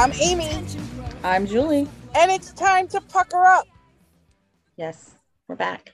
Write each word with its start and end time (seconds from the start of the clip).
I'm 0.00 0.12
Amy, 0.14 0.48
I'm 1.22 1.46
Julie. 1.46 1.86
and 2.14 2.30
it's 2.30 2.54
time 2.54 2.88
to 2.88 3.02
pucker 3.02 3.44
up. 3.44 3.68
Yes, 4.78 5.10
we're 5.46 5.56
back. 5.56 5.90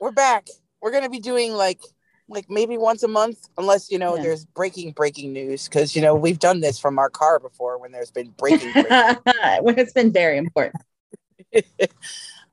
We're 0.00 0.12
back. 0.12 0.46
We're 0.80 0.92
gonna 0.92 1.10
be 1.10 1.18
doing 1.18 1.52
like 1.52 1.80
like 2.28 2.48
maybe 2.48 2.78
once 2.78 3.02
a 3.02 3.08
month, 3.08 3.48
unless 3.58 3.90
you 3.90 3.98
know 3.98 4.14
Yeah. 4.14 4.22
there's 4.22 4.44
breaking 4.44 4.92
breaking 4.92 5.32
news, 5.32 5.66
because 5.66 5.96
you 5.96 6.02
know 6.02 6.14
we've 6.14 6.38
done 6.38 6.60
this 6.60 6.78
from 6.78 6.96
our 6.96 7.10
car 7.10 7.40
before 7.40 7.76
when 7.78 7.90
there's 7.90 8.12
been 8.12 8.30
breaking. 8.38 8.70
breaking. 8.72 8.92
When 9.62 9.80
it's 9.80 9.92
been 9.92 10.12
very 10.12 10.38
important. 10.38 10.80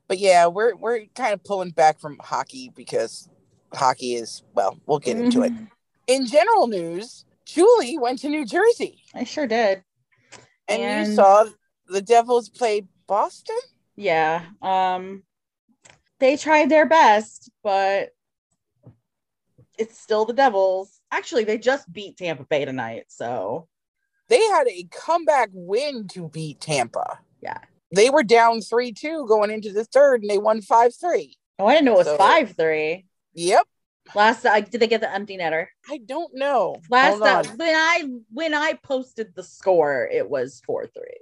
but 0.08 0.18
yeah, 0.18 0.48
we're 0.48 0.74
we're 0.74 1.04
kind 1.14 1.32
of 1.32 1.44
pulling 1.44 1.70
back 1.70 2.00
from 2.00 2.18
hockey 2.18 2.72
because 2.74 3.28
hockey 3.72 4.16
is 4.16 4.42
well, 4.52 4.80
we'll 4.86 4.98
get 4.98 5.16
into 5.16 5.42
it. 5.44 5.52
Mhm. 5.52 5.68
In 6.08 6.26
general 6.26 6.66
news, 6.66 7.24
Julie 7.44 7.98
went 7.98 8.18
to 8.18 8.28
New 8.28 8.44
Jersey 8.44 9.00
I 9.14 9.22
sure 9.22 9.46
did. 9.46 9.84
And, 10.80 11.08
you 11.08 11.14
saw 11.14 11.44
the 11.88 12.02
Devils 12.02 12.48
play 12.48 12.86
Boston. 13.06 13.58
Yeah. 13.96 14.44
Um 14.60 15.22
they 16.18 16.36
tried 16.36 16.68
their 16.68 16.86
best, 16.86 17.50
but 17.64 18.10
it's 19.78 19.98
still 19.98 20.24
the 20.24 20.32
Devils. 20.32 21.00
Actually, 21.10 21.44
they 21.44 21.58
just 21.58 21.90
beat 21.92 22.16
Tampa 22.16 22.44
Bay 22.44 22.64
tonight, 22.64 23.04
so 23.08 23.68
They 24.28 24.40
had 24.48 24.66
a 24.68 24.86
comeback 24.90 25.50
win 25.52 26.08
to 26.08 26.28
beat 26.28 26.60
Tampa. 26.60 27.18
Yeah. 27.42 27.58
They 27.94 28.08
were 28.08 28.22
down 28.22 28.60
3 28.62 28.92
2 28.92 29.26
going 29.26 29.50
into 29.50 29.72
the 29.72 29.84
third 29.84 30.22
and 30.22 30.30
they 30.30 30.38
won 30.38 30.62
5 30.62 30.94
3. 30.94 31.36
oh, 31.58 31.66
I 31.66 31.74
didn't 31.74 31.86
know 31.86 31.94
it 31.94 31.98
was 31.98 32.06
So- 32.06 32.16
five 32.16 32.52
three. 32.56 33.06
Yep. 33.34 33.66
Last 34.14 34.44
uh, 34.44 34.60
did 34.60 34.80
they 34.80 34.86
get 34.86 35.00
the 35.00 35.12
empty 35.12 35.38
netter? 35.38 35.66
I 35.88 35.98
don't 35.98 36.34
know. 36.34 36.76
Last 36.90 37.22
uh, 37.22 37.44
when 37.56 37.74
I 37.74 38.04
when 38.32 38.54
I 38.54 38.74
posted 38.82 39.34
the 39.34 39.42
score, 39.42 40.08
it 40.10 40.28
was 40.28 40.60
four 40.66 40.86
three. 40.86 41.20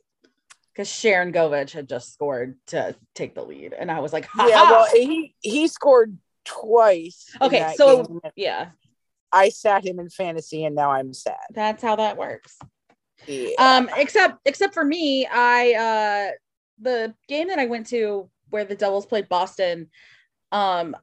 Because 0.73 0.89
Sharangovich 0.89 1.73
had 1.73 1.89
just 1.89 2.13
scored 2.13 2.57
to 2.69 2.95
take 3.15 3.35
the 3.35 3.43
lead, 3.43 3.75
and 3.75 3.91
I 3.91 4.01
was 4.01 4.13
like, 4.13 4.25
ha 4.27 4.47
Yeah, 4.47 4.71
well, 4.71 4.87
he 4.93 5.35
he 5.41 5.69
scored 5.69 6.17
twice. 6.45 7.27
Okay, 7.41 7.75
so 7.77 8.05
game. 8.05 8.21
yeah, 8.35 8.71
I 9.33 9.51
sat 9.51 9.85
him 9.85 9.99
in 9.99 10.09
fantasy 10.09 10.65
and 10.65 10.75
now 10.75 10.91
I'm 10.91 11.13
sad. 11.13 11.37
that's 11.53 11.83
how 11.83 11.97
that 11.97 12.17
works. 12.17 12.59
Yeah. 13.27 13.51
Um, 13.59 13.91
except 13.97 14.39
except 14.45 14.75
for 14.75 14.85
me, 14.85 15.27
I 15.27 15.75
uh 15.75 16.31
the 16.81 17.15
game 17.29 17.49
that 17.49 17.59
I 17.59 17.67
went 17.67 17.89
to 17.89 18.31
where 18.49 18.65
the 18.65 18.75
Devils 18.75 19.07
played 19.07 19.29
Boston, 19.29 19.91
um, 20.51 20.97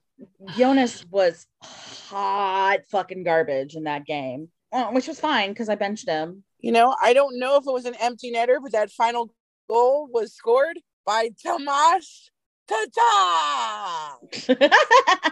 Jonas 0.58 1.06
was 1.10 1.48
hot 1.62 2.80
fucking 2.90 3.24
garbage 3.24 3.76
in 3.76 3.84
that 3.84 4.06
game, 4.06 4.50
uh, 4.72 4.88
which 4.88 5.08
was 5.08 5.20
fine 5.20 5.50
because 5.50 5.70
I 5.70 5.76
benched 5.76 6.08
him. 6.08 6.44
you 6.60 6.72
know, 6.72 6.96
I 7.02 7.14
don't 7.14 7.38
know 7.40 7.58
if 7.58 7.68
it 7.68 7.72
was 7.74 7.86
an 7.86 7.96
empty 8.00 8.32
netter, 8.32 8.58
but 8.62 8.72
that 8.72 8.92
final 8.92 9.34
goal 9.70 10.08
was 10.12 10.34
scored 10.34 10.80
by 11.06 11.30
Tomas 11.44 12.30
Tatar. 12.68 14.18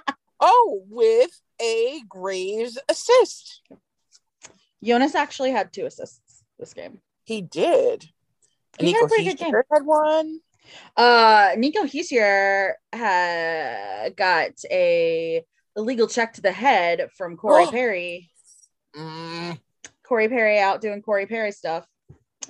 Oh, 0.41 0.83
with 0.89 1.31
a 1.61 2.01
Graves 2.09 2.77
assist. 2.89 3.61
Jonas 4.83 5.15
actually 5.15 5.51
had 5.51 5.71
two 5.71 5.85
assists 5.85 6.43
this 6.59 6.73
game. 6.73 6.99
He 7.23 7.41
did. 7.41 8.05
He 8.77 8.91
had 8.91 9.05
a 9.05 9.07
pretty 9.07 9.23
good 9.23 9.37
game. 9.37 9.53
Had 9.71 9.85
one. 9.85 10.41
Uh, 10.97 11.51
Nico 11.57 11.83
Hischier 11.83 12.73
had 12.93 14.15
got 14.15 14.51
a 14.71 15.43
illegal 15.75 16.07
check 16.07 16.33
to 16.33 16.41
the 16.41 16.51
head 16.51 17.09
from 17.17 17.35
Corey 17.37 17.65
Oh. 17.67 17.71
Perry. 17.71 18.29
Mm, 18.95 19.59
Corey 20.03 20.29
Perry 20.29 20.59
out 20.59 20.81
doing 20.81 21.01
Corey 21.01 21.25
Perry 21.25 21.51
stuff, 21.51 21.85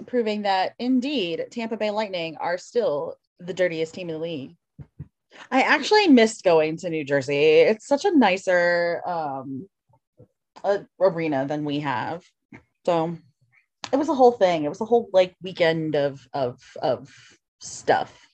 proving 0.06 0.44
that 0.44 0.74
indeed 0.78 1.46
Tampa 1.52 1.78
Bay 1.78 1.90
Lightning 1.90 2.38
are 2.40 2.58
still 2.58 3.16
the 3.40 3.54
dirtiest 3.54 3.94
team 3.96 4.10
in 4.10 4.16
the 4.16 4.22
league. 4.22 4.56
I 5.52 5.62
actually 5.64 6.08
missed 6.08 6.44
going 6.44 6.78
to 6.78 6.90
New 6.90 7.04
Jersey. 7.04 7.38
It's 7.62 7.88
such 7.88 8.06
a 8.06 8.16
nicer 8.16 9.02
um 9.06 9.68
uh, 10.64 10.80
arena 11.00 11.46
than 11.46 11.66
we 11.66 11.80
have. 11.82 12.24
So 12.86 13.18
it 13.92 13.98
was 13.98 14.10
a 14.10 14.16
whole 14.16 14.32
thing. 14.32 14.64
It 14.64 14.70
was 14.70 14.82
a 14.82 14.86
whole 14.86 15.10
like 15.12 15.36
weekend 15.42 15.96
of 15.96 16.26
of 16.34 16.60
of 16.82 17.12
stuff. 17.66 18.30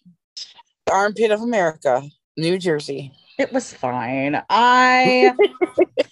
the 0.86 0.94
armpit 0.94 1.32
of 1.32 1.42
America, 1.42 2.04
New 2.38 2.58
Jersey. 2.58 3.12
It 3.38 3.52
was 3.52 3.74
fine. 3.74 4.42
I 4.50 5.34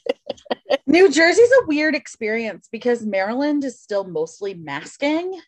New 0.87 1.11
Jersey's 1.11 1.51
a 1.61 1.65
weird 1.67 1.95
experience 1.95 2.67
because 2.71 3.05
Maryland 3.05 3.63
is 3.63 3.79
still 3.79 4.03
mostly 4.03 4.53
masking, 4.53 5.39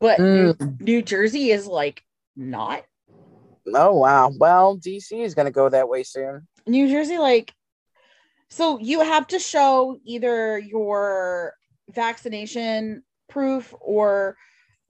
but 0.00 0.20
New, 0.20 0.54
mm. 0.54 0.80
New 0.80 1.02
Jersey 1.02 1.50
is 1.50 1.66
like 1.66 2.02
not. 2.36 2.84
Oh 3.74 3.94
wow. 3.94 4.30
Well, 4.38 4.78
DC 4.78 5.12
is 5.12 5.34
gonna 5.34 5.50
go 5.50 5.68
that 5.68 5.88
way 5.88 6.02
soon. 6.02 6.46
New 6.66 6.88
Jersey 6.88 7.18
like 7.18 7.52
so 8.50 8.78
you 8.78 9.00
have 9.00 9.26
to 9.28 9.38
show 9.38 9.98
either 10.04 10.58
your 10.58 11.54
vaccination 11.90 13.02
proof 13.28 13.74
or 13.80 14.36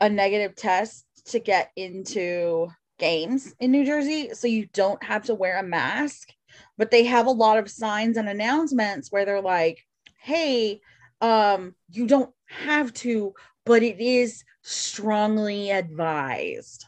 a 0.01 0.09
negative 0.09 0.55
test 0.55 1.05
to 1.23 1.39
get 1.39 1.71
into 1.77 2.69
games 2.99 3.55
in 3.61 3.71
New 3.71 3.85
Jersey 3.85 4.31
so 4.35 4.47
you 4.47 4.67
don't 4.73 5.03
have 5.03 5.25
to 5.25 5.35
wear 5.35 5.59
a 5.59 5.63
mask 5.63 6.31
but 6.77 6.91
they 6.91 7.05
have 7.05 7.27
a 7.27 7.31
lot 7.31 7.59
of 7.59 7.71
signs 7.71 8.17
and 8.17 8.29
announcements 8.29 9.13
where 9.13 9.25
they're 9.25 9.41
like 9.41 9.79
hey 10.21 10.81
um 11.21 11.75
you 11.91 12.07
don't 12.07 12.33
have 12.47 12.93
to 12.95 13.35
but 13.65 13.83
it 13.83 14.01
is 14.01 14.43
strongly 14.63 15.71
advised 15.71 16.87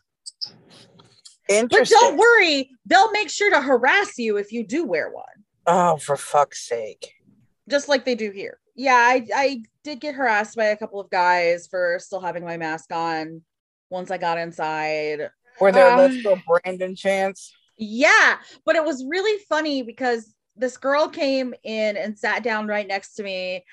but 1.49 1.89
don't 1.89 2.17
worry 2.17 2.71
they'll 2.87 3.11
make 3.13 3.31
sure 3.31 3.51
to 3.51 3.61
harass 3.61 4.19
you 4.19 4.37
if 4.37 4.53
you 4.53 4.67
do 4.67 4.85
wear 4.85 5.11
one 5.11 5.25
Oh, 5.67 5.97
for 5.99 6.17
fuck's 6.17 6.67
sake. 6.67 7.13
just 7.69 7.89
like 7.89 8.05
they 8.05 8.15
do 8.15 8.31
here. 8.31 8.59
Yeah, 8.75 8.97
I, 8.97 9.27
I 9.35 9.63
did 9.85 10.01
get 10.01 10.15
harassed 10.15 10.57
by 10.57 10.65
a 10.67 10.77
couple 10.77 10.99
of 10.99 11.11
guys 11.11 11.69
for 11.69 11.99
still 12.01 12.21
having 12.21 12.45
my 12.45 12.57
mask 12.57 12.91
on 12.93 13.43
once 13.91 14.11
I 14.11 14.19
got 14.19 14.39
inside. 14.39 15.31
Were 15.61 15.73
there 15.73 15.91
Um, 15.91 15.99
let's 15.99 16.23
go 16.23 16.39
Brandon 16.47 16.95
chance? 16.95 17.53
Yeah, 17.77 18.37
but 18.65 18.77
it 18.77 18.85
was 18.85 19.05
really 19.07 19.43
funny 19.49 19.83
because 19.83 20.35
this 20.57 20.77
girl 20.77 21.09
came 21.09 21.55
in 21.63 21.97
and 21.97 22.19
sat 22.19 22.43
down 22.43 22.67
right 22.67 22.87
next 22.87 23.15
to 23.15 23.23
me 23.23 23.65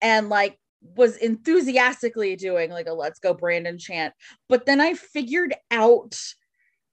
and 0.00 0.28
like 0.28 0.58
was 0.94 1.16
enthusiastically 1.16 2.36
doing 2.36 2.70
like 2.70 2.86
a 2.86 2.92
let's 2.92 3.18
go 3.18 3.34
Brandon 3.34 3.78
chant. 3.78 4.14
But 4.48 4.66
then 4.66 4.80
I 4.80 4.94
figured 4.94 5.54
out 5.70 6.18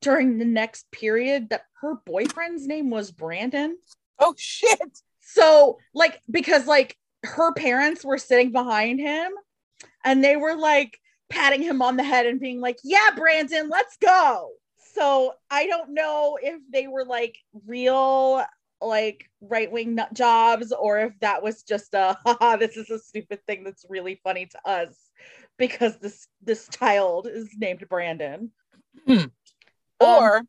during 0.02 0.38
the 0.38 0.46
next 0.46 0.90
period 0.92 1.50
that 1.50 1.64
her 1.82 1.96
boyfriend's 2.06 2.68
name 2.68 2.90
was 2.90 3.12
Brandon. 3.12 3.78
Oh 4.20 4.36
shit. 4.38 4.80
so 5.22 5.78
like 5.94 6.22
because 6.30 6.68
like 6.68 6.98
her 7.24 7.54
parents 7.54 8.04
were 8.04 8.18
sitting 8.18 8.52
behind 8.52 9.00
him 9.00 9.32
and 10.04 10.24
they 10.24 10.36
were 10.36 10.56
like 10.56 11.00
patting 11.34 11.62
him 11.62 11.82
on 11.82 11.98
the 11.98 12.04
head 12.04 12.26
and 12.26 12.40
being 12.40 12.62
like 12.62 12.78
yeah 12.84 13.10
brandon 13.16 13.70
let's 13.70 13.98
go 13.98 14.50
so 14.94 15.34
i 15.50 15.66
don't 15.68 15.90
know 15.94 16.38
if 16.42 16.60
they 16.72 16.88
were 16.88 17.06
like 17.06 17.38
real 17.66 18.44
like 18.82 19.30
right-wing 19.42 19.96
nut 19.96 20.14
jobs 20.14 20.72
or 20.72 21.00
if 21.00 21.14
that 21.22 21.42
was 21.42 21.64
just 21.64 21.94
a 21.94 22.18
haha 22.26 22.56
this 22.58 22.78
is 22.78 22.90
a 22.90 23.00
stupid 23.00 23.40
thing 23.48 23.64
that's 23.64 23.86
really 23.90 24.20
funny 24.24 24.46
to 24.46 24.60
us 24.70 24.96
because 25.58 25.98
this 26.00 26.28
this 26.44 26.68
child 26.70 27.28
is 27.28 27.50
named 27.58 27.84
brandon 27.90 28.52
Hmm. 29.08 29.18
Um, 29.18 29.30
Or 30.00 30.42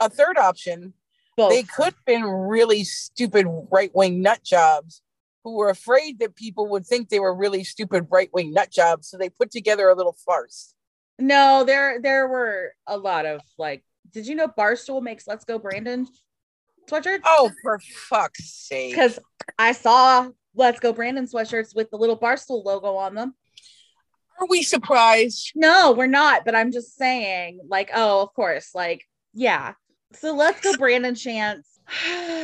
a 0.00 0.08
third 0.10 0.36
option, 0.36 0.94
both. 1.36 1.50
they 1.50 1.62
could 1.62 1.84
have 1.94 2.04
been 2.04 2.24
really 2.24 2.82
stupid 2.84 3.46
right 3.70 3.94
wing 3.94 4.20
nut 4.20 4.42
jobs 4.42 5.00
who 5.44 5.56
were 5.56 5.68
afraid 5.68 6.18
that 6.18 6.34
people 6.34 6.68
would 6.70 6.86
think 6.86 7.08
they 7.08 7.20
were 7.20 7.34
really 7.34 7.62
stupid 7.62 8.06
right 8.10 8.30
wing 8.32 8.52
nut 8.52 8.72
jobs. 8.72 9.08
So 9.08 9.18
they 9.18 9.28
put 9.28 9.50
together 9.50 9.88
a 9.88 9.94
little 9.94 10.16
farce. 10.24 10.74
No, 11.18 11.62
there 11.64 12.00
there 12.00 12.26
were 12.26 12.72
a 12.86 12.96
lot 12.96 13.26
of 13.26 13.40
like. 13.58 13.84
Did 14.10 14.26
you 14.26 14.34
know 14.34 14.48
Barstool 14.48 15.02
makes 15.02 15.26
"Let's 15.26 15.44
Go 15.44 15.58
Brandon" 15.58 16.08
sweatshirts? 16.90 17.20
Oh, 17.24 17.50
for 17.62 17.78
fuck's 17.78 18.52
sake. 18.52 18.92
because 18.92 19.18
I 19.58 19.72
saw 19.72 20.30
"Let's 20.54 20.80
Go 20.80 20.92
Brandon" 20.92 21.26
sweatshirts 21.26 21.74
with 21.74 21.90
the 21.90 21.98
little 21.98 22.18
Barstool 22.18 22.64
logo 22.64 22.96
on 22.96 23.14
them. 23.14 23.34
Are 24.40 24.46
we 24.48 24.62
surprised? 24.62 25.52
No, 25.54 25.92
we're 25.92 26.06
not. 26.06 26.44
But 26.44 26.56
I'm 26.56 26.72
just 26.72 26.96
saying, 26.96 27.60
like, 27.68 27.90
oh, 27.94 28.22
of 28.22 28.34
course, 28.34 28.74
like, 28.74 29.04
yeah. 29.32 29.74
So 30.14 30.34
let's 30.34 30.60
go, 30.60 30.76
Brandon 30.76 31.14
Chance. 31.14 31.68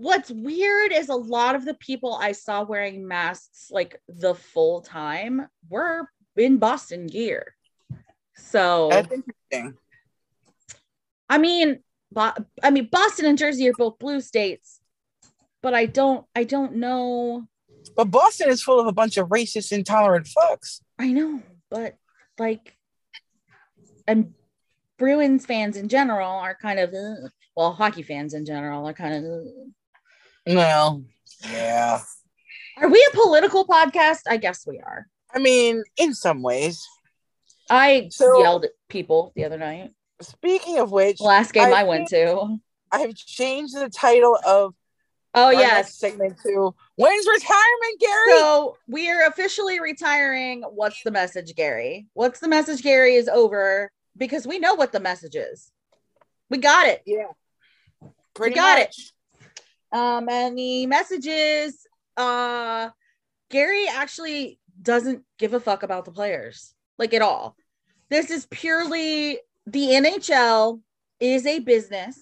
What's 0.00 0.30
weird 0.30 0.92
is 0.92 1.10
a 1.10 1.14
lot 1.14 1.54
of 1.54 1.66
the 1.66 1.74
people 1.74 2.14
I 2.14 2.32
saw 2.32 2.62
wearing 2.62 3.06
masks 3.06 3.66
like 3.70 4.00
the 4.08 4.34
full 4.34 4.80
time 4.80 5.46
were 5.68 6.08
in 6.38 6.56
Boston 6.56 7.06
gear. 7.06 7.54
So 8.34 8.88
That's 8.90 9.12
interesting. 9.12 9.76
I 11.28 11.36
mean, 11.36 11.80
Bo- 12.10 12.32
I 12.62 12.70
mean, 12.70 12.88
Boston 12.90 13.26
and 13.26 13.36
Jersey 13.36 13.68
are 13.68 13.74
both 13.76 13.98
blue 13.98 14.22
states, 14.22 14.80
but 15.62 15.74
I 15.74 15.84
don't, 15.84 16.24
I 16.34 16.44
don't 16.44 16.76
know. 16.76 17.44
But 17.94 18.06
Boston 18.10 18.48
is 18.48 18.62
full 18.62 18.80
of 18.80 18.86
a 18.86 18.92
bunch 18.92 19.18
of 19.18 19.28
racist, 19.28 19.70
intolerant 19.70 20.26
fucks. 20.26 20.80
I 20.98 21.12
know, 21.12 21.42
but 21.70 21.96
like 22.38 22.74
and 24.08 24.32
Bruins 24.98 25.44
fans 25.44 25.76
in 25.76 25.90
general 25.90 26.30
are 26.30 26.56
kind 26.56 26.80
of 26.80 26.94
"Ugh." 26.94 27.30
well, 27.54 27.74
hockey 27.74 28.02
fans 28.02 28.32
in 28.32 28.46
general 28.46 28.88
are 28.88 28.94
kind 28.94 29.14
of 29.14 29.24
"Ugh." 29.24 29.72
Well, 30.46 31.04
yeah. 31.48 32.00
Are 32.78 32.88
we 32.88 33.06
a 33.12 33.16
political 33.16 33.66
podcast? 33.66 34.20
I 34.26 34.36
guess 34.36 34.66
we 34.66 34.78
are. 34.78 35.06
I 35.32 35.38
mean, 35.38 35.82
in 35.96 36.14
some 36.14 36.42
ways. 36.42 36.86
I 37.68 38.08
So- 38.10 38.40
yelled 38.40 38.64
at 38.64 38.72
people 38.88 39.32
the 39.36 39.44
other 39.44 39.58
night. 39.58 39.90
Speaking 40.22 40.78
of 40.78 40.90
which, 40.92 41.20
last 41.20 41.52
game 41.52 41.72
I, 41.72 41.80
I 41.80 41.84
went 41.84 42.08
to. 42.08 42.58
I 42.92 42.98
have 43.00 43.14
changed 43.14 43.74
the 43.74 43.88
title 43.88 44.38
of 44.44 44.74
Oh 45.32 45.44
our 45.46 45.52
yes. 45.54 45.94
segment 45.96 46.38
two. 46.42 46.74
"When's 46.96 47.26
retirement, 47.26 48.00
Gary?" 48.00 48.30
So 48.32 48.76
we 48.88 49.08
are 49.08 49.26
officially 49.26 49.78
retiring. 49.80 50.62
What's 50.62 51.02
the 51.04 51.10
message, 51.12 51.54
Gary? 51.54 52.08
What's 52.14 52.40
the 52.40 52.48
message, 52.48 52.82
Gary? 52.82 53.14
Is 53.14 53.28
over 53.28 53.92
because 54.16 54.46
we 54.46 54.58
know 54.58 54.74
what 54.74 54.90
the 54.92 54.98
message 55.00 55.36
is. 55.36 55.70
We 56.50 56.58
got 56.58 56.88
it. 56.88 57.02
yeah, 57.06 57.28
pretty 58.34 58.56
got 58.56 58.80
it. 58.80 58.94
Um, 59.92 60.28
and 60.28 60.56
the 60.56 60.86
message 60.86 61.26
is 61.26 61.86
uh 62.16 62.90
Gary 63.50 63.86
actually 63.88 64.58
doesn't 64.80 65.24
give 65.38 65.54
a 65.54 65.60
fuck 65.60 65.82
about 65.82 66.04
the 66.04 66.12
players, 66.12 66.74
like 66.98 67.12
at 67.14 67.22
all. 67.22 67.56
This 68.08 68.30
is 68.30 68.46
purely 68.46 69.38
the 69.66 69.86
NHL 69.88 70.80
is 71.18 71.46
a 71.46 71.58
business, 71.58 72.20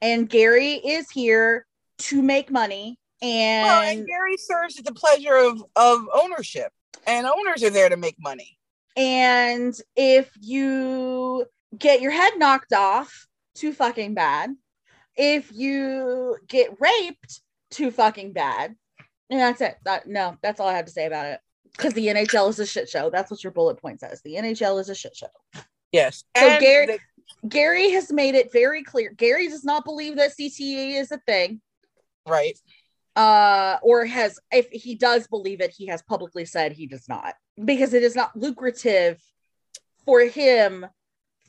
and 0.00 0.28
Gary 0.28 0.72
is 0.74 1.10
here 1.10 1.66
to 1.98 2.22
make 2.22 2.50
money. 2.50 2.98
And, 3.22 3.64
Well, 3.66 3.82
and 3.82 4.06
Gary 4.06 4.36
serves 4.36 4.78
at 4.78 4.84
the 4.84 4.92
pleasure 4.94 5.36
of 5.36 5.64
of 5.76 6.06
ownership, 6.14 6.72
and 7.06 7.26
owners 7.26 7.62
are 7.62 7.70
there 7.70 7.88
to 7.88 7.96
make 7.96 8.16
money. 8.18 8.58
and 8.96 9.74
if 9.96 10.30
you 10.40 11.44
get 11.76 12.00
your 12.00 12.12
head 12.12 12.34
knocked 12.38 12.72
off, 12.72 13.26
too 13.54 13.72
fucking 13.72 14.14
bad. 14.14 14.54
If 15.16 15.52
you 15.52 16.36
get 16.48 16.70
raped, 16.80 17.40
too 17.70 17.90
fucking 17.90 18.32
bad. 18.32 18.74
And 19.30 19.40
that's 19.40 19.60
it. 19.60 19.76
That 19.84 20.06
no, 20.06 20.36
that's 20.42 20.60
all 20.60 20.68
I 20.68 20.74
have 20.76 20.86
to 20.86 20.92
say 20.92 21.06
about 21.06 21.26
it. 21.26 21.40
Because 21.72 21.94
the 21.94 22.06
NHL 22.08 22.48
is 22.50 22.58
a 22.60 22.66
shit 22.66 22.88
show. 22.88 23.10
That's 23.10 23.30
what 23.30 23.42
your 23.42 23.52
bullet 23.52 23.80
point 23.80 24.00
says. 24.00 24.20
The 24.22 24.34
NHL 24.36 24.80
is 24.80 24.88
a 24.88 24.94
shit 24.94 25.16
show. 25.16 25.26
Yes. 25.92 26.24
So 26.36 26.46
And 26.46 26.60
Gary- 26.60 26.98
Gary 27.48 27.90
has 27.90 28.12
made 28.12 28.34
it 28.34 28.52
very 28.52 28.82
clear. 28.84 29.12
Gary 29.12 29.48
does 29.48 29.64
not 29.64 29.84
believe 29.84 30.16
that 30.16 30.32
CTE 30.38 30.94
is 31.00 31.10
a 31.10 31.18
thing. 31.18 31.60
right. 32.26 32.58
Uh, 33.16 33.78
or 33.82 34.04
has 34.04 34.40
if 34.50 34.68
he 34.72 34.96
does 34.96 35.28
believe 35.28 35.60
it, 35.60 35.70
he 35.70 35.86
has 35.86 36.02
publicly 36.02 36.44
said 36.44 36.72
he 36.72 36.88
does 36.88 37.08
not 37.08 37.34
because 37.64 37.94
it 37.94 38.02
is 38.02 38.16
not 38.16 38.34
lucrative 38.36 39.22
for 40.04 40.20
him 40.22 40.84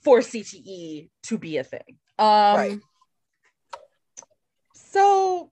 for 0.03 0.19
CTE 0.19 1.09
to 1.23 1.37
be 1.39 1.57
a 1.57 1.63
thing. 1.63 1.97
Um 2.19 2.55
Right. 2.55 2.79
So 4.95 5.51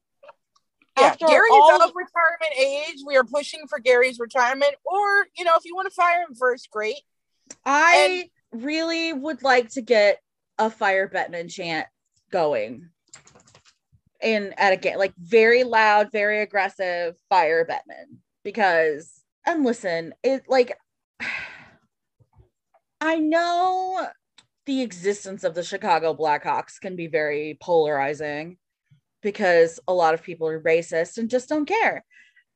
Yeah, 0.98 1.08
after 1.08 1.26
Gary 1.28 1.50
all- 1.52 1.82
of 1.82 1.92
retirement 1.96 2.54
age. 2.58 2.98
We 3.06 3.16
are 3.18 3.24
pushing 3.24 3.68
for 3.68 3.80
Gary's 3.80 4.20
retirement, 4.20 4.76
or 4.86 5.28
you 5.38 5.44
know, 5.44 5.56
if 5.56 5.66
you 5.66 5.76
want 5.76 5.88
to 5.88 5.94
fire 5.94 6.22
him 6.22 6.36
first, 6.36 6.70
great. 6.72 7.02
I 7.66 8.30
really 8.52 9.12
would 9.12 9.44
like 9.44 9.70
to 9.72 9.82
get 9.82 10.20
a 10.58 10.70
fire 10.70 11.10
Bettman 11.10 11.52
chant 11.52 11.88
going 12.32 12.90
in 14.22 14.54
at 14.58 14.74
a 14.74 14.78
game, 14.78 14.98
like 14.98 15.14
very 15.18 15.64
loud, 15.64 16.12
very 16.12 16.42
aggressive 16.42 17.16
fire 17.30 17.66
Bettman. 17.66 18.18
Because 18.44 19.12
and 19.46 19.66
listen, 19.66 20.14
it 20.24 20.44
like 20.48 20.78
I 23.02 23.18
know 23.18 24.08
the 24.66 24.82
existence 24.82 25.44
of 25.44 25.56
the 25.56 25.64
Chicago 25.64 26.14
Blackhawks 26.14 26.80
can 26.80 26.96
be 26.96 27.08
very 27.08 27.58
polarizing 27.62 28.58
because 29.24 29.80
a 29.88 29.94
lot 29.94 30.14
of 30.14 30.22
people 30.22 30.48
are 30.48 30.62
racist 30.62 31.18
and 31.18 31.30
just 31.30 31.50
don't 31.50 31.66
care. 31.66 32.04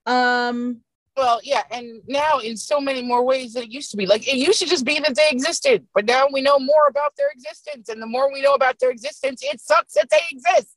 Um 0.05 0.81
Well, 1.15 1.39
yeah, 1.43 1.63
and 1.71 2.01
now 2.07 2.39
in 2.39 2.55
so 2.57 2.79
many 2.79 3.01
more 3.01 3.23
ways 3.25 3.53
than 3.53 3.63
it 3.63 3.71
used 3.71 3.91
to 3.91 3.97
be. 3.97 4.05
Like 4.05 4.27
it 4.27 4.37
used 4.37 4.59
to 4.59 4.67
just 4.67 4.85
be 4.85 4.99
that 4.99 5.15
they 5.15 5.29
existed, 5.31 5.87
but 5.95 6.05
now 6.05 6.27
we 6.31 6.41
know 6.41 6.59
more 6.59 6.87
about 6.87 7.13
their 7.17 7.29
existence, 7.33 7.89
and 7.89 8.01
the 8.01 8.05
more 8.05 8.31
we 8.31 8.41
know 8.41 8.53
about 8.53 8.77
their 8.79 8.91
existence, 8.91 9.41
it 9.43 9.59
sucks 9.59 9.93
that 9.93 10.09
they 10.09 10.21
exist. 10.31 10.75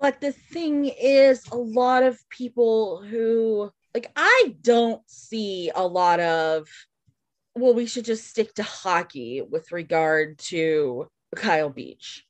But 0.00 0.20
the 0.20 0.32
thing 0.32 0.86
is, 0.86 1.46
a 1.50 1.56
lot 1.56 2.02
of 2.02 2.18
people 2.28 3.02
who 3.02 3.70
like 3.94 4.10
I 4.16 4.54
don't 4.62 5.02
see 5.08 5.70
a 5.74 5.86
lot 5.86 6.20
of 6.20 6.68
well, 7.54 7.74
we 7.74 7.86
should 7.86 8.04
just 8.04 8.26
stick 8.28 8.54
to 8.54 8.62
hockey 8.62 9.42
with 9.42 9.72
regard 9.72 10.38
to 10.38 11.08
Kyle 11.36 11.68
Beach. 11.70 12.24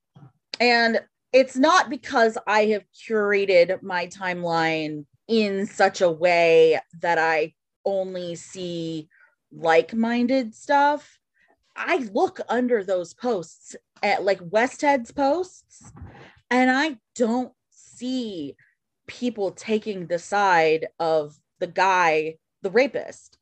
And 0.58 1.00
it's 1.32 1.56
not 1.56 1.88
because 1.88 2.37
I 2.46 2.67
have 2.67 2.84
curated 2.93 3.82
my 3.82 4.06
timeline 4.06 5.06
in 5.29 5.67
such 5.67 6.00
a 6.00 6.11
way 6.11 6.81
that 7.00 7.19
I 7.19 7.55
only 7.84 8.34
see 8.34 9.08
like-minded 9.50 10.55
stuff. 10.55 11.19
I 11.75 12.08
look 12.12 12.40
under 12.49 12.84
those 12.84 13.14
posts 13.14 13.76
at 14.02 14.25
like 14.25 14.40
Westhead's 14.40 15.11
posts 15.11 15.90
and 16.50 16.70
I 16.70 16.99
don't 17.14 17.52
see 17.70 18.56
people 19.06 19.52
taking 19.52 20.06
the 20.06 20.19
side 20.19 20.88
of 20.99 21.34
the 21.61 21.67
guy, 21.67 22.37
the 22.61 22.70
rapist. 22.70 23.38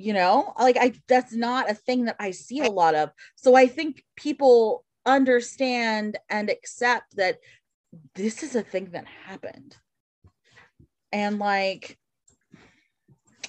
You 0.00 0.12
know, 0.12 0.52
like 0.60 0.76
I 0.78 0.92
that's 1.08 1.32
not 1.32 1.68
a 1.68 1.74
thing 1.74 2.04
that 2.04 2.14
I 2.20 2.30
see 2.30 2.60
a 2.60 2.70
lot 2.70 2.94
of. 2.94 3.10
So 3.34 3.56
I 3.56 3.66
think 3.66 4.04
people 4.14 4.84
understand 5.08 6.18
and 6.28 6.50
accept 6.50 7.16
that 7.16 7.38
this 8.14 8.42
is 8.42 8.54
a 8.54 8.62
thing 8.62 8.90
that 8.92 9.06
happened. 9.26 9.76
And 11.12 11.38
like 11.38 11.98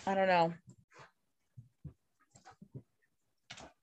I 0.08 0.16
don't 0.16 0.28
know. 0.28 0.54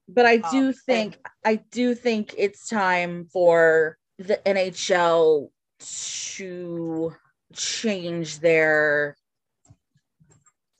But 0.09 0.27
I 0.27 0.39
do 0.39 0.69
Um, 0.69 0.73
think 0.73 1.19
I 1.45 1.57
do 1.57 1.95
think 1.95 2.35
it's 2.39 2.69
time 2.69 3.27
for 3.33 3.99
the 4.19 4.39
NHL 4.47 5.51
to 6.37 7.15
change 7.53 8.41
their 8.41 9.17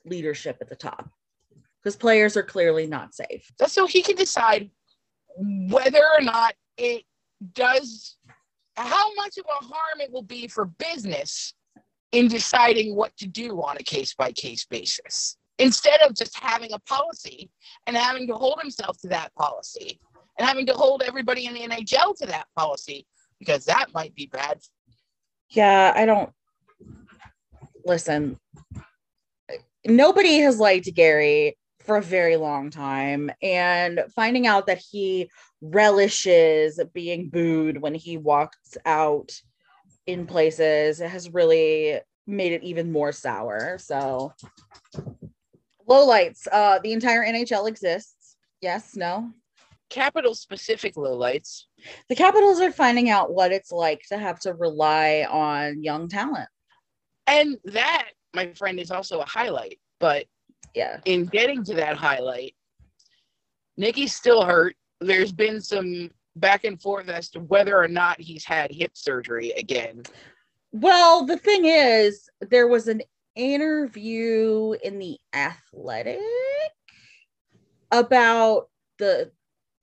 leadership 0.05 0.57
at 0.61 0.69
the 0.69 0.75
top 0.75 1.09
because 1.83 1.95
players 1.95 2.35
are 2.37 2.43
clearly 2.43 2.87
not 2.87 3.13
safe. 3.13 3.51
So 3.67 3.85
he 3.85 4.01
can 4.01 4.15
decide 4.15 4.71
whether 5.37 6.03
or 6.17 6.21
not 6.21 6.55
it 6.77 7.03
does 7.53 8.17
how 8.75 9.13
much 9.15 9.37
of 9.37 9.45
a 9.45 9.65
harm 9.65 9.99
it 9.99 10.11
will 10.11 10.23
be 10.23 10.47
for 10.47 10.65
business 10.65 11.53
in 12.11 12.27
deciding 12.27 12.95
what 12.95 13.15
to 13.17 13.27
do 13.27 13.61
on 13.61 13.75
a 13.77 13.83
case 13.83 14.13
by 14.13 14.31
case 14.31 14.65
basis 14.65 15.37
instead 15.59 15.99
of 16.01 16.15
just 16.15 16.37
having 16.37 16.71
a 16.73 16.79
policy 16.79 17.49
and 17.87 17.97
having 17.97 18.27
to 18.27 18.35
hold 18.35 18.59
himself 18.61 18.97
to 18.99 19.07
that 19.07 19.33
policy 19.35 19.99
and 20.37 20.47
having 20.47 20.65
to 20.65 20.73
hold 20.73 21.01
everybody 21.05 21.47
in 21.47 21.53
the 21.53 21.61
NHL 21.61 22.15
to 22.17 22.27
that 22.27 22.45
policy 22.55 23.05
because 23.39 23.65
that 23.65 23.87
might 23.93 24.13
be 24.15 24.27
bad. 24.27 24.59
Yeah, 25.49 25.93
I 25.95 26.05
don't 26.05 26.31
listen. 27.85 28.39
Nobody 29.85 30.39
has 30.39 30.59
liked 30.59 30.93
Gary 30.93 31.57
for 31.87 31.97
a 31.97 32.01
very 32.01 32.35
long 32.35 32.69
time, 32.69 33.31
and 33.41 34.03
finding 34.13 34.45
out 34.45 34.67
that 34.67 34.77
he 34.77 35.31
relishes 35.61 36.79
being 36.93 37.29
booed 37.29 37.81
when 37.81 37.95
he 37.95 38.17
walks 38.17 38.77
out 38.85 39.31
in 40.05 40.27
places 40.27 40.99
has 40.99 41.33
really 41.33 41.99
made 42.27 42.51
it 42.51 42.61
even 42.61 42.91
more 42.91 43.13
sour. 43.13 43.77
So, 43.79 44.33
lowlights. 45.89 46.45
Uh, 46.51 46.79
the 46.79 46.91
entire 46.91 47.25
NHL 47.25 47.69
exists. 47.69 48.35
Yes, 48.61 48.95
no. 48.97 49.31
Capital 49.89 50.35
specific 50.35 50.97
low 50.97 51.15
lights. 51.15 51.67
The 52.09 52.15
Capitals 52.15 52.59
are 52.59 52.71
finding 52.71 53.09
out 53.09 53.33
what 53.33 53.53
it's 53.53 53.71
like 53.71 54.01
to 54.09 54.17
have 54.17 54.41
to 54.41 54.53
rely 54.53 55.25
on 55.29 55.81
young 55.83 56.09
talent. 56.09 56.49
And 57.27 57.57
that, 57.63 58.09
my 58.33 58.53
friend, 58.53 58.77
is 58.77 58.91
also 58.91 59.21
a 59.21 59.25
highlight. 59.25 59.79
But 59.99 60.25
Yeah. 60.73 60.99
in 61.05 61.25
getting 61.25 61.63
to 61.65 61.73
that 61.75 61.97
highlight, 61.97 62.55
Nikki's 63.77 64.15
still 64.15 64.43
hurt. 64.43 64.75
There's 65.01 65.31
been 65.31 65.61
some 65.61 66.11
back 66.35 66.63
and 66.63 66.81
forth 66.81 67.09
as 67.09 67.29
to 67.31 67.39
whether 67.39 67.77
or 67.77 67.87
not 67.87 68.19
he's 68.19 68.45
had 68.45 68.71
hip 68.71 68.91
surgery 68.93 69.51
again. 69.51 70.03
Well, 70.71 71.25
the 71.25 71.37
thing 71.37 71.65
is, 71.65 72.29
there 72.41 72.67
was 72.67 72.87
an 72.87 73.01
interview 73.35 74.73
in 74.83 74.99
the 74.99 75.17
Athletic 75.33 76.19
about 77.91 78.69
the 78.97 79.31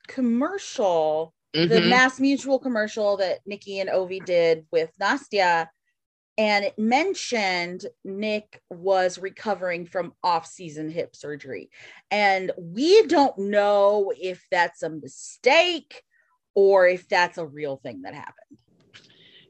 commercial, 0.07 1.35
the 1.53 1.67
Mhm. 1.67 1.88
Mass 1.88 2.21
Mutual 2.21 2.59
commercial 2.59 3.17
that 3.17 3.41
Nikki 3.47 3.81
and 3.81 3.88
Ovi 3.88 4.25
did 4.25 4.67
with 4.71 4.91
Nastia. 5.00 5.69
And 6.37 6.64
it 6.64 6.79
mentioned 6.79 7.87
Nick 8.05 8.61
was 8.71 9.19
recovering 9.19 9.87
from 9.87 10.14
off-season 10.23 10.91
hip 10.91 11.14
surgery. 11.14 11.71
And 12.11 12.50
we 12.59 13.07
don't 13.07 13.38
know 13.38 14.12
if 14.21 14.45
that's 14.50 14.83
a 14.83 14.91
mistake 14.91 16.03
or 16.55 16.88
if 16.88 17.09
that's 17.09 17.38
a 17.38 17.47
real 17.47 17.76
thing 17.76 18.03
that 18.03 18.14
happened. 18.14 18.59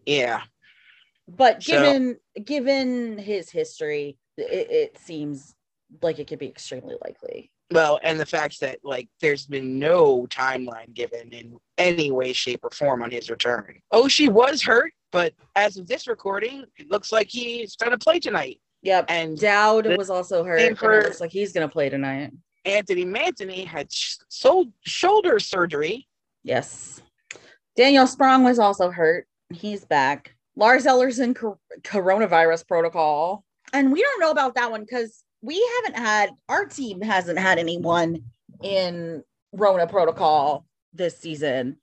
Yeah. 0.04 0.42
But 1.26 1.62
So- 1.62 1.72
given 1.72 2.18
given 2.44 3.18
his 3.18 3.50
history, 3.50 4.18
it, 4.36 4.70
it 4.70 4.98
seems 4.98 5.54
like 6.02 6.18
it 6.18 6.26
could 6.26 6.38
be 6.38 6.48
extremely 6.48 6.96
likely. 7.02 7.50
Well, 7.70 7.98
and 8.02 8.20
the 8.20 8.26
fact 8.26 8.60
that 8.60 8.80
like 8.84 9.08
there's 9.22 9.46
been 9.46 9.78
no 9.78 10.26
timeline 10.26 10.92
given 10.92 11.32
in 11.32 11.56
any 11.78 12.10
way, 12.10 12.34
shape, 12.34 12.60
or 12.62 12.70
form 12.70 13.02
on 13.02 13.10
his 13.10 13.30
return. 13.30 13.80
Oh, 13.90 14.06
she 14.06 14.28
was 14.28 14.62
hurt, 14.62 14.92
but 15.14 15.32
as 15.54 15.76
of 15.76 15.86
this 15.86 16.08
recording, 16.08 16.64
it 16.76 16.90
looks 16.90 17.12
like 17.12 17.28
he's 17.30 17.76
gonna 17.76 17.96
play 17.96 18.18
tonight. 18.18 18.60
Yep. 18.82 19.06
And 19.08 19.38
Dowd 19.38 19.86
was 19.96 20.10
also 20.10 20.42
hurt. 20.44 20.76
for- 20.76 20.98
it 20.98 21.04
looks 21.04 21.20
like 21.20 21.30
he's 21.30 21.52
gonna 21.52 21.68
play 21.68 21.88
tonight. 21.88 22.32
Anthony 22.64 23.04
Mantony 23.04 23.64
had 23.64 23.92
sh- 23.92 24.16
sold 24.28 24.72
shoulder 24.84 25.38
surgery. 25.38 26.08
Yes. 26.42 27.00
Daniel 27.76 28.06
Sprong 28.08 28.42
was 28.42 28.58
also 28.58 28.90
hurt. 28.90 29.26
He's 29.52 29.84
back. 29.84 30.34
Lars 30.56 30.84
Eller's 30.84 31.18
in 31.20 31.34
cor- 31.34 31.58
coronavirus 31.82 32.66
protocol. 32.66 33.44
And 33.72 33.92
we 33.92 34.02
don't 34.02 34.20
know 34.20 34.30
about 34.30 34.54
that 34.56 34.70
one 34.70 34.82
because 34.82 35.22
we 35.42 35.64
haven't 35.76 36.00
had, 36.00 36.30
our 36.48 36.64
team 36.64 37.00
hasn't 37.00 37.38
had 37.38 37.58
anyone 37.58 38.22
in 38.62 39.22
Rona 39.52 39.86
protocol 39.86 40.66
this 40.92 41.18
season. 41.18 41.76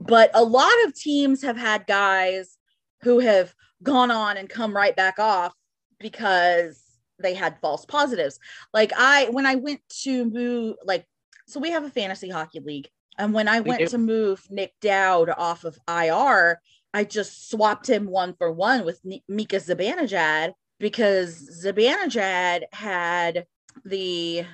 But 0.00 0.30
a 0.34 0.42
lot 0.42 0.72
of 0.86 0.94
teams 0.94 1.42
have 1.42 1.56
had 1.56 1.86
guys 1.86 2.56
who 3.02 3.20
have 3.20 3.54
gone 3.82 4.10
on 4.10 4.36
and 4.36 4.48
come 4.48 4.74
right 4.74 4.94
back 4.94 5.18
off 5.18 5.54
because 5.98 6.82
they 7.18 7.34
had 7.34 7.58
false 7.60 7.84
positives. 7.84 8.38
Like 8.72 8.92
I, 8.96 9.28
when 9.30 9.46
I 9.46 9.56
went 9.56 9.80
to 10.02 10.24
move, 10.24 10.76
like, 10.84 11.06
so 11.46 11.60
we 11.60 11.70
have 11.70 11.84
a 11.84 11.90
fantasy 11.90 12.30
hockey 12.30 12.60
league. 12.60 12.88
And 13.18 13.34
when 13.34 13.48
I 13.48 13.60
We 13.60 13.68
went 13.68 13.80
do. 13.80 13.86
to 13.88 13.98
move 13.98 14.42
Nick 14.50 14.72
Dowd 14.80 15.30
off 15.30 15.64
of 15.64 15.78
IR, 15.88 16.60
I 16.94 17.04
just 17.04 17.50
swapped 17.50 17.88
him 17.88 18.06
one 18.06 18.34
for 18.34 18.50
one 18.50 18.84
with 18.84 19.00
Mika 19.28 19.56
Zibanejad 19.56 20.52
because 20.78 21.62
Zibanejad 21.64 22.64
had 22.72 23.46
the 23.84 24.44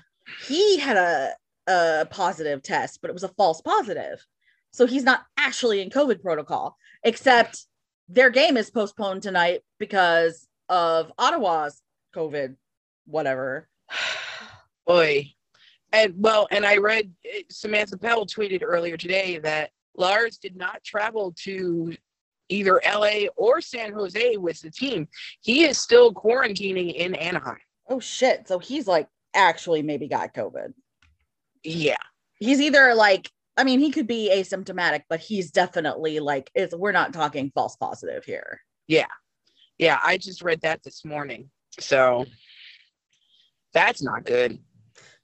he 0.49 0.79
had 0.79 0.97
a 0.97 1.35
a 1.67 2.07
positive 2.11 2.63
test, 2.63 3.01
but 3.01 3.11
it 3.11 3.15
was 3.15 3.25
a 3.25 3.29
false 3.29 3.61
positive. 3.61 4.25
So 4.73 4.87
he's 4.87 5.05
not 5.05 5.25
actually 5.37 5.81
in 5.81 5.91
COVID 5.91 6.23
protocol, 6.23 6.77
except 7.03 7.67
their 8.09 8.31
game 8.31 8.57
is 8.57 8.71
postponed 8.71 9.23
tonight 9.23 9.63
because 9.79 10.47
of 10.69 11.13
Ottawa's 11.19 11.81
COVID, 12.15 12.57
whatever. 13.07 13.69
Boy. 14.87 15.33
And 15.93 16.15
well, 16.19 16.47
and 16.51 16.67
I 16.67 16.77
read 16.77 17.13
Samantha 17.51 17.97
Pell 17.97 18.27
tweeted 18.27 18.63
earlier 18.63 18.97
today 18.97 19.39
that 19.39 19.71
Lars 19.97 20.37
did 20.37 20.57
not 20.57 20.85
travel 20.85 21.35
to 21.45 21.97
either 22.49 22.81
LA 22.87 23.27
or 23.37 23.61
San 23.61 23.93
Jose 23.93 24.37
with 24.37 24.61
the 24.61 24.71
team. 24.71 25.09
He 25.41 25.65
is 25.65 25.79
still 25.79 26.13
quarantining 26.13 26.95
in 26.95 27.15
Anaheim. 27.15 27.59
Oh 27.89 28.01
shit. 28.01 28.49
So 28.49 28.59
he's 28.59 28.87
like 28.87 29.09
actually 29.35 29.83
maybe 29.83 30.09
got 30.09 30.35
COVID. 30.35 30.73
Yeah. 31.63 31.97
He's 32.39 32.61
either 32.61 32.95
like, 32.95 33.31
I 33.59 33.65
mean, 33.65 33.81
he 33.81 33.91
could 33.91 34.07
be 34.07 34.31
asymptomatic, 34.33 35.03
but 35.11 35.21
he's 35.21 35.51
definitely 35.51 36.21
like, 36.21 36.51
it's, 36.55 36.75
we're 36.75 36.93
not 36.93 37.13
talking 37.13 37.51
false 37.55 37.77
positive 37.77 38.25
here. 38.25 38.61
Yeah, 38.87 39.07
Yeah. 39.79 39.99
I 40.03 40.17
just 40.17 40.41
read 40.43 40.61
that 40.63 40.83
this 40.83 41.05
morning. 41.05 41.51
So 41.81 42.25
that's 43.75 44.03
not 44.03 44.25
good. 44.25 44.59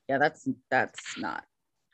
Yeah, 0.09 0.19
that's 0.19 0.47
that's 0.71 1.17
not 1.17 1.45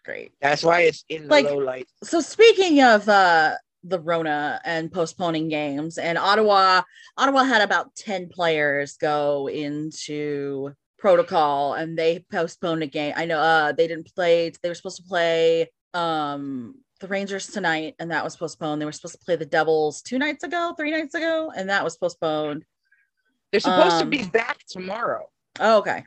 great. 0.05 0.33
That's 0.41 0.63
why 0.65 0.81
it's 0.83 1.05
in 1.09 1.23
the 1.25 1.29
Like- 1.29 1.47
low 1.47 1.59
light. 1.59 1.87
So 2.03 2.21
speaking 2.21 2.83
of 2.83 3.09
uh 3.09 3.55
the 3.85 3.99
Rona 4.01 4.61
and 4.65 4.93
postponing 4.93 5.49
games, 5.49 5.97
and 5.97 6.19
Ottawa, 6.19 6.83
Ottawa 7.17 7.45
had 7.45 7.63
about 7.63 7.95
10 7.97 8.29
players 8.29 8.97
go 8.99 9.49
into 9.49 10.75
protocol 10.99 11.73
and 11.75 11.99
they 11.99 12.19
postponed 12.31 12.83
a 12.83 12.87
game. 12.87 13.15
I 13.17 13.25
know 13.27 13.39
uh 13.41 13.73
they 13.73 13.87
didn't 13.89 14.13
play, 14.15 14.53
they 14.63 14.69
were 14.69 14.75
supposed 14.75 14.99
to 14.99 15.05
play 15.09 15.71
um 15.95 16.77
the 17.01 17.09
Rangers 17.09 17.47
tonight, 17.47 17.95
and 17.99 18.11
that 18.11 18.23
was 18.23 18.37
postponed. 18.37 18.81
They 18.81 18.87
were 18.87 18.93
supposed 18.93 19.19
to 19.19 19.25
play 19.25 19.37
the 19.37 19.47
Devils 19.47 20.03
two 20.03 20.19
nights 20.19 20.45
ago, 20.45 20.75
three 20.77 20.91
nights 20.91 21.15
ago, 21.15 21.51
and 21.55 21.69
that 21.71 21.83
was 21.83 21.97
postponed. 21.97 22.65
They're 23.51 23.61
supposed 23.61 23.95
um, 23.95 24.01
to 24.01 24.07
be 24.07 24.25
back 24.25 24.59
tomorrow. 24.69 25.29
Oh, 25.59 25.79
okay. 25.79 26.05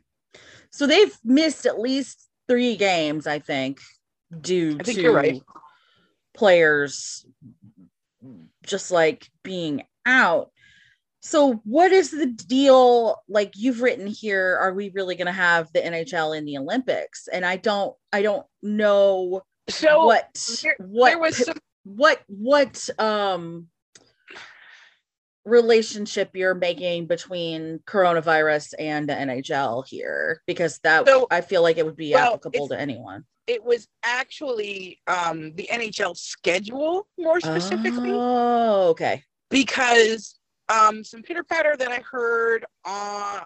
So 0.70 0.88
they've 0.88 1.16
missed 1.24 1.66
at 1.66 1.80
least 1.80 2.30
three 2.48 2.76
games, 2.76 3.28
I 3.28 3.40
think, 3.40 3.80
due 4.40 4.78
I 4.80 4.84
think 4.84 4.98
to 4.98 5.02
you're 5.02 5.14
right. 5.14 5.42
players 6.34 7.26
just 8.66 8.92
like 8.92 9.28
being 9.44 9.84
out. 10.06 10.52
So 11.22 11.62
what 11.64 11.92
is 11.92 12.12
the 12.12 12.28
deal? 12.28 13.22
Like 13.28 13.54
you've 13.56 13.82
written 13.82 14.08
here, 14.08 14.58
are 14.62 14.74
we 14.74 14.90
really 14.90 15.16
gonna 15.16 15.32
have 15.32 15.72
the 15.74 15.80
NHL 15.82 16.38
in 16.38 16.46
the 16.46 16.58
Olympics? 16.58 17.28
And 17.28 17.46
I 17.46 17.58
don't 17.58 17.96
I 18.12 18.22
don't 18.22 18.46
know 18.62 19.42
So 19.70 20.06
what 20.06 20.28
there, 20.62 20.76
what 20.80 21.10
there 21.10 21.20
was 21.20 21.38
some 21.38 21.58
what 21.84 22.22
what 22.28 22.90
um 23.00 23.68
relationship 25.46 26.30
you're 26.34 26.56
making 26.56 27.06
between 27.08 27.80
coronavirus 27.86 28.74
and 28.80 29.10
the 29.10 29.14
NHL 29.14 29.86
here 29.88 30.42
because 30.48 30.80
that 30.84 31.06
So- 31.06 31.28
I 31.30 31.42
feel 31.42 31.62
like 31.62 31.78
it 31.78 31.86
would 31.86 31.98
be 31.98 32.14
well, 32.14 32.36
applicable 32.36 32.70
to 32.70 32.80
anyone. 32.80 33.26
it 33.48 33.62
was 33.64 33.88
actually 34.04 35.02
um 35.08 35.54
the 35.56 35.68
NHL 35.72 36.16
schedule 36.16 37.08
more 37.18 37.42
specifically 37.42 38.12
Oh, 38.14 38.88
okay. 38.92 39.24
because 39.50 40.40
um 40.70 41.04
some 41.04 41.22
pitter 41.24 41.44
patter 41.44 41.76
that 41.78 41.92
I 41.92 42.02
heard 42.10 42.66
uh 42.86 43.42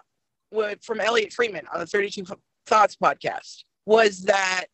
from 0.82 1.00
Elliotte 1.00 1.32
Friedman 1.32 1.66
on 1.74 1.80
the 1.80 1.86
32 1.86 2.24
Thoughts 2.66 2.96
podcast 3.02 3.64
was 3.86 4.22
that 4.22 4.66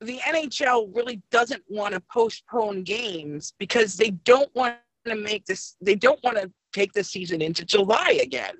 the 0.00 0.18
NHL 0.18 0.94
really 0.94 1.22
doesn't 1.30 1.62
want 1.68 1.94
to 1.94 2.02
postpone 2.12 2.82
games 2.84 3.52
because 3.58 3.96
they 3.96 4.10
don't 4.10 4.54
want 4.54 4.76
to 5.06 5.14
make 5.14 5.44
this 5.46 5.76
they 5.80 5.94
don't 5.94 6.22
want 6.22 6.36
to 6.36 6.50
take 6.72 6.92
the 6.92 7.04
season 7.04 7.42
into 7.42 7.64
July 7.64 8.18
again. 8.22 8.54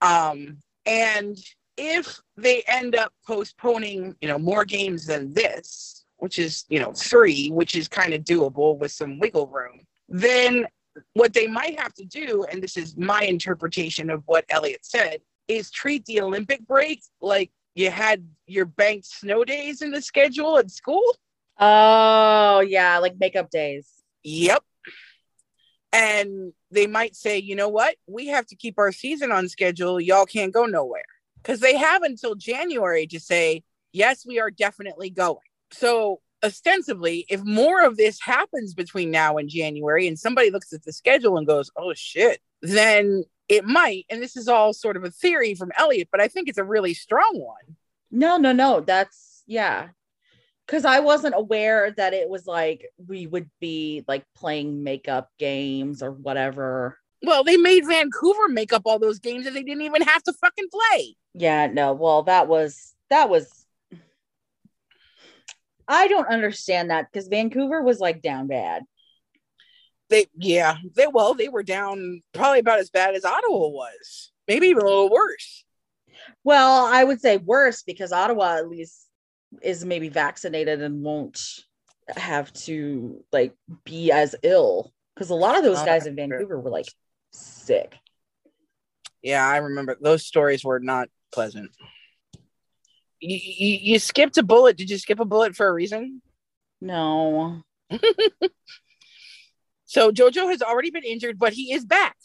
Um 0.00 0.58
and 0.86 1.36
if 1.76 2.20
they 2.36 2.62
end 2.68 2.94
up 2.94 3.12
postponing, 3.26 4.14
you 4.20 4.28
know, 4.28 4.38
more 4.38 4.64
games 4.64 5.06
than 5.06 5.32
this, 5.32 6.04
which 6.18 6.38
is, 6.38 6.64
you 6.68 6.78
know, 6.78 6.92
3, 6.92 7.48
which 7.50 7.74
is 7.74 7.88
kind 7.88 8.14
of 8.14 8.22
doable 8.22 8.78
with 8.78 8.92
some 8.92 9.18
wiggle 9.18 9.48
room, 9.48 9.80
then 10.08 10.66
what 11.14 11.32
they 11.32 11.46
might 11.46 11.78
have 11.80 11.92
to 11.94 12.04
do, 12.04 12.44
and 12.44 12.62
this 12.62 12.76
is 12.76 12.96
my 12.96 13.22
interpretation 13.22 14.10
of 14.10 14.22
what 14.26 14.44
Elliotte 14.48 14.84
said, 14.84 15.20
is 15.48 15.70
treat 15.70 16.04
the 16.06 16.20
Olympic 16.20 16.66
break 16.66 17.02
like 17.20 17.50
you 17.74 17.90
had 17.90 18.26
your 18.46 18.64
banked 18.64 19.06
snow 19.06 19.44
days 19.44 19.82
in 19.82 19.90
the 19.90 20.02
schedule 20.02 20.58
at 20.58 20.70
school. 20.70 21.04
Oh, 21.58 22.60
yeah, 22.60 22.98
like 22.98 23.18
makeup 23.18 23.50
days. 23.50 23.88
Yep. 24.22 24.62
And 25.92 26.52
they 26.70 26.86
might 26.86 27.14
say, 27.14 27.38
you 27.38 27.54
know 27.54 27.68
what? 27.68 27.94
We 28.06 28.26
have 28.28 28.46
to 28.46 28.56
keep 28.56 28.78
our 28.78 28.90
season 28.90 29.30
on 29.30 29.48
schedule. 29.48 30.00
Y'all 30.00 30.26
can't 30.26 30.52
go 30.52 30.66
nowhere. 30.66 31.04
Because 31.36 31.60
they 31.60 31.76
have 31.76 32.02
until 32.02 32.34
January 32.34 33.06
to 33.08 33.20
say, 33.20 33.62
yes, 33.92 34.24
we 34.26 34.40
are 34.40 34.50
definitely 34.50 35.10
going. 35.10 35.38
So, 35.70 36.20
ostensibly, 36.44 37.24
if 37.28 37.42
more 37.42 37.82
of 37.82 37.96
this 37.96 38.20
happens 38.20 38.74
between 38.74 39.10
now 39.10 39.38
and 39.38 39.48
January 39.48 40.06
and 40.06 40.18
somebody 40.18 40.50
looks 40.50 40.72
at 40.72 40.84
the 40.84 40.92
schedule 40.92 41.38
and 41.38 41.46
goes, 41.46 41.70
oh 41.76 41.94
shit, 41.94 42.40
then 42.62 43.24
it 43.48 43.64
might. 43.64 44.06
And 44.10 44.22
this 44.22 44.36
is 44.36 44.48
all 44.48 44.72
sort 44.72 44.96
of 44.96 45.04
a 45.04 45.10
theory 45.10 45.54
from 45.54 45.72
Elliotte, 45.78 46.08
but 46.12 46.20
I 46.20 46.28
think 46.28 46.48
it's 46.48 46.58
a 46.58 46.64
really 46.64 46.94
strong 46.94 47.40
one. 47.40 47.76
No, 48.10 48.36
no, 48.36 48.52
no. 48.52 48.80
That's 48.80 49.42
yeah. 49.46 49.88
Cause 50.66 50.86
I 50.86 51.00
wasn't 51.00 51.34
aware 51.36 51.90
that 51.90 52.14
it 52.14 52.28
was 52.28 52.46
like 52.46 52.86
we 53.06 53.26
would 53.26 53.50
be 53.60 54.02
like 54.08 54.24
playing 54.34 54.82
makeup 54.82 55.30
games 55.38 56.02
or 56.02 56.12
whatever. 56.12 56.98
Well, 57.22 57.44
they 57.44 57.56
made 57.56 57.86
Vancouver 57.86 58.48
make 58.48 58.72
up 58.72 58.82
all 58.86 58.98
those 58.98 59.18
games 59.18 59.44
that 59.44 59.54
they 59.54 59.62
didn't 59.62 59.82
even 59.82 60.02
have 60.02 60.22
to 60.22 60.32
fucking 60.32 60.68
play. 60.70 61.16
Yeah, 61.34 61.66
no. 61.66 61.92
Well, 61.92 62.22
that 62.24 62.48
was 62.48 62.94
that 63.10 63.28
was 63.28 63.63
I 65.88 66.08
don't 66.08 66.28
understand 66.28 66.90
that 66.90 67.08
because 67.12 67.28
Vancouver 67.28 67.82
was 67.82 68.00
like 68.00 68.22
down 68.22 68.46
bad. 68.46 68.82
They 70.10 70.26
yeah, 70.36 70.76
they 70.94 71.06
well, 71.06 71.34
they 71.34 71.48
were 71.48 71.62
down 71.62 72.22
probably 72.32 72.58
about 72.60 72.78
as 72.78 72.90
bad 72.90 73.14
as 73.14 73.24
Ottawa 73.24 73.68
was. 73.68 74.30
Maybe 74.46 74.68
even 74.68 74.82
a 74.82 74.86
little 74.86 75.10
worse. 75.10 75.64
Well, 76.42 76.84
I 76.86 77.02
would 77.02 77.20
say 77.20 77.38
worse 77.38 77.82
because 77.82 78.12
Ottawa 78.12 78.56
at 78.56 78.68
least 78.68 79.08
is 79.62 79.84
maybe 79.84 80.08
vaccinated 80.08 80.82
and 80.82 81.02
won't 81.02 81.40
have 82.16 82.52
to 82.52 83.24
like 83.32 83.54
be 83.84 84.12
as 84.12 84.34
ill. 84.42 84.92
Because 85.14 85.30
a 85.30 85.34
lot 85.34 85.56
of 85.56 85.64
those 85.64 85.78
Oh, 85.78 85.84
guys 85.84 86.06
in. 86.06 86.16
Vancouver 86.16 86.60
were 86.60 86.70
like 86.70 86.86
sick. 87.32 87.94
Yeah, 89.22 89.46
I 89.46 89.56
remember 89.58 89.96
those 90.00 90.24
stories 90.26 90.64
were 90.64 90.80
not 90.80 91.08
pleasant. 91.32 91.70
You, 93.26 93.38
you, 93.42 93.78
you 93.92 93.98
skipped 93.98 94.36
a 94.36 94.42
bullet. 94.42 94.76
Did 94.76 94.90
you 94.90 94.98
skip 94.98 95.18
a 95.20 95.24
bullet 95.24 95.56
for 95.56 95.66
a 95.66 95.72
reason? 95.72 96.20
No. 96.80 97.62
So 99.86 100.10
JoJo 100.10 100.50
has 100.50 100.60
already 100.60 100.90
been 100.90 101.04
injured, 101.04 101.38
but 101.38 101.52
he 101.52 101.72
is 101.72 101.84
back. 101.84 102.16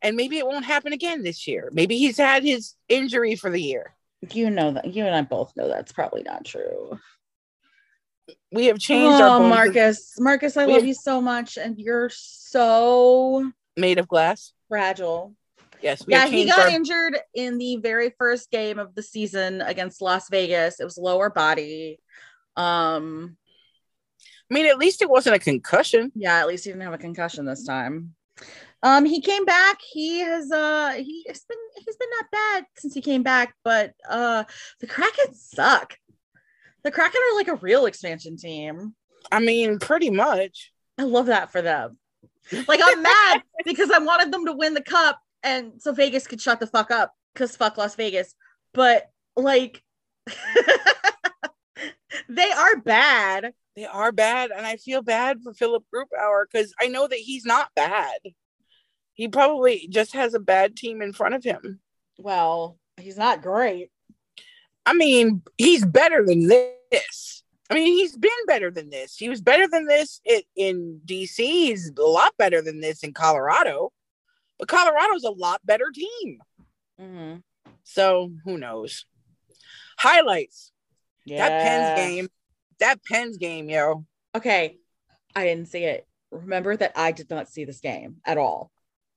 And 0.00 0.16
maybe 0.16 0.38
it 0.38 0.46
won't 0.46 0.64
happen 0.64 0.92
again 0.92 1.24
this 1.24 1.48
year. 1.48 1.70
Maybe 1.72 1.98
he's 1.98 2.18
had 2.18 2.44
his 2.44 2.74
injury 2.88 3.34
for 3.34 3.50
the 3.50 3.60
year. 3.60 3.96
You 4.30 4.48
know 4.50 4.70
that 4.72 4.94
you 4.94 5.04
and 5.04 5.14
I 5.14 5.22
both 5.22 5.52
know 5.56 5.66
that's 5.66 5.90
probably 5.90 6.22
not 6.22 6.44
true. 6.44 7.00
We 8.52 8.66
have 8.66 8.78
changed 8.78 9.20
oh, 9.20 9.28
our 9.30 9.38
bones 9.40 9.50
Marcus. 9.50 10.14
Marcus, 10.20 10.56
I 10.56 10.66
We 10.66 10.72
love 10.74 10.82
have- 10.82 10.88
you 10.88 10.94
so 10.94 11.20
much, 11.20 11.56
and 11.56 11.76
you're 11.78 12.10
so 12.12 13.50
made 13.76 13.98
of 13.98 14.06
glass. 14.06 14.52
fragile. 14.68 15.34
Yes, 15.86 16.04
we 16.04 16.14
Yeah, 16.14 16.26
he 16.26 16.46
got 16.46 16.58
our- 16.58 16.68
injured 16.70 17.16
in 17.32 17.58
the 17.58 17.76
very 17.76 18.10
first 18.18 18.50
game 18.50 18.80
of 18.80 18.96
the 18.96 19.02
season 19.04 19.60
against 19.60 20.02
Las 20.02 20.28
Vegas. 20.28 20.80
It 20.80 20.84
was 20.84 20.98
lower 20.98 21.30
body. 21.30 22.00
Um, 22.56 23.36
I 24.50 24.54
mean, 24.54 24.66
at 24.66 24.78
least 24.78 25.00
it 25.02 25.08
wasn't 25.08 25.36
a 25.36 25.38
concussion. 25.38 26.10
yeah, 26.16 26.40
at 26.40 26.48
least 26.48 26.64
he 26.64 26.70
didn't 26.70 26.82
have 26.82 26.92
a 26.92 26.98
concussion 26.98 27.44
this 27.44 27.64
time. 27.64 28.14
Um, 28.82 29.04
he 29.04 29.20
came 29.20 29.44
back. 29.44 29.80
He 29.80 30.18
has 30.20 30.50
uh 30.50 30.90
he's 30.96 31.44
been 31.44 31.58
he's 31.76 31.96
been 31.96 32.08
not 32.18 32.30
bad 32.32 32.64
since 32.76 32.92
he 32.92 33.00
came 33.00 33.22
back, 33.22 33.54
but 33.62 33.92
uh 34.08 34.42
the 34.80 34.86
Kraken 34.88 35.34
suck. 35.34 35.96
The 36.82 36.90
Kraken 36.90 37.20
are 37.30 37.36
like 37.36 37.48
a 37.48 37.54
real 37.56 37.86
expansion 37.86 38.36
team. 38.36 38.94
I 39.30 39.38
mean, 39.38 39.78
pretty 39.78 40.10
much. 40.10 40.72
I 40.98 41.04
love 41.04 41.26
that 41.26 41.52
for 41.52 41.62
them. 41.62 41.96
Like 42.68 42.80
I'm 42.82 43.02
mad 43.12 43.42
because 43.64 43.90
I 43.90 43.98
wanted 43.98 44.32
them 44.32 44.46
to 44.46 44.52
win 44.52 44.74
the 44.74 44.82
cup 44.82 45.18
and 45.46 45.80
so 45.80 45.92
Vegas 45.92 46.26
could 46.26 46.40
shut 46.40 46.60
the 46.60 46.66
fuck 46.66 46.90
up 46.90 47.14
because 47.32 47.56
fuck 47.56 47.78
Las 47.78 47.94
Vegas. 47.94 48.34
But 48.74 49.08
like 49.36 49.82
they 52.28 52.50
are 52.50 52.76
bad. 52.76 53.52
They 53.76 53.84
are 53.84 54.10
bad, 54.10 54.50
and 54.50 54.66
I 54.66 54.76
feel 54.76 55.02
bad 55.02 55.38
for 55.42 55.54
Philipp 55.54 55.84
Grubauer 55.94 56.44
because 56.50 56.74
I 56.80 56.88
know 56.88 57.06
that 57.06 57.18
he's 57.18 57.44
not 57.44 57.68
bad. 57.76 58.18
He 59.14 59.28
probably 59.28 59.86
just 59.90 60.14
has 60.14 60.34
a 60.34 60.40
bad 60.40 60.76
team 60.76 61.00
in 61.00 61.12
front 61.12 61.34
of 61.34 61.44
him. 61.44 61.80
Well, 62.18 62.78
he's 62.96 63.18
not 63.18 63.42
great. 63.42 63.90
I 64.84 64.94
mean, 64.94 65.42
he's 65.58 65.84
better 65.84 66.24
than 66.24 66.48
this. 66.48 67.42
I 67.68 67.74
mean, 67.74 67.92
he's 67.94 68.16
been 68.16 68.30
better 68.46 68.70
than 68.70 68.90
this. 68.90 69.16
He 69.16 69.28
was 69.28 69.40
better 69.40 69.68
than 69.68 69.86
this 69.86 70.20
in, 70.24 70.40
in 70.56 71.00
DC. 71.04 71.36
He's 71.38 71.92
a 71.98 72.02
lot 72.02 72.32
better 72.38 72.62
than 72.62 72.80
this 72.80 73.02
in 73.02 73.12
Colorado. 73.12 73.92
But 74.58 74.68
Colorado's 74.68 75.24
a 75.24 75.30
lot 75.30 75.64
better 75.64 75.90
team. 75.94 76.38
Mhm. 77.00 77.42
So 77.84 78.32
who 78.44 78.58
knows? 78.58 79.06
Highlights. 79.98 80.72
Yeah. 81.24 81.48
That 81.48 81.62
Pens 81.62 81.98
game. 81.98 82.28
That 82.78 83.04
Pens 83.04 83.36
game, 83.36 83.68
yo. 83.68 84.04
Okay. 84.34 84.78
I 85.34 85.44
didn't 85.44 85.68
see 85.68 85.84
it. 85.84 86.06
Remember 86.30 86.76
that 86.76 86.92
I 86.96 87.12
did 87.12 87.30
not 87.30 87.48
see 87.48 87.64
this 87.64 87.80
game 87.80 88.20
at 88.24 88.38
all. 88.38 88.70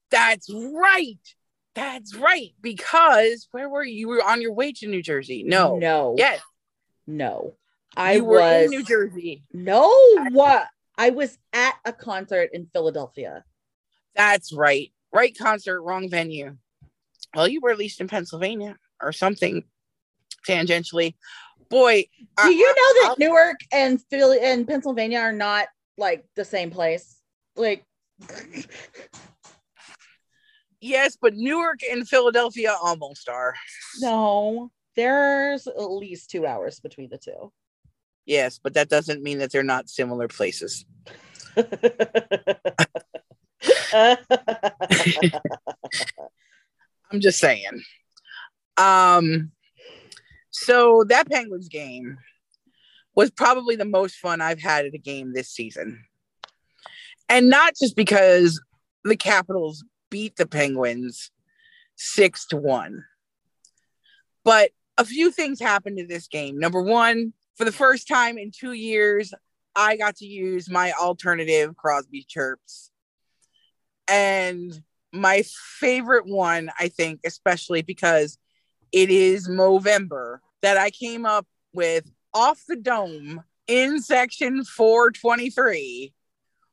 That's 0.10 0.50
right. 0.50 1.20
That's 1.76 2.16
right. 2.16 2.54
Because 2.62 3.48
where 3.52 3.70
were 3.70 3.84
you? 3.84 3.96
You 3.96 4.08
were 4.10 4.24
on 4.24 4.42
your 4.42 4.54
way 4.54 4.72
to 4.74 4.88
New 4.88 5.02
Jersey. 5.02 5.44
No. 5.44 5.78
No. 5.78 6.16
Yes. 6.18 6.42
No. 7.08 7.56
I 7.96 8.14
you 8.14 8.26
were 8.26 8.40
was 8.40 8.66
in 8.66 8.70
New 8.70 8.84
Jersey. 8.84 9.44
No, 9.52 9.90
what? 10.32 10.68
I 10.98 11.10
was 11.10 11.38
at 11.54 11.76
a 11.86 11.94
concert 11.94 12.50
in 12.54 12.68
Philadelphia. 12.74 13.44
That's 14.16 14.54
right. 14.54 14.92
Right 15.12 15.36
concert, 15.38 15.82
wrong 15.82 16.10
venue. 16.10 16.58
Well, 17.36 17.48
you 17.48 17.62
were 17.62 17.72
at 17.72 17.78
least 17.78 18.02
in 18.02 18.08
Pennsylvania 18.08 18.78
or 19.02 19.12
something 19.12 19.64
tangentially. 20.48 21.16
Boy, 21.70 22.06
Do 22.44 22.52
you 22.52 22.68
know 22.68 22.74
that 22.74 23.06
I'll- 23.10 23.16
Newark 23.20 23.60
and 23.72 24.02
Philly 24.10 24.40
and 24.42 24.68
Pennsylvania 24.68 25.20
are 25.20 25.32
not 25.34 25.68
like 25.98 26.26
the 26.36 26.46
same 26.46 26.72
place? 26.72 27.18
Like 27.56 27.84
yes, 30.82 31.18
but 31.22 31.34
Newark 31.36 31.80
and 31.90 32.08
Philadelphia 32.08 32.76
almost 32.82 33.30
are. 33.30 33.54
no, 34.00 34.72
there's 34.96 35.68
at 35.68 35.92
least 35.92 36.30
two 36.32 36.46
hours 36.46 36.80
between 36.80 37.10
the 37.10 37.18
two. 37.18 37.52
Yes, 38.26 38.60
but 38.62 38.74
that 38.76 38.90
doesn't 38.90 39.24
mean 39.24 39.38
that 39.40 39.52
they're 39.52 39.64
not 39.64 39.90
similar 39.90 40.28
places. 40.28 40.86
I'm 47.12 47.20
just 47.20 47.40
saying. 47.40 47.84
Um, 48.78 49.52
so 50.52 51.04
that 51.10 51.30
Penguins 51.30 51.70
game 51.70 52.18
was 53.16 53.32
probably 53.32 53.76
the 53.76 53.86
most 53.86 54.16
fun 54.16 54.42
I've 54.42 54.62
had 54.62 54.86
at 54.86 54.94
a 54.94 55.00
game 55.00 55.34
this 55.34 55.50
season. 55.50 56.06
And 57.28 57.50
not 57.50 57.74
just 57.80 57.96
because 57.96 58.62
the 59.04 59.16
Capitals 59.16 59.84
beat 60.10 60.36
the 60.36 60.48
Penguins 60.48 61.32
six 61.96 62.46
to 62.48 62.58
one, 62.58 63.04
but 64.44 64.72
a 64.98 65.06
few 65.06 65.32
things 65.32 65.60
happened 65.60 66.00
in 66.00 66.08
this 66.08 66.28
game. 66.28 66.60
Number 66.60 66.82
one, 66.82 67.34
for 67.56 67.66
the 67.66 67.72
first 67.72 68.08
time 68.08 68.38
in 68.38 68.52
two 68.52 68.74
years, 68.74 69.34
I 69.76 69.98
got 69.98 70.16
to 70.18 70.26
use 70.26 70.70
my 70.70 70.92
alternative 70.94 71.76
Crosby 71.76 72.26
chirps. 72.28 72.92
And 74.10 74.82
my 75.14 75.44
favorite 75.80 76.26
one, 76.26 76.72
I 76.80 76.90
think, 76.90 77.22
especially 77.26 77.82
because 77.82 78.38
it 78.92 79.10
is 79.10 79.48
Movember, 79.48 80.40
that 80.62 80.78
I 80.78 80.90
came 80.90 81.26
up 81.26 81.48
with 81.74 82.10
off 82.34 82.62
the 82.68 82.76
dome 82.76 83.44
in 83.68 84.02
section 84.02 84.64
423 84.64 86.14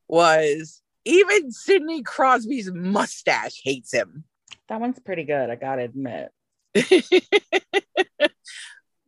was 0.08 0.82
even 1.04 1.52
Sidney 1.52 2.02
Crosby's 2.02 2.70
mustache 2.72 3.60
hates 3.62 3.92
him. 3.92 4.24
that 4.68 4.80
one's 4.80 4.98
pretty 4.98 5.24
good, 5.24 5.50
I 5.50 5.54
gotta 5.56 5.82
admit. 5.82 6.30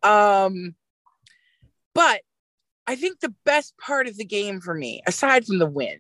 um, 0.03 0.75
but 1.95 2.21
I 2.87 2.97
think 2.97 3.21
the 3.21 3.35
best 3.45 3.77
part 3.79 4.07
of 4.07 4.17
the 4.17 4.25
game 4.25 4.61
for 4.61 4.75
me, 4.75 5.03
aside 5.07 5.45
from 5.47 5.59
the 5.59 5.67
win 5.67 5.99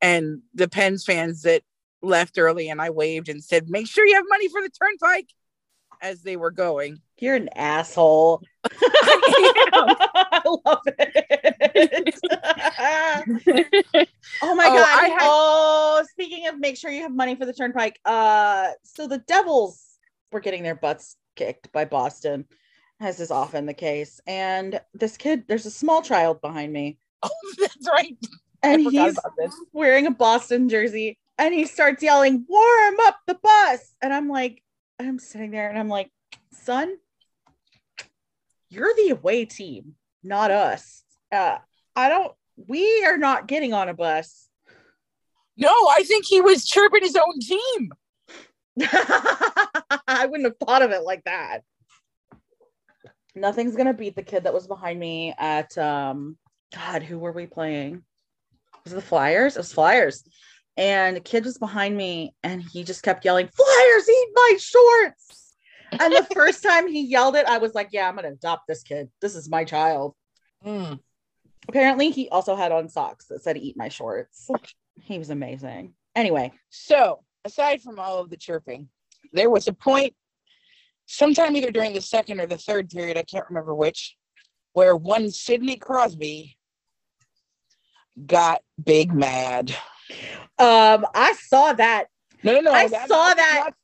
and 0.00 0.42
the 0.54 0.68
Pens 0.68 1.04
fans 1.04 1.42
that 1.42 1.62
left 2.02 2.38
early 2.38 2.68
and 2.68 2.80
I 2.80 2.90
waved 2.90 3.28
and 3.28 3.42
said, 3.42 3.68
make 3.68 3.88
sure 3.88 4.06
you 4.06 4.14
have 4.14 4.24
money 4.28 4.48
for 4.48 4.60
the 4.62 4.70
turnpike 4.70 5.28
as 6.00 6.22
they 6.22 6.36
were 6.36 6.52
going. 6.52 7.00
You're 7.18 7.34
an 7.34 7.48
asshole. 7.56 8.42
I 8.70 10.40
love 10.64 10.82
it. 10.86 12.14
oh 14.42 14.54
my 14.54 14.66
Oh, 14.66 14.74
god. 14.76 14.88
I 14.88 15.08
had- 15.08 15.20
oh, 15.22 16.04
speaking 16.12 16.46
of 16.46 16.58
make 16.58 16.76
sure 16.76 16.90
you 16.90 17.02
have 17.02 17.12
money 17.14 17.34
for 17.34 17.46
the 17.46 17.52
turnpike. 17.52 17.98
Uh 18.04 18.68
so 18.84 19.06
the 19.08 19.18
Devils 19.18 19.98
were 20.32 20.40
getting 20.40 20.62
their 20.62 20.74
butts 20.74 21.16
kicked 21.36 21.72
by 21.72 21.84
Boston, 21.84 22.44
as 23.00 23.18
is 23.20 23.30
often 23.30 23.66
the 23.66 23.74
case. 23.74 24.20
And 24.26 24.80
this 24.94 25.16
kid, 25.16 25.44
there's 25.48 25.66
a 25.66 25.70
small 25.70 26.02
child 26.02 26.40
behind 26.40 26.72
me, 26.72 26.98
oh, 27.22 27.30
that's 27.58 27.88
right. 27.88 28.16
And 28.62 28.82
he's 28.82 29.18
wearing 29.72 30.06
a 30.06 30.10
Boston 30.10 30.68
jersey, 30.68 31.18
and 31.38 31.54
he 31.54 31.64
starts 31.64 32.02
yelling, 32.02 32.44
"Warm 32.48 32.96
up 33.00 33.18
the 33.26 33.34
bus!" 33.34 33.94
And 34.02 34.12
I'm 34.12 34.28
like, 34.28 34.62
I'm 34.98 35.18
sitting 35.18 35.50
there, 35.50 35.68
and 35.68 35.78
I'm 35.78 35.88
like, 35.88 36.10
son, 36.52 36.96
you're 38.68 38.94
the 38.96 39.10
away 39.10 39.44
team, 39.44 39.94
not 40.22 40.50
us. 40.50 41.02
Uh, 41.30 41.58
I 41.94 42.08
don't. 42.08 42.32
We 42.66 43.04
are 43.04 43.16
not 43.16 43.46
getting 43.46 43.72
on 43.72 43.88
a 43.88 43.94
bus. 43.94 44.48
No, 45.56 45.68
I 45.68 46.02
think 46.04 46.24
he 46.26 46.40
was 46.40 46.64
chirping 46.64 47.02
his 47.02 47.16
own 47.16 47.40
team. 47.40 47.92
I 50.06 50.26
wouldn't 50.28 50.48
have 50.48 50.58
thought 50.58 50.82
of 50.82 50.90
it 50.90 51.02
like 51.02 51.24
that. 51.24 51.60
Nothing's 53.34 53.76
gonna 53.76 53.94
beat 53.94 54.16
the 54.16 54.22
kid 54.22 54.44
that 54.44 54.54
was 54.54 54.66
behind 54.66 54.98
me 54.98 55.34
at 55.38 55.76
um 55.78 56.36
God, 56.74 57.02
who 57.02 57.18
were 57.18 57.32
we 57.32 57.46
playing? 57.46 58.02
Was 58.88 58.94
the 58.94 59.08
Flyers? 59.08 59.56
It 59.56 59.60
was 59.60 59.72
Flyers. 59.72 60.24
And 60.78 61.16
the 61.16 61.20
kid 61.20 61.44
was 61.44 61.58
behind 61.58 61.96
me 61.96 62.34
and 62.42 62.62
he 62.62 62.84
just 62.84 63.02
kept 63.02 63.24
yelling, 63.24 63.48
Flyers, 63.48 64.08
eat 64.08 64.28
my 64.34 64.56
shorts. 64.58 65.54
And 65.92 66.14
the 66.14 66.26
first 66.34 66.62
time 66.62 66.86
he 66.88 67.02
yelled 67.02 67.36
it, 67.36 67.46
I 67.46 67.58
was 67.58 67.74
like, 67.74 67.88
Yeah, 67.92 68.08
I'm 68.08 68.14
gonna 68.14 68.28
adopt 68.28 68.66
this 68.66 68.82
kid. 68.82 69.10
This 69.20 69.36
is 69.36 69.50
my 69.50 69.64
child. 69.64 70.14
Mm. 70.64 71.00
Apparently, 71.68 72.10
he 72.10 72.28
also 72.30 72.56
had 72.56 72.72
on 72.72 72.88
socks 72.88 73.26
that 73.26 73.42
said 73.42 73.56
eat 73.56 73.76
my 73.76 73.88
shorts. 73.88 74.48
He 75.02 75.18
was 75.18 75.30
amazing. 75.30 75.94
Anyway, 76.14 76.52
So, 76.70 77.24
aside 77.44 77.82
from 77.82 77.98
all 77.98 78.20
of 78.20 78.30
the 78.30 78.36
chirping, 78.36 78.88
there 79.32 79.50
was 79.50 79.68
a 79.68 79.72
point 79.72 80.14
sometime 81.06 81.56
either 81.56 81.70
during 81.70 81.92
the 81.92 82.00
second 82.00 82.40
or 82.40 82.46
the 82.46 82.58
third 82.58 82.88
period, 82.90 83.16
I 83.16 83.22
can't 83.22 83.48
remember 83.48 83.74
which, 83.74 84.16
where 84.72 84.96
one 84.96 85.30
Sidney 85.30 85.76
Crosby 85.76 86.57
got 88.26 88.62
big 88.82 89.12
mad. 89.12 89.70
um, 90.58 91.06
I 91.14 91.34
saw 91.46 91.72
that 91.74 92.06
No, 92.42 92.54
no, 92.54 92.60
no. 92.60 92.72
I 92.72 92.88
that- 92.88 93.08
saw 93.08 93.28
that's 93.28 93.36
that. 93.36 93.62
Not, 93.64 93.74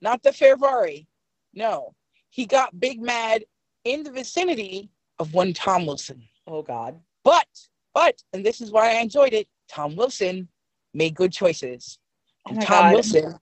not 0.00 0.22
the 0.22 0.32
Ferrari. 0.32 1.06
No, 1.54 1.94
he 2.30 2.46
got 2.46 2.78
big 2.78 3.00
mad 3.00 3.44
in 3.84 4.02
the 4.04 4.10
vicinity 4.10 4.90
of 5.18 5.34
one 5.34 5.52
Tom 5.52 5.86
Wilson. 5.86 6.22
Oh 6.46 6.62
God. 6.62 6.98
But, 7.24 7.46
but, 7.94 8.20
and 8.32 8.44
this 8.44 8.60
is 8.60 8.70
why 8.72 8.90
I 8.90 9.00
enjoyed 9.00 9.32
it. 9.32 9.46
Tom 9.68 9.94
Wilson 9.96 10.48
made 10.94 11.14
good 11.14 11.32
choices. 11.32 11.98
Oh 12.46 12.50
And 12.50 12.58
my 12.58 12.64
Tom 12.64 12.84
God. 12.86 12.92
Wilson 12.94 13.38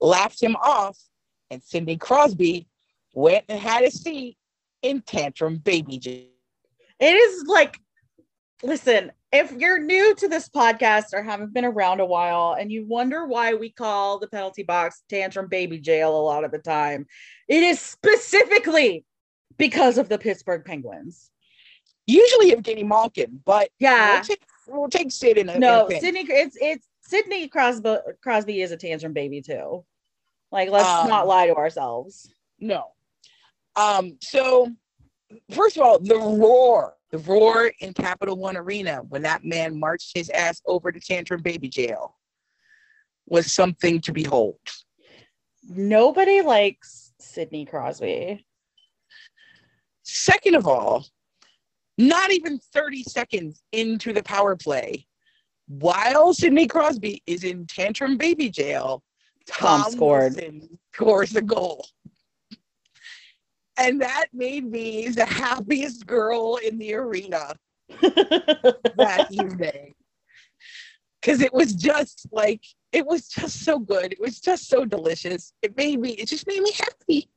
laughed 0.00 0.42
him 0.42 0.56
off, 0.56 0.98
and 1.50 1.62
Cindy 1.62 1.96
Crosby 1.96 2.66
went 3.14 3.44
and 3.48 3.58
had 3.60 3.84
a 3.84 3.90
seat 3.90 4.36
in 4.82 5.00
Tantrum 5.02 5.56
Baby 5.58 5.98
Jail. 5.98 6.26
It 6.98 7.14
is 7.16 7.44
like, 7.46 7.78
listen, 8.62 9.12
if 9.32 9.50
you're 9.52 9.78
new 9.78 10.14
to 10.16 10.28
this 10.28 10.48
podcast 10.48 11.14
or 11.14 11.22
haven't 11.22 11.54
been 11.54 11.64
around 11.64 12.00
a 12.00 12.06
while 12.06 12.54
and 12.58 12.70
you 12.70 12.84
wonder 12.86 13.26
why 13.26 13.54
we 13.54 13.70
call 13.70 14.18
the 14.18 14.26
penalty 14.28 14.62
box 14.62 15.02
tantrum 15.08 15.48
baby 15.48 15.78
jail 15.78 16.14
a 16.16 16.20
lot 16.22 16.44
of 16.44 16.50
the 16.52 16.58
time, 16.58 17.06
it 17.48 17.62
is 17.62 17.80
specifically 17.80 19.04
because 19.56 19.96
of 19.98 20.08
the 20.08 20.18
Pittsburgh 20.18 20.64
Penguins. 20.64 21.30
Usually 22.06 22.50
Evgeny 22.52 22.86
Malkin, 22.86 23.40
but 23.44 23.70
Yeah. 23.78 24.14
we'll 24.14 24.22
take, 24.22 24.42
we'll 24.68 24.88
take 24.88 25.10
Sid 25.12 25.38
in 25.38 25.48
a, 25.48 25.52
in 25.52 25.56
a 25.62 25.66
No. 25.66 25.88
Sidney, 25.88 26.26
it's 26.28 26.56
it's 26.60 26.86
Sidney 27.02 27.48
Crosby 27.48 27.96
Crosby 28.22 28.60
is 28.60 28.70
a 28.72 28.76
tantrum 28.76 29.12
baby 29.12 29.40
too. 29.40 29.84
Like, 30.50 30.68
let's 30.68 30.88
Um, 30.88 31.08
not 31.08 31.26
lie 31.26 31.46
to 31.46 31.54
ourselves. 31.54 32.30
No. 32.58 32.88
Um, 33.76 34.18
so 34.20 34.68
first 35.52 35.76
of 35.76 35.82
all, 35.82 35.98
the 35.98 36.16
roar, 36.18 36.94
the 37.12 37.18
roar 37.18 37.70
in 37.80 37.92
Capital 37.92 38.36
One 38.36 38.56
Arena 38.56 39.02
when 39.08 39.22
that 39.22 39.44
man 39.44 39.78
marched 39.78 40.12
his 40.16 40.30
ass 40.30 40.60
over 40.66 40.90
to 40.90 40.98
Tantrum 40.98 41.42
Baby 41.42 41.68
Jail 41.68 42.16
was 43.26 43.52
something 43.52 44.00
to 44.00 44.12
behold. 44.12 44.58
Nobody 45.68 46.40
likes 46.40 47.12
Sidney 47.20 47.66
Crosby. 47.66 48.44
Second 50.02 50.56
of 50.56 50.66
all, 50.66 51.06
not 51.98 52.32
even 52.32 52.58
30 52.72 53.04
seconds 53.04 53.62
into 53.72 54.12
the 54.12 54.22
power 54.22 54.56
play, 54.56 55.06
while 55.68 56.34
Sidney 56.34 56.66
Crosby 56.66 57.22
is 57.26 57.44
in 57.44 57.66
Tantrum 57.66 58.16
Baby 58.16 58.48
Jail, 58.48 59.02
Tom 59.46 59.82
Tom, 59.82 59.92
scored. 59.92 60.34
Wilson 60.34 60.78
scores 60.92 61.36
a 61.36 61.42
goal. 61.42 61.86
And 63.78 64.00
that 64.02 64.26
made 64.32 64.70
me 64.70 65.08
the 65.08 65.24
happiest 65.24 66.06
girl 66.06 66.56
in 66.56 66.78
the 66.78 66.94
arena 66.94 67.54
that 68.00 69.26
evening. 69.30 69.94
Because 71.20 71.40
it 71.40 71.54
was 71.54 71.72
just 71.74 72.26
like, 72.32 72.62
it 72.92 73.06
was 73.06 73.28
just 73.28 73.64
so 73.64 73.78
good. 73.78 74.12
It 74.12 74.20
was 74.20 74.40
just 74.40 74.68
so 74.68 74.84
delicious. 74.84 75.52
It 75.62 75.76
made 75.76 76.00
me, 76.00 76.10
it 76.10 76.26
just 76.28 76.46
made 76.46 76.60
me 76.62 76.72
happy. 76.72 77.28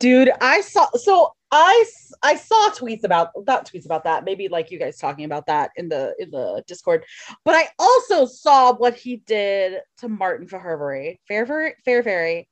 dude 0.00 0.30
i 0.40 0.60
saw 0.60 0.86
so 0.94 1.32
i 1.50 1.84
i 2.22 2.36
saw 2.36 2.70
tweets 2.70 3.04
about 3.04 3.30
not 3.46 3.66
tweets 3.66 3.86
about 3.86 4.04
that 4.04 4.24
maybe 4.24 4.48
like 4.48 4.70
you 4.70 4.78
guys 4.78 4.98
talking 4.98 5.24
about 5.24 5.46
that 5.46 5.70
in 5.76 5.88
the 5.88 6.14
in 6.18 6.30
the 6.30 6.62
discord 6.66 7.04
but 7.44 7.54
i 7.54 7.66
also 7.78 8.26
saw 8.26 8.74
what 8.74 8.94
he 8.94 9.16
did 9.16 9.80
to 9.96 10.08
martin 10.08 10.46
fairbury 10.46 11.18
fairbury 11.28 11.72
fairbury 11.86 12.46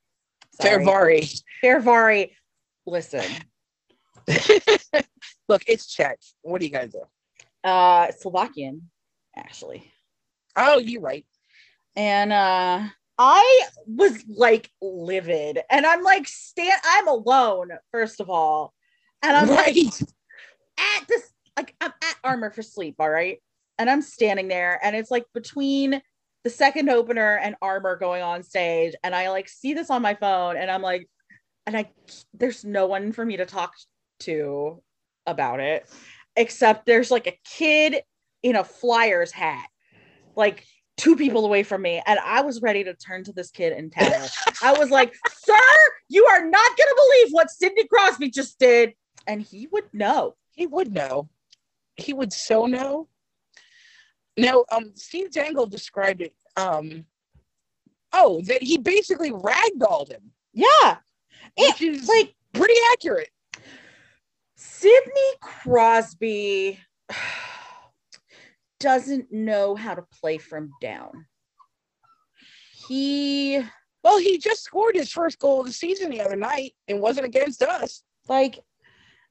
Ferrari. 0.61 1.29
fairbury 1.63 2.31
listen 2.87 3.25
Look, 5.49 5.63
it's 5.69 5.87
Czech. 5.87 6.19
What 6.43 6.61
are 6.61 6.65
you 6.65 6.71
gonna 6.71 6.89
do? 6.89 7.03
uh 7.63 8.11
slovakian 8.13 8.91
actually 9.37 9.91
Oh, 10.57 10.79
you're 10.79 11.03
right. 11.03 11.27
and 11.95 12.33
uh 12.33 12.83
I 13.19 13.63
was 13.87 14.25
like 14.29 14.71
livid, 14.83 15.61
and 15.71 15.87
I'm 15.87 16.03
like, 16.03 16.29
stand. 16.29 16.81
I'm 16.85 17.09
alone, 17.09 17.71
first 17.91 18.21
of 18.21 18.29
all, 18.29 18.75
and 19.23 19.35
I'm 19.35 19.49
like, 19.49 19.75
right. 19.75 20.03
at 20.79 21.09
this 21.09 21.33
like 21.57 21.75
I'm 21.81 21.93
at 22.03 22.17
armor 22.23 22.51
for 22.51 22.63
sleep, 22.63 22.97
all 22.99 23.09
right. 23.09 23.39
And 23.79 23.89
I'm 23.89 24.03
standing 24.03 24.49
there, 24.49 24.79
and 24.83 24.95
it's 24.95 25.11
like 25.11 25.25
between 25.33 26.03
the 26.45 26.51
second 26.51 26.91
opener 26.91 27.39
and 27.39 27.57
armor 27.63 27.97
going 27.97 28.23
on 28.23 28.43
stage, 28.43 28.95
and 29.03 29.15
I 29.15 29.31
like 29.31 29.49
see 29.49 29.73
this 29.73 29.91
on 29.91 30.03
my 30.03 30.15
phone, 30.15 30.57
and 30.57 30.71
I'm 30.71 30.83
like, 30.83 31.09
and 31.67 31.77
I 31.77 31.91
there's 32.33 32.65
no 32.65 32.87
one 32.87 33.13
for 33.13 33.25
me 33.25 33.37
to 33.39 33.47
talk 33.47 33.75
to 34.21 34.83
about 35.27 35.61
it, 35.61 35.89
except 36.37 36.87
there's 36.87 37.11
like 37.11 37.27
a 37.27 37.39
kid 37.45 38.03
in 38.43 38.57
a 38.57 38.65
Flyers 38.65 39.33
hat, 39.33 39.67
like 40.37 40.65
two 40.97 41.17
people 41.17 41.45
away 41.45 41.63
from 41.63 41.83
me, 41.83 42.03
and 42.07 42.19
I 42.19 42.43
was 42.43 42.63
ready 42.63 42.85
to 42.85 42.95
turn 42.95 43.25
to 43.25 43.33
this 43.33 43.51
kid 43.51 43.73
and 43.73 43.91
tell 43.91 44.11
him. 44.11 44.29
I 44.63 44.73
was 44.79 44.91
like, 44.91 45.15
"Sir, 45.45 45.61
you 46.09 46.25
are 46.27 46.45
not 46.45 46.77
gonna 46.77 46.95
believe 46.95 47.33
what 47.33 47.51
Sidney 47.51 47.87
Crosby 47.87 48.31
just 48.31 48.59
did," 48.59 48.95
and 49.27 49.43
he 49.43 49.67
would 49.73 49.93
know. 49.93 50.37
He 50.53 50.67
would 50.67 50.93
know. 50.93 51.29
He 51.97 52.13
would 52.13 52.33
so 52.33 52.67
know. 52.67 53.09
Now, 54.37 54.65
um, 54.71 54.93
Steve 54.95 55.31
Dangle 55.31 55.67
described 55.67 56.21
it. 56.21 56.35
Um, 56.57 57.07
oh, 58.13 58.41
that 58.43 58.63
he 58.63 58.79
basically 58.79 59.31
ragdolled 59.31 60.11
him, 60.11 60.33
Yeah, 60.53 60.99
which 61.59 61.83
is 61.83 62.09
like 62.09 62.35
pretty 62.53 62.75
accurate. 62.93 63.31
Sidney 64.57 65.33
Crosby 65.41 66.81
doesn't 68.81 69.33
know 69.33 69.75
how 69.75 69.95
to 69.95 70.05
play 70.21 70.39
from 70.39 70.73
down. 70.81 71.27
He 72.89 73.63
Well, 74.03 74.19
he 74.19 74.39
just 74.39 74.63
scored 74.63 74.95
his 74.95 75.11
first 75.11 75.39
goal 75.39 75.61
of 75.61 75.67
the 75.67 75.73
season 75.73 76.11
the 76.11 76.21
other 76.21 76.37
night 76.37 76.75
and 76.89 77.01
wasn't 77.01 77.27
against 77.27 77.63
us. 77.63 78.03
like, 78.29 78.57
and 78.57 78.63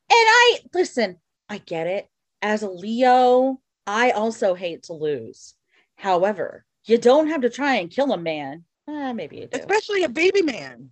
I 0.10 0.60
listen, 0.74 1.18
I 1.50 1.60
get 1.60 1.88
it. 1.88 2.08
As 2.42 2.62
a 2.62 2.70
Leo, 2.70 3.60
I 3.88 4.12
also 4.12 4.54
hate 4.54 4.84
to 4.84 4.94
lose. 4.94 5.56
However, 5.96 6.66
you 6.86 6.98
don't 6.98 7.30
have 7.30 7.42
to 7.42 7.50
try 7.50 7.76
and 7.76 7.90
kill 7.90 8.12
a 8.12 8.18
man. 8.18 8.66
Eh, 8.88 9.14
maybe 9.14 9.38
you 9.38 9.48
do. 9.48 9.58
Especially 9.60 10.04
a 10.04 10.10
baby 10.10 10.42
man. 10.42 10.90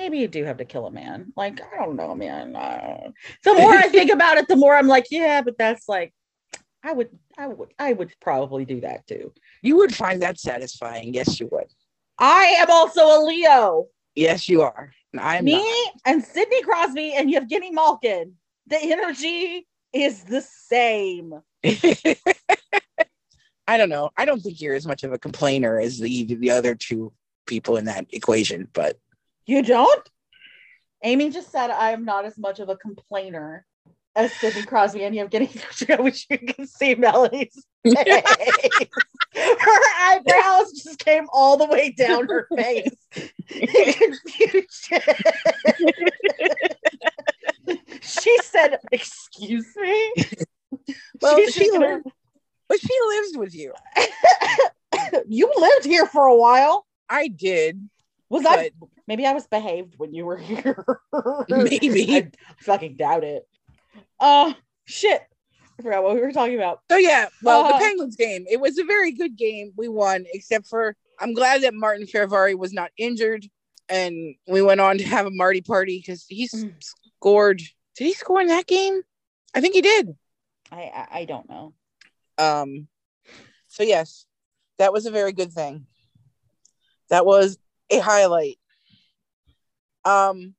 Maybe 0.00 0.18
you 0.18 0.28
do 0.28 0.44
have 0.44 0.56
to 0.56 0.64
kill 0.64 0.86
a 0.86 0.90
man. 0.90 1.30
Like, 1.36 1.60
I 1.60 1.84
don't 1.84 1.94
know, 1.96 2.14
man. 2.14 2.56
Uh, 2.56 3.10
the 3.44 3.52
more 3.52 3.74
I 3.74 3.88
think 3.88 4.10
about 4.10 4.38
it, 4.38 4.48
the 4.48 4.56
more 4.56 4.74
I'm 4.74 4.88
like, 4.88 5.06
yeah, 5.10 5.42
but 5.42 5.58
that's 5.58 5.88
like, 5.88 6.14
I 6.82 6.94
would, 6.94 7.10
I 7.36 7.46
would, 7.48 7.74
I 7.78 7.92
would 7.92 8.10
probably 8.20 8.64
do 8.64 8.80
that 8.80 9.06
too. 9.06 9.34
You 9.62 9.76
would 9.76 9.94
find 9.94 10.22
that 10.22 10.40
satisfying. 10.40 11.12
Yes, 11.12 11.38
you 11.38 11.50
would. 11.52 11.66
I 12.18 12.56
am 12.58 12.70
also 12.70 13.02
a 13.02 13.20
Leo. 13.22 13.88
Yes, 14.14 14.48
you 14.48 14.62
are. 14.62 14.90
I'm 15.18 15.44
Me 15.44 15.52
not. 15.52 15.92
and 16.06 16.24
Sidney 16.24 16.62
Crosby 16.62 17.12
and 17.12 17.30
Yevgeny 17.30 17.70
Malkin. 17.70 18.32
The 18.68 18.78
energy 18.80 19.66
is 19.92 20.24
the 20.24 20.40
same. 20.40 21.34
I 23.68 23.76
don't 23.76 23.90
know. 23.90 24.10
I 24.16 24.24
don't 24.24 24.40
think 24.40 24.62
you're 24.62 24.74
as 24.74 24.86
much 24.86 25.04
of 25.04 25.12
a 25.12 25.18
complainer 25.18 25.78
as 25.78 25.98
the 25.98 26.24
the 26.24 26.50
other 26.50 26.74
two 26.74 27.12
people 27.46 27.76
in 27.76 27.84
that 27.84 28.06
equation, 28.10 28.68
but 28.72 28.96
You 29.50 29.62
don't? 29.62 30.08
Amy 31.02 31.28
just 31.30 31.50
said 31.50 31.70
I 31.70 31.90
am 31.90 32.04
not 32.04 32.24
as 32.24 32.38
much 32.38 32.60
of 32.60 32.68
a 32.68 32.76
complainer 32.76 33.66
as 34.14 34.32
Sidney 34.34 34.62
Crosby 34.62 35.02
and 35.02 35.12
Yevgeny. 35.12 35.50
I 35.88 35.96
wish 35.96 36.24
you 36.30 36.38
could 36.38 36.68
see 36.68 36.94
Melanie's 36.94 37.66
face. 37.84 38.22
her 39.34 39.80
eyebrows 39.98 40.70
just 40.70 41.00
came 41.00 41.26
all 41.32 41.56
the 41.56 41.66
way 41.66 41.90
down 41.90 42.28
her 42.28 42.46
face. 42.56 42.94
she 48.02 48.38
said, 48.44 48.78
"Excuse 48.92 49.66
me." 49.76 50.12
Well, 51.20 51.44
she 51.48 51.68
gonna- 51.72 51.86
lived, 51.86 52.06
but 52.68 52.78
she 52.80 52.94
lives 53.08 53.36
with 53.36 53.52
you. 53.56 53.72
you 55.26 55.52
lived 55.56 55.86
here 55.86 56.06
for 56.06 56.26
a 56.26 56.36
while. 56.36 56.86
I 57.08 57.26
did. 57.26 57.88
Was 58.28 58.46
I? 58.46 58.70
Maybe 59.10 59.26
I 59.26 59.32
was 59.32 59.48
behaved 59.48 59.94
when 59.98 60.14
you 60.14 60.24
were 60.24 60.36
here. 60.50 60.84
Maybe. 61.48 62.14
I 62.14 62.30
fucking 62.60 62.94
doubt 62.94 63.24
it. 63.24 63.42
Oh 64.20 64.54
shit! 64.84 65.20
I 65.76 65.82
forgot 65.82 66.04
what 66.04 66.14
we 66.14 66.20
were 66.20 66.30
talking 66.30 66.54
about. 66.54 66.82
so 66.88 66.96
yeah, 66.96 67.26
well, 67.42 67.64
Uh, 67.64 67.72
the 67.72 67.74
Penguins 67.84 68.14
game. 68.14 68.44
It 68.48 68.60
was 68.60 68.78
a 68.78 68.84
very 68.84 69.10
good 69.10 69.36
game. 69.36 69.72
We 69.76 69.88
won, 69.88 70.26
except 70.32 70.68
for 70.68 70.94
I'm 71.18 71.34
glad 71.34 71.62
that 71.62 71.74
Martin 71.74 72.06
Ferrari 72.06 72.54
was 72.54 72.72
not 72.72 72.92
injured, 72.96 73.44
and 73.88 74.36
we 74.46 74.62
went 74.62 74.80
on 74.80 74.98
to 74.98 75.04
have 75.04 75.26
a 75.26 75.30
Marty 75.32 75.60
party 75.60 75.98
because 75.98 76.24
he 76.28 76.46
Mm. 76.46 76.72
scored. 76.80 77.58
Did 77.96 78.04
he 78.04 78.12
score 78.12 78.40
in 78.40 78.46
that 78.46 78.68
game? 78.68 79.02
I 79.56 79.60
think 79.60 79.74
he 79.74 79.80
did. 79.80 80.16
I 80.70 80.82
I, 80.82 81.08
I 81.18 81.24
don't 81.24 81.50
know. 81.50 81.74
Um, 82.38 82.86
so 83.66 83.82
yes, 83.82 84.24
that 84.78 84.92
was 84.92 85.06
a 85.06 85.10
very 85.10 85.32
good 85.32 85.52
thing. 85.52 85.86
That 87.08 87.26
was 87.26 87.58
a 87.90 87.98
highlight. 87.98 88.59
Um, 90.04 90.54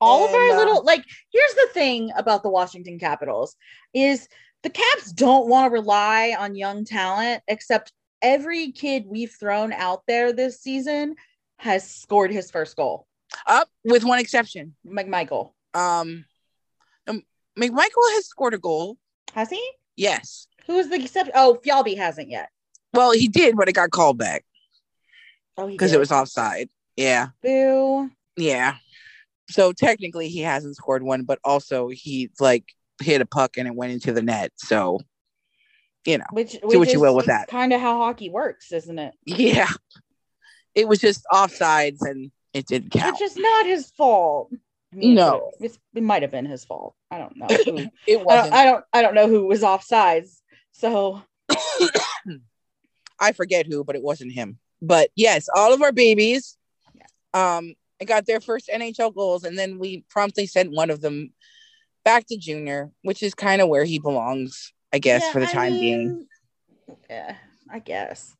all 0.00 0.24
of 0.26 0.34
our 0.34 0.50
uh, 0.50 0.56
little 0.56 0.84
like 0.84 1.04
here's 1.32 1.54
the 1.54 1.68
thing 1.72 2.10
about 2.16 2.42
the 2.42 2.48
Washington 2.50 2.98
Capitals 2.98 3.56
is 3.92 4.28
the 4.62 4.70
Caps 4.70 5.12
don't 5.12 5.48
want 5.48 5.70
to 5.70 5.72
rely 5.72 6.36
on 6.38 6.54
young 6.54 6.84
talent 6.84 7.42
except 7.48 7.92
every 8.22 8.72
kid 8.72 9.04
we've 9.06 9.32
thrown 9.32 9.72
out 9.72 10.02
there 10.06 10.32
this 10.32 10.60
season 10.60 11.14
has 11.58 11.88
scored 11.88 12.30
his 12.30 12.50
first 12.50 12.76
goal. 12.76 13.06
Up 13.46 13.68
with 13.84 14.04
one 14.04 14.18
exception. 14.18 14.74
McMichael. 14.86 15.52
Um, 15.74 16.24
um, 17.06 17.22
McMichael 17.58 18.12
has 18.14 18.26
scored 18.26 18.54
a 18.54 18.58
goal. 18.58 18.96
Has 19.34 19.50
he? 19.50 19.70
Yes. 19.96 20.46
Who 20.66 20.78
is 20.78 20.88
the 20.88 20.96
exception? 20.96 21.32
Oh, 21.34 21.58
Fjallby 21.64 21.96
hasn't 21.96 22.30
yet. 22.30 22.48
Well, 22.92 23.12
he 23.12 23.28
did, 23.28 23.56
but 23.56 23.68
it 23.68 23.72
got 23.72 23.90
called 23.90 24.18
back 24.18 24.44
Oh, 25.56 25.66
because 25.68 25.92
it 25.92 25.98
was 25.98 26.12
offside. 26.12 26.68
Yeah. 26.96 27.28
Boo. 27.42 28.10
Yeah. 28.36 28.74
So 29.50 29.72
technically 29.72 30.28
he 30.28 30.40
hasn't 30.40 30.76
scored 30.76 31.02
one, 31.02 31.24
but 31.24 31.38
also 31.44 31.88
he 31.88 32.30
like 32.40 32.64
hit 33.02 33.20
a 33.20 33.26
puck 33.26 33.56
and 33.56 33.68
it 33.68 33.74
went 33.74 33.92
into 33.92 34.12
the 34.12 34.22
net. 34.22 34.52
So, 34.56 35.00
you 36.06 36.18
know, 36.18 36.24
Which, 36.32 36.56
what 36.62 36.78
which 36.78 36.92
you 36.92 37.00
will 37.00 37.14
with 37.14 37.26
that. 37.26 37.48
Kind 37.48 37.72
of 37.72 37.80
how 37.80 37.98
hockey 37.98 38.30
works, 38.30 38.72
isn't 38.72 38.98
it? 38.98 39.14
yeah. 39.24 39.70
It 40.74 40.88
was 40.88 40.98
just 40.98 41.24
offsides 41.32 42.00
and 42.00 42.32
it 42.52 42.66
didn't 42.66 42.90
count. 42.90 43.12
Which 43.12 43.22
is 43.22 43.36
not 43.36 43.66
his 43.66 43.90
fault. 43.90 44.50
I 44.92 44.96
mean, 44.96 45.14
No. 45.14 45.50
it, 45.60 45.76
it 45.94 46.02
might 46.02 46.22
have 46.22 46.30
been 46.30 46.46
his 46.46 46.64
fault. 46.64 46.94
I 47.10 47.18
don't 47.18 47.36
know. 47.36 47.46
Who, 47.46 47.86
It 48.06 48.24
wasn't. 48.24 48.54
I 48.54 48.64
don't. 48.64 48.84
I 48.92 49.02
don't 49.02 49.14
know 49.14 49.28
who 49.28 49.46
was 49.46 49.62
offsides. 49.62 50.40
So 50.72 51.22
I 53.20 53.32
forget 53.32 53.66
who, 53.66 53.84
but 53.84 53.96
it 53.96 54.02
wasn't 54.02 54.32
him. 54.32 54.58
But 54.82 55.10
yes, 55.14 55.48
all 55.54 55.72
of 55.72 55.82
our 55.82 55.92
babies 55.92 56.56
um 57.32 57.74
got 58.04 58.26
their 58.26 58.40
first 58.40 58.68
NHL 58.72 59.14
goals, 59.14 59.44
and 59.44 59.58
then 59.58 59.78
we 59.78 60.04
promptly 60.10 60.46
sent 60.46 60.72
one 60.72 60.90
of 60.90 61.00
them 61.00 61.32
back 62.04 62.26
to 62.26 62.36
junior, 62.36 62.90
which 63.02 63.22
is 63.22 63.34
kind 63.34 63.62
of 63.62 63.68
where 63.68 63.84
he 63.84 63.98
belongs, 63.98 64.72
I 64.92 64.98
guess, 64.98 65.22
Yeah, 65.22 65.32
for 65.32 65.40
the 65.40 65.48
I 65.48 65.52
time 65.52 65.72
being. 65.72 66.26
Yeah, 67.08 67.36
I 67.70 67.78
guess. 67.78 68.34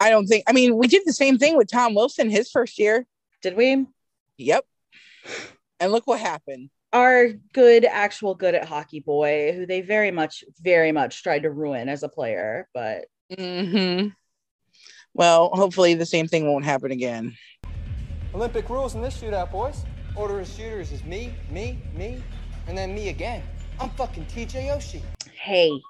I 0.00 0.08
don't 0.08 0.26
think 0.26 0.44
I 0.46 0.52
mean 0.52 0.76
we 0.76 0.86
did 0.86 1.02
the 1.04 1.12
same 1.12 1.36
thing 1.36 1.56
with 1.56 1.70
Tom 1.70 1.94
Wilson 1.94 2.30
his 2.30 2.50
first 2.50 2.78
year. 2.78 3.06
Did 3.42 3.56
we? 3.56 3.86
Yep. 4.38 4.64
And 5.78 5.92
look 5.92 6.06
what 6.06 6.20
happened. 6.20 6.70
Our 6.92 7.28
good, 7.52 7.84
actual 7.84 8.34
good 8.34 8.54
at 8.54 8.64
hockey 8.64 9.00
boy, 9.00 9.52
who 9.52 9.64
they 9.64 9.80
very 9.80 10.10
much, 10.10 10.42
very 10.60 10.90
much 10.90 11.22
tried 11.22 11.44
to 11.44 11.50
ruin 11.50 11.88
as 11.88 12.02
a 12.02 12.08
player, 12.08 12.68
but 12.74 13.04
hmm 13.38 14.08
Well, 15.14 15.50
hopefully 15.52 15.94
the 15.94 16.06
same 16.06 16.26
thing 16.26 16.46
won't 16.46 16.64
happen 16.64 16.90
again. 16.90 17.36
Olympic 18.34 18.70
rules 18.70 18.94
in 18.94 19.02
this 19.02 19.20
shootout, 19.20 19.50
boys. 19.50 19.84
Order 20.14 20.40
of 20.40 20.48
shooters 20.48 20.92
is 20.92 21.04
me, 21.04 21.36
me, 21.48 21.82
me, 21.92 22.22
and 22.68 22.76
then 22.78 22.94
me 22.94 23.08
again. 23.08 23.42
I'm 23.80 23.90
fucking 23.90 24.26
TJ 24.26 24.76
Oshie. 24.76 25.02
hey, 25.34 25.80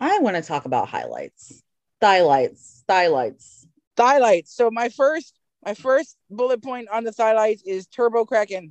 I 0.00 0.18
want 0.20 0.36
to 0.36 0.42
talk 0.42 0.64
about 0.64 0.88
highlights, 0.88 1.62
highlights, 2.02 2.84
highlights. 2.88 3.66
Thylights. 3.96 4.54
So 4.54 4.70
my 4.70 4.88
first 4.88 5.34
my 5.64 5.74
first 5.74 6.16
bullet 6.30 6.62
point 6.62 6.88
on 6.90 7.04
the 7.04 7.12
thylights 7.12 7.62
is 7.66 7.86
Turbo 7.86 8.24
Kraken. 8.24 8.70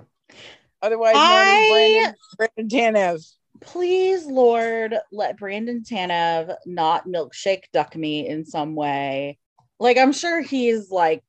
Otherwise 0.82 1.16
I- 1.18 1.68
Brandon, 1.70 2.16
Brandon 2.56 2.96
Tanev. 2.96 3.34
Please, 3.62 4.26
Lord, 4.26 4.96
let 5.12 5.38
Brandon 5.38 5.84
Tanev 5.84 6.56
not 6.66 7.06
milkshake 7.06 7.64
duck 7.74 7.96
me 7.96 8.26
in 8.28 8.46
some 8.46 8.74
way. 8.74 9.38
Like, 9.80 9.98
I'm 9.98 10.14
sure 10.14 10.42
he's 10.42 10.90
like 10.90 11.22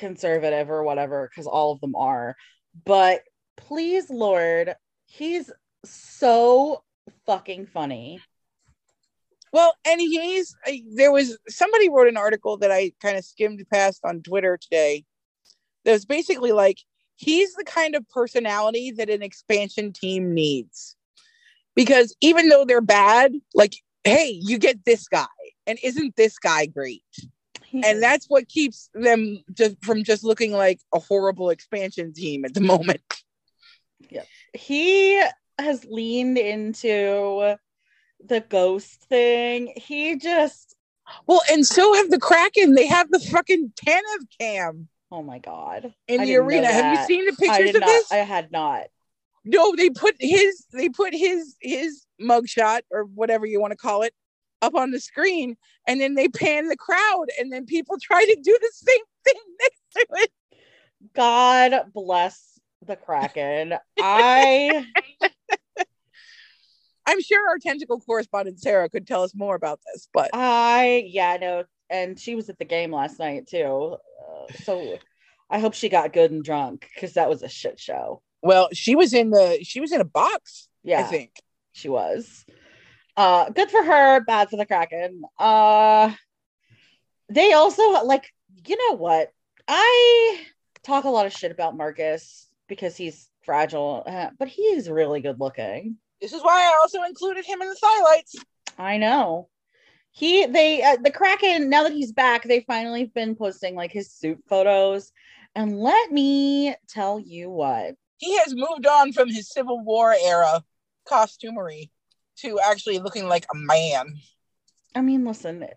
conservative 0.00 0.70
or 0.70 0.82
whatever, 0.82 1.30
because 1.30 1.46
all 1.46 1.72
of 1.72 1.80
them 1.80 1.94
are. 1.94 2.34
But 2.84 3.22
please, 3.56 4.10
Lord, 4.10 4.74
he's 5.06 5.52
so 5.84 6.82
fucking 7.26 7.66
funny. 7.66 8.20
Well, 9.52 9.74
and 9.86 10.00
he's 10.00 10.54
there 10.94 11.12
was 11.12 11.38
somebody 11.48 11.88
wrote 11.88 12.08
an 12.08 12.16
article 12.16 12.56
that 12.58 12.70
I 12.70 12.92
kind 13.02 13.16
of 13.16 13.24
skimmed 13.24 13.62
past 13.72 14.00
on 14.04 14.22
Twitter 14.22 14.56
today. 14.56 15.04
That 15.84 15.92
was 15.92 16.04
basically 16.04 16.52
like 16.52 16.78
he's 17.16 17.54
the 17.54 17.64
kind 17.64 17.94
of 17.94 18.08
personality 18.08 18.92
that 18.92 19.10
an 19.10 19.22
expansion 19.22 19.92
team 19.92 20.34
needs. 20.34 20.96
Because 21.76 22.14
even 22.20 22.48
though 22.48 22.64
they're 22.64 22.80
bad, 22.80 23.32
like, 23.54 23.74
hey, 24.04 24.38
you 24.42 24.58
get 24.58 24.84
this 24.84 25.08
guy, 25.08 25.26
and 25.66 25.78
isn't 25.82 26.16
this 26.16 26.38
guy 26.38 26.66
great? 26.66 27.02
And 27.72 28.02
that's 28.02 28.26
what 28.26 28.48
keeps 28.48 28.90
them 28.94 29.42
just 29.52 29.82
from 29.84 30.04
just 30.04 30.24
looking 30.24 30.52
like 30.52 30.80
a 30.94 30.98
horrible 30.98 31.50
expansion 31.50 32.12
team 32.12 32.44
at 32.44 32.54
the 32.54 32.60
moment. 32.60 33.00
Yeah. 34.08 34.22
he 34.54 35.22
has 35.58 35.84
leaned 35.84 36.38
into 36.38 37.56
the 38.24 38.40
ghost 38.40 39.02
thing. 39.04 39.72
He 39.76 40.16
just, 40.16 40.74
Well, 41.26 41.42
and 41.50 41.66
so 41.66 41.94
have 41.94 42.10
the 42.10 42.18
Kraken. 42.18 42.74
They 42.74 42.86
have 42.86 43.10
the 43.10 43.20
fucking 43.20 43.72
Tanev 43.76 44.26
cam 44.40 44.88
oh 45.12 45.22
my 45.22 45.38
God. 45.38 45.92
in 46.08 46.20
I 46.20 46.24
the 46.24 46.36
arena. 46.36 46.66
Have 46.66 46.98
you 46.98 47.04
seen 47.06 47.26
the 47.26 47.32
I 47.32 47.36
pictures 47.36 47.66
did 47.66 47.76
of 47.76 47.80
not, 47.80 47.86
this? 47.88 48.12
I 48.12 48.16
had 48.16 48.50
not. 48.52 48.86
No, 49.44 49.74
they 49.74 49.90
put 49.90 50.16
his 50.20 50.66
they 50.72 50.88
put 50.88 51.14
his 51.14 51.56
his 51.60 52.04
mugshot 52.20 52.82
or 52.90 53.04
whatever 53.04 53.46
you 53.46 53.60
want 53.60 53.70
to 53.72 53.76
call 53.76 54.02
it 54.02 54.12
up 54.62 54.74
on 54.74 54.90
the 54.90 55.00
screen, 55.00 55.56
and 55.86 56.00
then 56.00 56.14
they 56.14 56.28
pan 56.28 56.68
the 56.68 56.76
crowd, 56.76 57.26
and 57.38 57.52
then 57.52 57.66
people 57.66 57.96
try 58.02 58.24
to 58.24 58.36
do 58.42 58.58
the 58.60 58.70
same 58.72 59.04
thing 59.24 59.42
next 59.60 59.82
to 59.92 60.06
it. 60.22 60.30
God 61.14 61.74
bless 61.94 62.58
the 62.86 62.96
Kraken. 62.96 63.74
I 63.98 64.86
I'm 67.06 67.20
sure 67.22 67.48
our 67.48 67.58
tentacle 67.58 68.00
correspondent 68.00 68.60
Sarah 68.60 68.88
could 68.88 69.06
tell 69.06 69.22
us 69.22 69.34
more 69.34 69.54
about 69.56 69.80
this, 69.92 70.08
but 70.12 70.30
I 70.32 71.04
yeah, 71.08 71.38
no, 71.40 71.64
and 71.88 72.18
she 72.18 72.34
was 72.34 72.48
at 72.50 72.58
the 72.58 72.64
game 72.64 72.92
last 72.92 73.18
night 73.18 73.46
too. 73.48 73.96
Uh, 74.20 74.52
so 74.62 74.98
I 75.48 75.58
hope 75.58 75.74
she 75.74 75.88
got 75.88 76.12
good 76.12 76.30
and 76.30 76.44
drunk 76.44 76.88
because 76.94 77.14
that 77.14 77.28
was 77.28 77.42
a 77.42 77.48
shit 77.48 77.80
show. 77.80 78.22
well, 78.42 78.68
she 78.72 78.94
was 78.94 79.12
in 79.12 79.30
the 79.30 79.58
she 79.62 79.80
was 79.80 79.90
in 79.92 80.00
a 80.00 80.04
box, 80.04 80.68
Yeah, 80.84 81.00
I 81.00 81.02
think. 81.04 81.32
she 81.72 81.88
was. 81.88 82.44
Uh 83.16 83.50
good 83.50 83.70
for 83.70 83.82
her, 83.82 84.20
bad 84.20 84.50
for 84.50 84.56
the 84.56 84.66
Kraken. 84.66 85.22
Uh 85.38 86.14
they 87.28 87.52
also 87.52 88.04
like, 88.04 88.32
you 88.66 88.76
know 88.76 88.96
what? 88.96 89.32
I 89.68 90.40
talk 90.82 91.04
a 91.04 91.10
lot 91.10 91.26
of 91.26 91.32
shit 91.32 91.52
about 91.52 91.76
Marcus 91.76 92.48
because 92.66 92.96
he's 92.96 93.28
fragile, 93.42 94.02
uh, 94.06 94.30
but 94.38 94.48
he's 94.48 94.90
really 94.90 95.20
good 95.20 95.38
looking. 95.38 95.96
This 96.20 96.32
is 96.32 96.42
why 96.42 96.60
I 96.60 96.78
also 96.80 97.02
included 97.04 97.44
him 97.44 97.62
in 97.62 97.68
the 97.68 97.76
highlights. 97.80 98.36
I 98.78 98.98
know. 98.98 99.48
He 100.12 100.46
they 100.46 100.82
uh, 100.82 100.96
the 101.02 101.12
Kraken 101.12 101.70
now 101.70 101.84
that 101.84 101.92
he's 101.92 102.12
back, 102.12 102.42
they 102.42 102.60
finally 102.60 103.04
been 103.04 103.36
posting 103.36 103.74
like 103.74 103.92
his 103.92 104.10
suit 104.10 104.42
photos. 104.48 105.12
And 105.54 105.78
let 105.80 106.10
me 106.10 106.74
tell 106.88 107.20
you 107.20 107.48
what. 107.50 107.94
He 108.18 108.36
has 108.38 108.54
moved 108.54 108.86
on 108.86 109.12
from 109.12 109.30
his 109.30 109.48
Civil 109.48 109.80
War 109.80 110.14
era 110.14 110.62
costumery 111.08 111.90
to 112.42 112.58
actually 112.60 112.98
looking 112.98 113.28
like 113.28 113.46
a 113.52 113.56
man, 113.56 114.18
I 114.94 115.00
mean, 115.00 115.24
listen, 115.24 115.62
a 115.62 115.68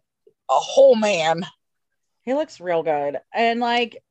whole 0.49 0.95
man. 0.95 1.45
he 2.23 2.34
looks 2.34 2.60
real 2.60 2.84
good. 2.84 3.19
And 3.34 3.60
like 3.60 4.02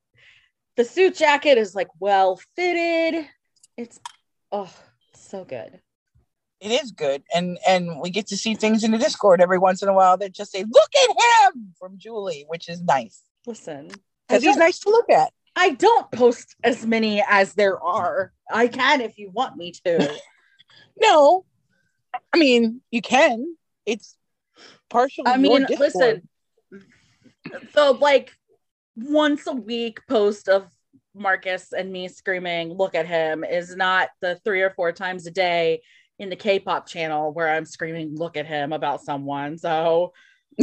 the 0.76 0.84
suit 0.84 1.16
jacket 1.16 1.58
is 1.58 1.74
like 1.74 1.88
well 1.98 2.40
fitted. 2.56 3.26
It's 3.76 4.00
oh 4.50 4.72
so 5.14 5.44
good. 5.44 5.80
it 6.60 6.70
is 6.70 6.92
good 6.92 7.22
and 7.34 7.58
and 7.66 8.00
we 8.00 8.10
get 8.10 8.26
to 8.28 8.36
see 8.36 8.54
things 8.54 8.84
in 8.84 8.90
the 8.90 8.98
discord 8.98 9.40
every 9.40 9.58
once 9.58 9.82
in 9.82 9.88
a 9.88 9.92
while 9.94 10.16
that 10.18 10.32
just 10.32 10.52
say 10.52 10.62
look 10.62 10.90
at 11.02 11.54
him 11.54 11.74
from 11.78 11.96
julie 11.96 12.44
which 12.48 12.68
is 12.68 12.82
nice 12.82 13.22
Listen. 13.46 13.90
Because 14.28 14.42
he's 14.42 14.56
nice 14.56 14.78
to 14.80 14.90
look 14.90 15.10
at 15.10 15.32
I 15.56 15.70
don't 15.70 16.10
post 16.12 16.56
as 16.64 16.86
many 16.86 17.22
as 17.28 17.54
there 17.54 17.78
are. 17.82 18.32
I 18.50 18.68
can 18.68 19.00
if 19.00 19.18
you 19.18 19.30
want 19.30 19.56
me 19.56 19.72
to. 19.84 20.14
no 21.00 21.44
i 22.32 22.38
mean 22.38 22.80
you 22.90 23.02
can 23.02 23.56
it's 23.86 24.16
partially 24.90 25.24
I 25.26 25.38
mean, 25.38 25.66
listen, 25.78 26.28
the 27.74 27.92
like 27.92 28.32
once 28.96 29.46
a 29.46 29.52
week 29.52 30.00
post 30.08 30.48
of 30.48 30.68
Marcus 31.14 31.72
and 31.72 31.92
me 31.92 32.08
screaming, 32.08 32.72
look 32.72 32.94
at 32.94 33.06
him, 33.06 33.44
is 33.44 33.74
not 33.74 34.10
the 34.20 34.38
three 34.44 34.62
or 34.62 34.70
four 34.70 34.92
times 34.92 35.26
a 35.26 35.30
day 35.30 35.82
in 36.18 36.28
the 36.28 36.36
K 36.36 36.60
pop 36.60 36.86
channel 36.86 37.32
where 37.32 37.48
I'm 37.48 37.64
screaming, 37.64 38.16
look 38.16 38.36
at 38.36 38.46
him 38.46 38.72
about 38.72 39.02
someone. 39.02 39.58
So 39.58 40.12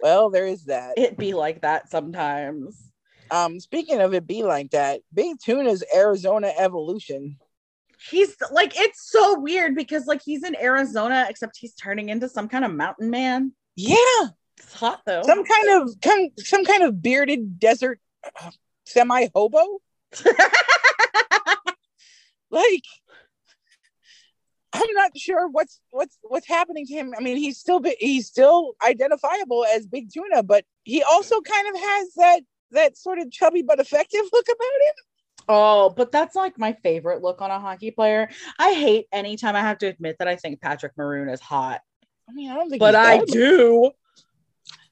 well 0.00 0.30
there 0.30 0.46
is 0.46 0.66
that 0.66 0.94
it 0.96 1.16
be 1.16 1.32
like 1.32 1.62
that 1.62 1.90
sometimes. 1.90 2.90
um 3.30 3.58
speaking 3.58 4.00
of 4.00 4.12
it 4.14 4.26
be 4.26 4.42
like 4.42 4.70
that 4.70 5.00
big 5.12 5.36
tuna's 5.42 5.82
arizona 5.94 6.52
evolution 6.58 7.38
He's 8.10 8.36
like, 8.52 8.78
it's 8.78 9.10
so 9.10 9.40
weird 9.40 9.74
because 9.74 10.06
like 10.06 10.22
he's 10.22 10.44
in 10.44 10.56
Arizona, 10.56 11.26
except 11.28 11.56
he's 11.56 11.74
turning 11.74 12.08
into 12.10 12.28
some 12.28 12.48
kind 12.48 12.64
of 12.64 12.72
mountain 12.72 13.10
man. 13.10 13.52
yeah 13.76 13.96
It's 14.58 14.74
hot 14.74 15.02
though. 15.06 15.22
some 15.22 15.44
kind 15.44 15.82
of 15.82 15.90
some, 16.04 16.28
some 16.38 16.64
kind 16.64 16.82
of 16.82 17.00
bearded 17.00 17.58
desert 17.58 18.00
uh, 18.42 18.50
semi 18.84 19.28
hobo 19.34 19.80
like 22.50 22.84
I'm 24.74 24.92
not 24.94 25.16
sure 25.16 25.48
what's 25.48 25.80
what's 25.90 26.18
what's 26.22 26.48
happening 26.48 26.84
to 26.86 26.94
him. 26.94 27.14
I 27.16 27.22
mean, 27.22 27.36
he's 27.36 27.58
still 27.58 27.80
he's 28.00 28.26
still 28.26 28.74
identifiable 28.84 29.64
as 29.64 29.86
Big 29.86 30.10
Tuna, 30.12 30.42
but 30.42 30.64
he 30.82 31.02
also 31.02 31.40
kind 31.40 31.68
of 31.68 31.80
has 31.80 32.14
that 32.16 32.40
that 32.72 32.96
sort 32.98 33.20
of 33.20 33.30
chubby 33.30 33.62
but 33.62 33.78
effective 33.78 34.22
look 34.32 34.46
about 34.46 34.58
him. 34.58 34.94
Oh, 35.48 35.90
but 35.90 36.10
that's 36.10 36.34
like 36.34 36.58
my 36.58 36.72
favorite 36.72 37.22
look 37.22 37.42
on 37.42 37.50
a 37.50 37.60
hockey 37.60 37.90
player. 37.90 38.30
I 38.58 38.72
hate 38.72 39.06
anytime 39.12 39.56
I 39.56 39.60
have 39.60 39.78
to 39.78 39.86
admit 39.86 40.16
that 40.18 40.28
I 40.28 40.36
think 40.36 40.60
Patrick 40.60 40.92
Maroon 40.96 41.28
is 41.28 41.40
hot, 41.40 41.80
I 42.28 42.32
mean, 42.32 42.50
I 42.50 42.54
don't 42.54 42.70
think, 42.70 42.80
but 42.80 42.94
I 42.94 43.24
do. 43.24 43.90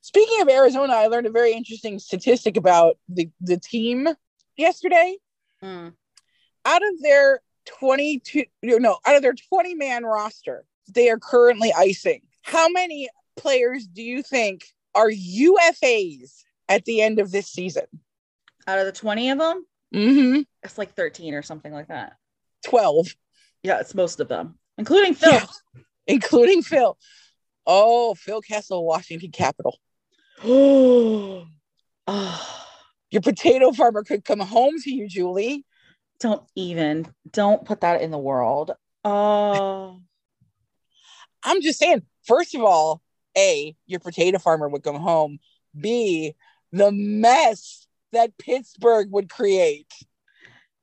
Speaking 0.00 0.42
of 0.42 0.48
Arizona, 0.48 0.94
I 0.94 1.06
learned 1.06 1.26
a 1.26 1.30
very 1.30 1.52
interesting 1.52 1.98
statistic 1.98 2.56
about 2.56 2.98
the 3.08 3.30
the 3.40 3.58
team 3.58 4.08
yesterday. 4.56 5.16
Mm. 5.62 5.94
Out 6.64 6.82
of 6.82 7.00
their 7.00 7.40
twenty 7.64 8.18
two, 8.18 8.44
no, 8.62 8.98
out 9.06 9.16
of 9.16 9.22
their 9.22 9.34
twenty 9.34 9.74
man 9.74 10.04
roster, 10.04 10.64
they 10.92 11.08
are 11.08 11.18
currently 11.18 11.72
icing. 11.72 12.22
How 12.42 12.68
many 12.68 13.08
players 13.36 13.86
do 13.86 14.02
you 14.02 14.22
think 14.22 14.64
are 14.94 15.10
UFAs 15.10 16.42
at 16.68 16.84
the 16.84 17.00
end 17.02 17.18
of 17.18 17.30
this 17.30 17.48
season? 17.48 17.86
Out 18.66 18.78
of 18.78 18.86
the 18.86 18.92
20 18.92 19.30
of 19.30 19.38
them, 19.38 19.64
Mm-hmm. 19.94 20.40
it's 20.62 20.78
like 20.78 20.94
13 20.94 21.35
or 21.35 21.42
something 21.42 21.72
like 21.72 21.88
that. 21.88 22.14
Twelve, 22.64 23.09
Yeah, 23.62 23.81
it's 23.81 23.94
most 23.94 24.20
of 24.20 24.28
them, 24.28 24.59
including 24.78 25.14
Phil. 25.14 25.33
Yeah. 25.33 25.46
including 26.07 26.62
Phil. 26.62 26.96
Oh, 27.66 28.14
Phil 28.14 28.40
Kessel, 28.40 28.85
Washington 28.85 29.31
Capital. 29.33 29.78
oh, 30.44 31.46
Your 33.11 33.20
potato 33.22 33.72
farmer 33.72 34.02
could 34.05 34.24
come 34.24 34.40
home 34.40 34.74
to 34.81 34.90
you, 34.90 35.07
Julie. 35.09 35.66
don't 36.20 36.42
even, 36.55 37.07
don't 37.31 37.64
put 37.64 37.83
that 37.83 38.00
in 38.00 38.11
the 38.11 38.18
world. 38.18 38.70
Oh, 39.05 40.00
I'm 41.44 41.61
just 41.61 41.78
saying, 41.78 42.02
first 42.24 42.55
of 42.55 42.62
all, 42.62 43.02
A, 43.37 43.74
your 43.87 44.00
potato 44.00 44.38
farmer 44.38 44.68
would 44.68 44.83
come 44.85 44.96
home. 44.96 45.38
B, 45.78 46.35
the 46.70 46.90
mess 46.92 47.81
that 48.12 48.37
Pittsburgh 48.38 49.11
would 49.11 49.29
create. 49.29 49.92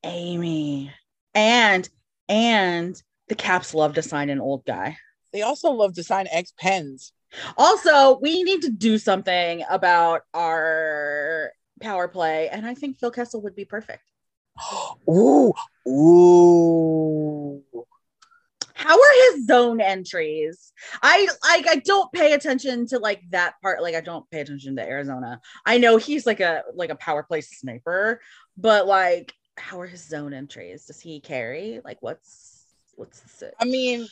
Amy. 0.03 0.91
And, 1.33 1.87
and 2.27 3.01
the 3.27 3.35
Caps 3.35 3.73
love 3.73 3.95
to 3.95 4.01
sign 4.01 4.29
an 4.29 4.39
old 4.39 4.65
guy. 4.65 4.97
They 5.31 5.41
also 5.41 5.71
love 5.71 5.93
to 5.95 6.03
sign 6.03 6.27
ex 6.31 6.53
pens. 6.57 7.13
Also, 7.57 8.19
we 8.21 8.43
need 8.43 8.63
to 8.63 8.71
do 8.71 8.97
something 8.97 9.63
about 9.69 10.21
our 10.33 11.51
power 11.79 12.07
play. 12.07 12.49
And 12.49 12.65
I 12.65 12.73
think 12.73 12.97
Phil 12.97 13.11
Kessel 13.11 13.41
would 13.43 13.55
be 13.55 13.65
perfect. 13.65 14.03
Ooh, 15.09 15.53
ooh. 15.87 17.63
How 18.79 18.95
are 18.95 19.33
his 19.33 19.45
zone 19.45 19.81
entries? 19.81 20.71
I 21.03 21.27
like 21.43 21.67
I 21.67 21.81
don't 21.83 22.09
pay 22.13 22.31
attention 22.31 22.87
to 22.87 22.99
like 22.99 23.21
that 23.31 23.55
part. 23.61 23.81
Like 23.81 23.93
I 23.93 23.99
don't 23.99 24.29
pay 24.31 24.39
attention 24.39 24.77
to 24.77 24.87
Arizona. 24.87 25.41
I 25.65 25.77
know 25.79 25.97
he's 25.97 26.25
like 26.25 26.39
a 26.39 26.63
like 26.73 26.89
a 26.89 26.95
power 26.95 27.23
play 27.23 27.41
sniper, 27.41 28.21
but 28.57 28.87
like 28.87 29.33
how 29.57 29.81
are 29.81 29.87
his 29.87 30.07
zone 30.07 30.33
entries? 30.33 30.85
Does 30.85 31.01
he 31.01 31.19
carry? 31.19 31.81
Like 31.83 31.97
what's 31.99 32.65
what's 32.95 33.19
the 33.19 33.51
I 33.59 33.65
mean, 33.65 34.07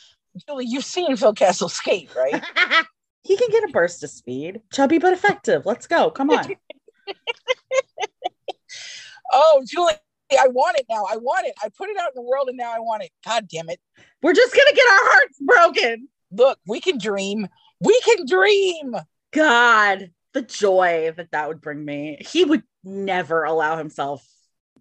Julie, 0.46 0.66
you've 0.66 0.84
seen 0.84 1.16
Phil 1.16 1.32
Kessel 1.32 1.70
skate, 1.70 2.10
right? 2.14 2.34
he 3.22 3.38
can 3.38 3.48
get 3.48 3.64
a 3.64 3.68
burst 3.68 4.04
of 4.04 4.10
speed. 4.10 4.60
Chubby 4.70 4.98
but 4.98 5.14
effective. 5.14 5.64
Let's 5.64 5.86
go. 5.86 6.10
Come 6.10 6.28
on. 6.28 6.44
oh, 9.32 9.62
Julie, 9.66 9.94
I 10.32 10.48
want 10.48 10.78
it 10.78 10.86
now. 10.88 11.04
I 11.10 11.16
want 11.16 11.46
it. 11.46 11.54
I 11.62 11.68
put 11.68 11.88
it 11.88 11.96
out 11.96 12.10
in 12.14 12.22
the 12.22 12.28
world 12.28 12.48
and 12.48 12.56
now 12.56 12.74
I 12.74 12.80
want 12.80 13.02
it. 13.02 13.10
God 13.24 13.48
damn 13.48 13.70
it. 13.70 13.80
We're 14.22 14.34
just 14.34 14.54
gonna 14.54 14.74
get 14.74 14.86
our 14.86 15.10
hearts 15.12 15.38
broken. 15.40 16.08
Look, 16.30 16.58
we 16.66 16.80
can 16.80 16.98
dream. 16.98 17.48
We 17.80 18.00
can 18.04 18.26
dream. 18.26 18.94
God, 19.32 20.10
the 20.32 20.42
joy 20.42 21.12
that 21.16 21.30
that 21.32 21.48
would 21.48 21.60
bring 21.60 21.84
me. 21.84 22.18
He 22.20 22.44
would 22.44 22.62
never 22.84 23.44
allow 23.44 23.76
himself 23.76 24.26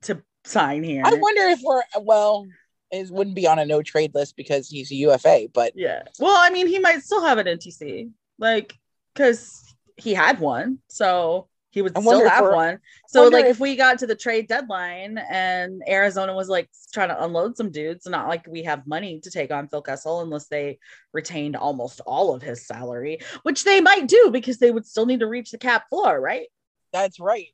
to 0.03 0.21
sign 0.45 0.83
here. 0.83 1.03
I 1.05 1.13
wonder 1.13 1.41
if 1.43 1.59
we're, 1.63 1.83
well, 1.99 2.47
it 2.91 3.09
wouldn't 3.09 3.35
be 3.35 3.47
on 3.47 3.59
a 3.59 3.65
no 3.65 3.81
trade 3.81 4.13
list 4.15 4.35
because 4.37 4.69
he's 4.69 4.91
a 4.91 4.95
UFA, 4.95 5.47
but 5.53 5.73
Yeah. 5.75 6.03
Well, 6.19 6.35
I 6.37 6.49
mean, 6.49 6.67
he 6.67 6.79
might 6.79 7.03
still 7.03 7.23
have 7.23 7.37
an 7.37 7.47
NTC, 7.47 8.11
like, 8.39 8.77
because 9.13 9.75
he 9.97 10.13
had 10.13 10.39
one, 10.39 10.79
so 10.87 11.47
he 11.69 11.81
would 11.81 11.97
I 11.97 12.01
still 12.01 12.27
have 12.27 12.45
one. 12.45 12.79
So, 13.07 13.27
like, 13.27 13.45
if, 13.45 13.51
if- 13.51 13.59
we 13.59 13.75
got 13.75 13.99
to 13.99 14.07
the 14.07 14.15
trade 14.15 14.47
deadline 14.47 15.17
and 15.17 15.83
Arizona 15.87 16.33
was 16.33 16.47
like 16.49 16.69
trying 16.93 17.09
to 17.09 17.23
unload 17.23 17.57
some 17.57 17.71
dudes, 17.71 18.07
not 18.07 18.27
like 18.27 18.47
we 18.47 18.63
have 18.63 18.87
money 18.87 19.19
to 19.21 19.29
take 19.29 19.51
on 19.51 19.67
Phil 19.67 19.81
Kessel 19.81 20.21
unless 20.21 20.47
they 20.47 20.79
retained 21.13 21.55
almost 21.55 21.99
all 22.05 22.33
of 22.33 22.41
his 22.41 22.65
salary, 22.65 23.19
which 23.43 23.63
they 23.63 23.81
might 23.81 24.07
do 24.07 24.29
because 24.31 24.57
they 24.57 24.71
would 24.71 24.85
still 24.85 25.05
need 25.05 25.19
to 25.19 25.27
reach 25.27 25.51
the 25.51 25.57
cap 25.57 25.89
floor, 25.89 26.19
right? 26.19 26.47
that's 26.93 27.19
right. 27.19 27.47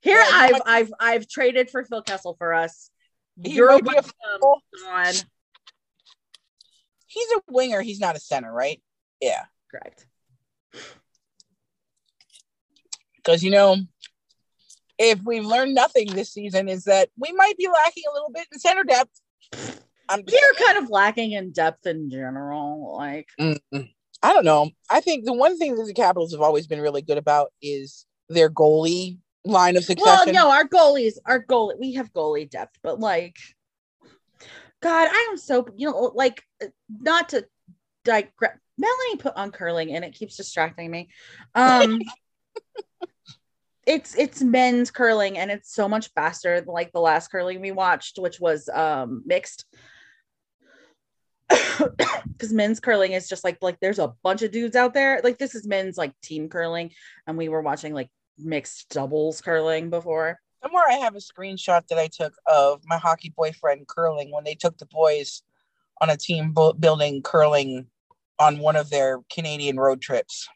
Here, 0.00 0.16
Yeah, 0.16 0.28
I've 0.32 0.52
might- 0.52 0.62
I've 0.64 0.92
I've 1.00 1.28
traded 1.28 1.70
for 1.70 1.84
Phil 1.84 2.02
Kessel 2.02 2.34
for 2.38 2.54
us. 2.54 2.90
He 3.42 3.54
You're 3.54 3.68
might 3.72 3.82
be 3.84 3.90
a 3.90 4.02
welcome, 4.38 4.60
John. 4.82 5.14
He's 7.06 7.28
a 7.32 7.40
winger. 7.48 7.82
He's 7.82 8.00
not 8.00 8.16
a 8.16 8.20
center, 8.20 8.50
right? 8.52 8.80
Yeah. 9.20 9.44
Correct. 9.70 10.06
Because, 13.22 13.42
you 13.42 13.50
know, 13.50 13.76
if 14.98 15.22
we've 15.24 15.44
learned 15.44 15.74
nothing 15.74 16.08
this 16.08 16.32
season, 16.32 16.68
is 16.68 16.84
that 16.84 17.08
we 17.16 17.32
might 17.32 17.56
be 17.56 17.68
lacking 17.68 18.04
a 18.10 18.14
little 18.14 18.30
bit 18.30 18.46
in 18.52 18.58
center 18.58 18.84
depth. 18.84 19.20
I'm 20.08 20.24
You're 20.26 20.66
kind 20.66 20.78
of 20.78 20.90
lacking 20.90 21.32
in 21.32 21.52
depth 21.52 21.86
in 21.86 22.10
general. 22.10 22.96
Like, 22.96 23.28
Mm-mm. 23.40 23.90
I 24.22 24.32
don't 24.32 24.44
know. 24.44 24.70
I 24.90 25.00
think 25.00 25.24
the 25.24 25.32
one 25.32 25.56
thing 25.56 25.76
that 25.76 25.84
the 25.84 25.94
Capitals 25.94 26.32
have 26.32 26.40
always 26.40 26.66
been 26.66 26.80
really 26.80 27.02
good 27.02 27.18
about 27.18 27.52
is 27.62 28.06
their 28.28 28.50
goalie 28.50 29.18
line 29.44 29.76
of 29.76 29.84
succession. 29.84 30.34
well, 30.34 30.46
no, 30.46 30.50
our 30.50 30.68
goalies, 30.68 31.14
our 31.24 31.42
goalie, 31.42 31.78
we 31.78 31.94
have 31.94 32.12
goalie 32.12 32.48
depth, 32.48 32.78
but 32.82 33.00
like, 33.00 33.36
God, 34.82 35.08
I 35.10 35.28
am 35.30 35.36
so 35.38 35.66
you 35.76 35.90
know, 35.90 36.12
like, 36.14 36.42
not 36.90 37.30
to 37.30 37.46
digress. 38.04 38.56
Melanie 38.78 39.16
put 39.18 39.36
on 39.36 39.50
curling, 39.50 39.94
and 39.94 40.04
it 40.04 40.14
keeps 40.14 40.36
distracting 40.36 40.90
me. 40.90 41.10
Um, 41.54 42.00
it's 43.90 44.14
it's 44.14 44.42
men's 44.42 44.90
curling, 44.90 45.36
and 45.36 45.50
it's 45.50 45.74
so 45.74 45.88
much 45.88 46.10
faster 46.14 46.60
than 46.60 46.72
like 46.72 46.92
the 46.92 47.00
last 47.00 47.28
curling 47.28 47.60
we 47.60 47.72
watched, 47.72 48.18
which 48.18 48.40
was 48.40 48.68
um 48.68 49.22
mixed. 49.26 49.64
because 52.28 52.52
men's 52.52 52.78
curling 52.78 53.12
is 53.12 53.28
just 53.28 53.42
like 53.42 53.58
like 53.60 53.78
there's 53.80 53.98
a 53.98 54.14
bunch 54.22 54.42
of 54.42 54.52
dudes 54.52 54.76
out 54.76 54.94
there 54.94 55.20
like 55.24 55.36
this 55.36 55.56
is 55.56 55.66
men's 55.66 55.98
like 55.98 56.12
team 56.20 56.48
curling 56.48 56.92
and 57.26 57.36
we 57.36 57.48
were 57.48 57.60
watching 57.60 57.92
like 57.92 58.08
mixed 58.38 58.88
doubles 58.90 59.40
curling 59.40 59.90
before 59.90 60.38
Somewhere 60.62 60.84
I 60.88 60.94
have 60.94 61.16
a 61.16 61.18
screenshot 61.18 61.86
that 61.88 61.98
I 61.98 62.06
took 62.06 62.34
of 62.46 62.82
my 62.84 62.98
hockey 62.98 63.32
boyfriend 63.34 63.88
curling 63.88 64.30
when 64.30 64.44
they 64.44 64.54
took 64.54 64.76
the 64.76 64.86
boys 64.86 65.42
on 66.00 66.10
a 66.10 66.16
team 66.16 66.52
bu- 66.52 66.74
building 66.74 67.22
curling 67.22 67.86
on 68.38 68.58
one 68.58 68.76
of 68.76 68.90
their 68.90 69.20
Canadian 69.32 69.80
road 69.80 70.02
trips. 70.02 70.48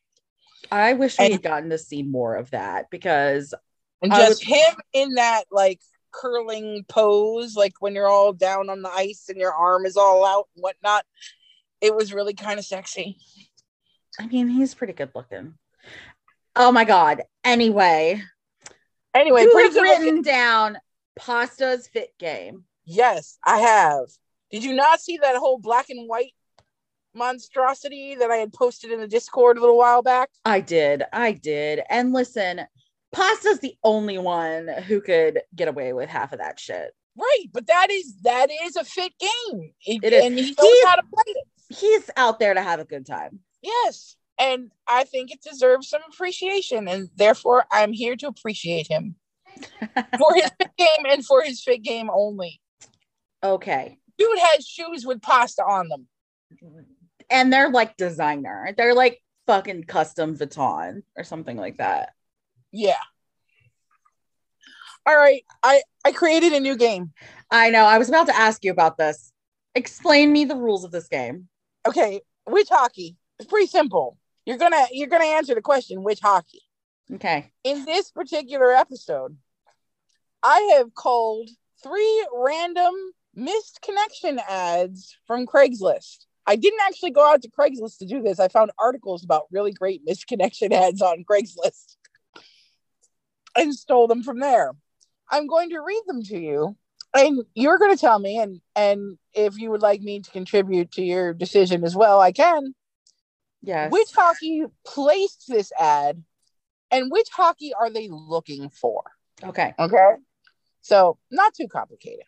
I 0.74 0.92
wish 0.94 1.18
we 1.18 1.24
And- 1.26 1.32
had 1.34 1.42
gotten 1.42 1.70
to 1.70 1.78
see 1.78 2.02
more 2.02 2.34
of 2.36 2.50
that 2.50 2.90
because 2.90 3.54
And 4.02 4.12
I 4.12 4.26
just 4.26 4.44
him 4.44 4.74
in 4.92 5.14
that 5.14 5.44
like 5.50 5.80
curling 6.12 6.84
pose, 6.88 7.56
like 7.56 7.72
when 7.80 7.94
you're 7.94 8.06
all 8.08 8.32
down 8.32 8.70
on 8.70 8.82
the 8.82 8.90
ice 8.90 9.24
and 9.28 9.38
your 9.38 9.52
arm 9.52 9.84
is 9.84 9.96
all 9.96 10.24
out 10.24 10.48
and 10.54 10.62
whatnot. 10.62 11.04
It 11.80 11.94
was 11.94 12.14
really 12.14 12.34
kind 12.34 12.58
of 12.58 12.64
sexy. 12.64 13.16
i 14.20 14.26
mean 14.26 14.46
he's 14.48 14.74
pretty 14.74 14.92
good 14.92 15.10
looking 15.14 15.54
oh 16.56 16.70
my 16.72 16.84
god 16.84 17.22
anyway 17.42 18.22
Anyway, 19.12 19.42
you 19.42 19.56
have 19.58 19.74
written 19.76 20.06
looking. 20.06 20.22
down 20.22 20.78
pasta's 21.16 21.86
fit 21.88 22.10
game 22.18 22.64
Yes, 22.86 23.38
I 23.44 23.58
have. 23.60 24.06
Did 24.50 24.62
you 24.62 24.74
not 24.74 25.00
see 25.00 25.16
that 25.18 25.36
whole 25.36 25.58
black 25.58 25.88
and 25.88 26.06
white 26.08 26.32
monstrosity 27.14 28.14
that 28.16 28.30
I 28.30 28.36
had 28.36 28.52
posted 28.52 28.90
in 28.92 29.00
the 29.00 29.06
Discord 29.08 29.56
a 29.56 29.60
little 29.60 29.78
while 29.78 30.02
back? 30.02 30.30
i 30.44 30.60
did 30.60 31.02
i 31.12 31.32
did 31.32 31.80
and 31.90 32.12
listen 32.12 32.60
pasta's 33.12 33.60
the 33.60 33.74
only 33.84 34.18
one 34.18 34.68
who 34.86 35.00
could 35.00 35.40
get 35.54 35.68
away 35.68 35.92
with 35.92 36.08
half 36.08 36.32
of 36.32 36.38
that 36.40 36.58
shit 36.58 36.92
Right, 37.16 37.46
but 37.52 37.68
that 37.68 37.92
is 37.92 38.16
that 38.22 38.50
is 38.64 38.74
a 38.74 38.82
fit 38.82 39.12
game. 39.20 39.70
It- 39.86 40.12
and 40.12 40.36
he 40.36 40.46
knows 40.46 40.56
He- 40.60 40.82
how 40.84 40.96
to 40.96 41.02
play 41.14 41.22
it. 41.28 41.46
he's 41.76 42.10
out 42.16 42.40
there 42.40 42.54
to 42.54 42.60
have 42.62 42.80
a 42.80 42.84
good 42.84 43.06
time 43.06 43.40
Yes. 43.62 44.16
And 44.36 44.72
I 44.88 45.04
think 45.04 45.30
it 45.30 45.40
deserves 45.40 45.88
some 45.88 46.00
appreciation, 46.12 46.88
and 46.88 47.08
therefore 47.14 47.64
I'm 47.70 47.92
here 47.92 48.16
to 48.16 48.26
appreciate 48.26 48.88
him 48.88 49.14
for 50.18 50.34
his 50.34 50.50
fit 50.58 50.70
game 50.76 51.06
and 51.08 51.24
for 51.24 51.40
his 51.42 51.62
fit 51.62 51.82
game 51.82 52.10
only. 52.12 52.60
okay 53.44 53.98
Dude 54.18 54.38
has 54.38 54.66
shoes 54.66 55.06
with 55.06 55.22
pasta 55.22 55.62
on 55.64 55.88
them. 55.88 56.08
Mm-hmm. 56.52 56.80
And 57.30 57.52
they're 57.52 57.70
like 57.70 57.96
designer. 57.96 58.74
They're 58.76 58.94
like 58.94 59.20
fucking 59.46 59.84
custom 59.84 60.36
Vuitton 60.36 61.02
or 61.16 61.24
something 61.24 61.56
like 61.56 61.78
that. 61.78 62.10
Yeah. 62.72 62.96
All 65.06 65.16
right, 65.16 65.44
I 65.62 65.82
I 66.04 66.12
created 66.12 66.54
a 66.54 66.60
new 66.60 66.76
game. 66.76 67.12
I 67.50 67.70
know. 67.70 67.84
I 67.84 67.98
was 67.98 68.08
about 68.08 68.26
to 68.28 68.36
ask 68.36 68.64
you 68.64 68.70
about 68.70 68.96
this. 68.96 69.32
Explain 69.74 70.32
me 70.32 70.44
the 70.44 70.56
rules 70.56 70.84
of 70.84 70.92
this 70.92 71.08
game. 71.08 71.48
Okay, 71.86 72.22
which 72.46 72.68
hockey? 72.70 73.16
It's 73.38 73.48
pretty 73.48 73.66
simple. 73.66 74.16
You're 74.46 74.56
gonna 74.56 74.86
you're 74.92 75.08
gonna 75.08 75.24
answer 75.24 75.54
the 75.54 75.60
question 75.60 76.02
which 76.02 76.20
hockey. 76.20 76.62
Okay. 77.12 77.52
In 77.64 77.84
this 77.84 78.10
particular 78.10 78.72
episode, 78.72 79.36
I 80.42 80.76
have 80.78 80.94
called 80.94 81.50
three 81.82 82.26
random 82.34 82.94
missed 83.34 83.80
connection 83.82 84.40
ads 84.48 85.16
from 85.26 85.46
Craigslist. 85.46 86.26
I 86.46 86.56
didn't 86.56 86.80
actually 86.86 87.10
go 87.10 87.26
out 87.26 87.42
to 87.42 87.50
Craigslist 87.50 87.98
to 87.98 88.06
do 88.06 88.22
this. 88.22 88.38
I 88.38 88.48
found 88.48 88.70
articles 88.78 89.24
about 89.24 89.46
really 89.50 89.72
great 89.72 90.06
misconnection 90.06 90.72
ads 90.72 91.00
on 91.00 91.24
Craigslist 91.24 91.96
and 93.56 93.74
stole 93.74 94.06
them 94.06 94.22
from 94.22 94.40
there. 94.40 94.72
I'm 95.30 95.46
going 95.46 95.70
to 95.70 95.80
read 95.80 96.02
them 96.06 96.22
to 96.24 96.38
you 96.38 96.76
and 97.14 97.44
you're 97.54 97.78
going 97.78 97.94
to 97.94 98.00
tell 98.00 98.18
me 98.18 98.38
and 98.38 98.60
and 98.76 99.18
if 99.32 99.58
you 99.58 99.70
would 99.70 99.82
like 99.82 100.00
me 100.00 100.20
to 100.20 100.30
contribute 100.30 100.92
to 100.92 101.02
your 101.02 101.32
decision 101.32 101.84
as 101.84 101.96
well, 101.96 102.20
I 102.20 102.32
can. 102.32 102.74
Yes. 103.62 103.90
Which 103.90 104.12
hockey 104.14 104.64
placed 104.86 105.46
this 105.48 105.72
ad 105.78 106.22
and 106.90 107.10
which 107.10 107.28
hockey 107.30 107.72
are 107.72 107.90
they 107.90 108.08
looking 108.10 108.68
for? 108.68 109.02
Okay. 109.42 109.74
Okay. 109.78 110.12
So, 110.82 111.18
not 111.30 111.54
too 111.54 111.66
complicated. 111.66 112.26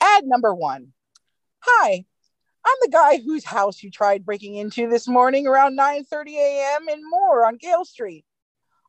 Ad 0.00 0.24
number 0.26 0.52
one 0.52 0.92
Hi, 1.60 2.06
I'm 2.64 2.76
the 2.80 2.90
guy 2.90 3.18
whose 3.18 3.44
house 3.44 3.82
you 3.82 3.90
tried 3.90 4.24
breaking 4.24 4.56
into 4.56 4.88
this 4.88 5.08
morning 5.08 5.46
around 5.46 5.76
9:30 5.76 6.36
a.m. 6.36 6.88
and 6.88 7.02
more 7.08 7.44
on 7.46 7.56
Gale 7.56 7.84
Street. 7.84 8.24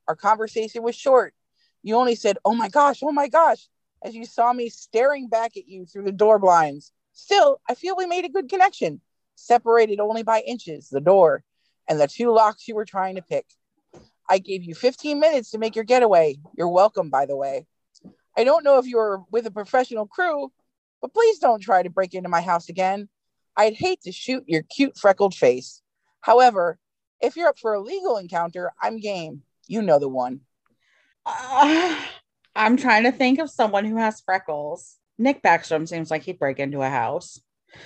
Our 0.07 0.15
conversation 0.15 0.84
was 0.84 0.95
short. 0.95 1.34
You 1.82 1.95
only 1.95 2.15
said, 2.15 2.38
Oh 2.45 2.53
my 2.53 2.69
gosh, 2.69 2.99
oh 3.03 3.11
my 3.11 3.28
gosh, 3.28 3.67
as 4.03 4.15
you 4.15 4.26
saw 4.26 4.53
me 4.53 4.69
staring 4.69 5.28
back 5.28 5.57
at 5.57 5.67
you 5.67 5.86
through 5.86 6.03
the 6.03 6.11
door 6.11 6.39
blinds. 6.39 6.91
Still, 7.13 7.61
I 7.69 7.76
feel 7.76 7.95
we 7.95 8.05
made 8.05 8.26
a 8.26 8.30
good 8.30 8.49
connection, 8.49 9.01
separated 9.36 9.99
only 9.99 10.24
by 10.24 10.41
inches, 10.41 10.89
the 10.89 11.01
door, 11.01 11.43
and 11.88 11.99
the 11.99 12.07
two 12.07 12.32
locks 12.32 12.67
you 12.67 12.76
were 12.76 12.86
trying 12.86 13.15
to 13.15 13.21
pick. 13.21 13.45
I 14.30 14.39
gave 14.39 14.63
you 14.63 14.76
15 14.76 15.19
minutes 15.19 15.51
to 15.51 15.57
make 15.57 15.76
your 15.76 15.84
getaway. 15.84 16.38
You're 16.57 16.69
welcome, 16.69 17.09
by 17.09 17.26
the 17.26 17.36
way. 17.36 17.65
I 18.38 18.43
don't 18.43 18.63
know 18.63 18.80
if 18.80 18.86
you 18.86 18.97
were 18.97 19.21
with 19.32 19.45
a 19.45 19.51
professional 19.51 20.07
crew, 20.07 20.51
but 21.01 21.13
please 21.13 21.39
don't 21.39 21.61
try 21.61 21.84
to 21.84 21.89
break 21.89 22.13
into 22.13 22.30
my 22.30 22.41
house 22.41 22.69
again. 22.69 23.09
I'd 23.56 23.76
hate 23.76 24.01
to 24.01 24.12
shoot 24.12 24.43
your 24.47 24.64
cute 24.64 24.97
freckled 24.97 25.36
face. 25.36 25.82
However, 26.22 26.80
if 27.22 27.36
you're 27.36 27.49
up 27.49 27.60
for 27.60 27.74
a 27.74 27.80
legal 27.80 28.18
encounter, 28.18 28.72
I'm 28.82 28.99
game. 28.99 29.43
You 29.68 29.82
know 29.82 29.99
the 29.99 30.10
one. 30.10 30.41
Uh, 31.26 31.97
I'm 32.56 32.78
trying 32.78 33.04
to 33.04 33.12
think 33.12 33.39
of 33.39 33.49
someone 33.49 33.86
who 33.86 33.97
has 33.97 34.22
freckles. 34.22 34.97
Nick 35.18 35.41
Backstrom 35.41 35.88
seems 35.88 36.12
like 36.12 36.24
he'd 36.24 36.39
break 36.39 36.60
into 36.60 36.82
a 36.82 36.89
house. 36.89 37.41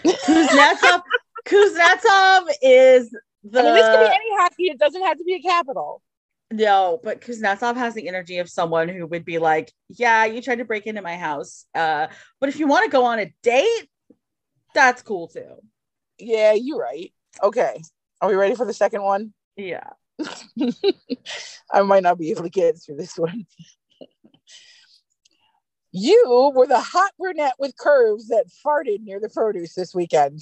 Kuznetsov, 0.05 1.01
Kuznetsov 1.45 2.49
is 2.61 3.15
the 3.43 3.59
I 3.59 3.63
mean, 3.63 3.73
this 3.75 3.87
could 3.87 3.99
be 3.99 4.15
any 4.15 4.35
hockey. 4.37 4.63
It 4.69 4.79
doesn't 4.79 5.03
have 5.03 5.17
to 5.17 5.23
be 5.23 5.35
a 5.35 5.41
capital. 5.41 6.01
no, 6.51 6.99
but 7.03 7.21
Kuznetsov 7.21 7.75
has 7.75 7.93
the 7.93 8.07
energy 8.07 8.39
of 8.39 8.49
someone 8.49 8.89
who 8.89 9.05
would 9.05 9.23
be 9.23 9.37
like, 9.37 9.71
"Yeah, 9.89 10.25
you 10.25 10.41
tried 10.41 10.57
to 10.57 10.65
break 10.65 10.87
into 10.87 11.01
my 11.01 11.15
house, 11.15 11.65
uh, 11.75 12.07
but 12.39 12.49
if 12.49 12.59
you 12.59 12.67
want 12.67 12.85
to 12.85 12.91
go 12.91 13.05
on 13.05 13.19
a 13.19 13.33
date, 13.43 13.89
that's 14.77 15.01
cool 15.01 15.27
too." 15.27 15.61
Yeah, 16.19 16.53
you're 16.53 16.79
right. 16.79 17.13
Okay. 17.43 17.81
Are 18.21 18.29
we 18.29 18.35
ready 18.35 18.55
for 18.55 18.65
the 18.65 18.73
second 18.73 19.03
one? 19.03 19.33
Yeah. 19.55 19.89
I 21.71 21.81
might 21.81 22.03
not 22.03 22.17
be 22.17 22.31
able 22.31 22.43
to 22.43 22.49
get 22.49 22.81
through 22.81 22.97
this 22.97 23.17
one. 23.17 23.45
you 25.91 26.51
were 26.55 26.67
the 26.67 26.79
hot 26.79 27.11
brunette 27.19 27.53
with 27.59 27.77
curves 27.77 28.29
that 28.29 28.45
farted 28.65 29.03
near 29.03 29.19
the 29.19 29.29
produce 29.29 29.75
this 29.75 29.93
weekend. 29.93 30.41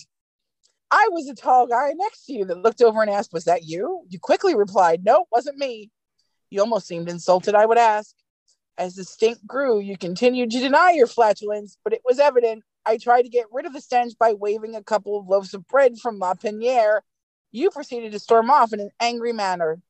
I 0.91 1.09
was 1.11 1.25
the 1.25 1.35
tall 1.35 1.67
guy 1.67 1.91
next 1.95 2.25
to 2.25 2.33
you 2.33 2.45
that 2.45 2.61
looked 2.61 2.81
over 2.81 3.01
and 3.01 3.11
asked, 3.11 3.33
Was 3.33 3.45
that 3.45 3.65
you? 3.65 4.05
You 4.07 4.19
quickly 4.19 4.55
replied, 4.55 5.03
No, 5.03 5.21
it 5.21 5.27
wasn't 5.31 5.57
me. 5.57 5.91
You 6.49 6.61
almost 6.61 6.87
seemed 6.87 7.09
insulted, 7.09 7.55
I 7.55 7.65
would 7.65 7.77
ask. 7.77 8.15
As 8.77 8.95
the 8.95 9.03
stink 9.03 9.39
grew, 9.45 9.79
you 9.79 9.97
continued 9.97 10.51
to 10.51 10.59
deny 10.59 10.91
your 10.91 11.07
flatulence, 11.07 11.77
but 11.83 11.93
it 11.93 12.01
was 12.05 12.19
evident. 12.19 12.63
I 12.85 12.97
tried 12.97 13.23
to 13.23 13.29
get 13.29 13.47
rid 13.51 13.65
of 13.65 13.73
the 13.73 13.81
stench 13.81 14.13
by 14.19 14.33
waving 14.33 14.75
a 14.75 14.83
couple 14.83 15.19
of 15.19 15.27
loaves 15.27 15.53
of 15.53 15.67
bread 15.67 15.97
from 15.97 16.19
La 16.19 16.35
Piniere. 16.35 17.01
You 17.51 17.71
proceeded 17.71 18.11
to 18.11 18.19
storm 18.19 18.49
off 18.49 18.73
in 18.73 18.79
an 18.79 18.91
angry 18.99 19.33
manner. 19.33 19.81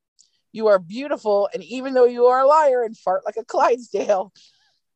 You 0.52 0.68
are 0.68 0.78
beautiful, 0.78 1.48
and 1.52 1.62
even 1.64 1.92
though 1.94 2.06
you 2.06 2.26
are 2.26 2.40
a 2.40 2.46
liar 2.46 2.82
and 2.82 2.96
fart 2.96 3.26
like 3.26 3.36
a 3.36 3.44
Clydesdale, 3.44 4.32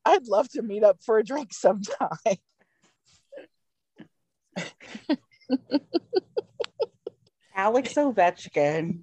I'd 0.05 0.27
love 0.27 0.49
to 0.51 0.63
meet 0.63 0.83
up 0.83 0.99
for 1.05 1.19
a 1.19 1.25
drink 1.25 1.53
sometime. 1.53 2.17
Alex 7.55 7.95
Ovechkin, 7.95 9.01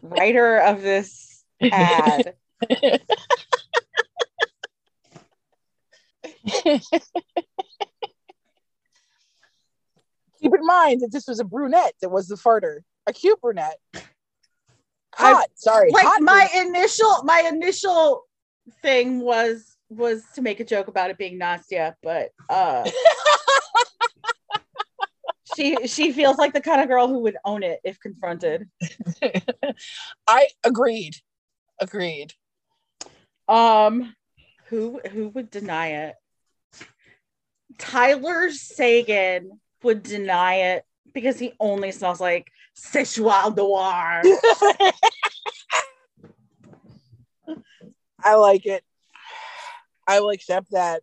writer 0.00 0.56
of 0.58 0.80
this 0.80 1.44
ad. 1.60 2.34
Keep 10.40 10.54
in 10.54 10.66
mind 10.66 11.02
that 11.02 11.12
this 11.12 11.26
was 11.28 11.38
a 11.38 11.44
brunette 11.44 11.94
that 12.00 12.10
was 12.10 12.26
the 12.26 12.34
farter, 12.34 12.80
a 13.06 13.12
cute 13.12 13.40
brunette. 13.40 13.78
Hot, 15.14 15.46
sorry, 15.54 15.90
like 15.92 16.04
hot 16.04 16.20
my 16.20 16.48
brunette. 16.52 16.66
initial 16.66 17.22
my 17.22 17.48
initial 17.52 18.24
thing 18.80 19.20
was 19.20 19.76
was 19.88 20.24
to 20.34 20.42
make 20.42 20.58
a 20.58 20.64
joke 20.64 20.88
about 20.88 21.10
it 21.10 21.18
being 21.18 21.38
Nastya, 21.38 21.94
but 22.02 22.30
uh 22.48 22.88
she 25.56 25.86
she 25.86 26.12
feels 26.12 26.38
like 26.38 26.52
the 26.54 26.60
kind 26.60 26.80
of 26.80 26.88
girl 26.88 27.08
who 27.08 27.20
would 27.20 27.36
own 27.44 27.62
it 27.62 27.80
if 27.84 28.00
confronted. 28.00 28.68
I 30.26 30.48
agreed, 30.64 31.16
agreed. 31.80 32.32
Um 33.48 34.14
who 34.66 35.00
who 35.10 35.28
would 35.28 35.50
deny 35.50 35.88
it? 35.88 36.14
Tyler 37.82 38.50
Seguin 38.50 39.58
would 39.82 40.04
deny 40.04 40.54
it 40.54 40.84
because 41.12 41.38
he 41.38 41.52
only 41.58 41.90
smells 41.90 42.20
like 42.20 42.52
Szechuan 42.76 43.56
noir. 43.56 44.22
I 48.24 48.36
like 48.36 48.66
it. 48.66 48.84
I 50.06 50.20
will 50.20 50.30
accept 50.30 50.70
that. 50.70 51.02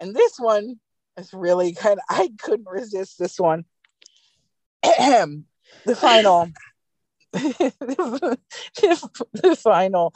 And 0.00 0.14
this 0.14 0.38
one 0.38 0.80
is 1.18 1.34
really 1.34 1.74
kind 1.74 1.98
of, 1.98 2.04
I 2.08 2.30
couldn't 2.38 2.68
resist 2.68 3.18
this 3.18 3.38
one. 3.38 3.64
The 5.84 5.94
final, 5.94 6.48
the, 7.32 8.38
final 9.60 10.14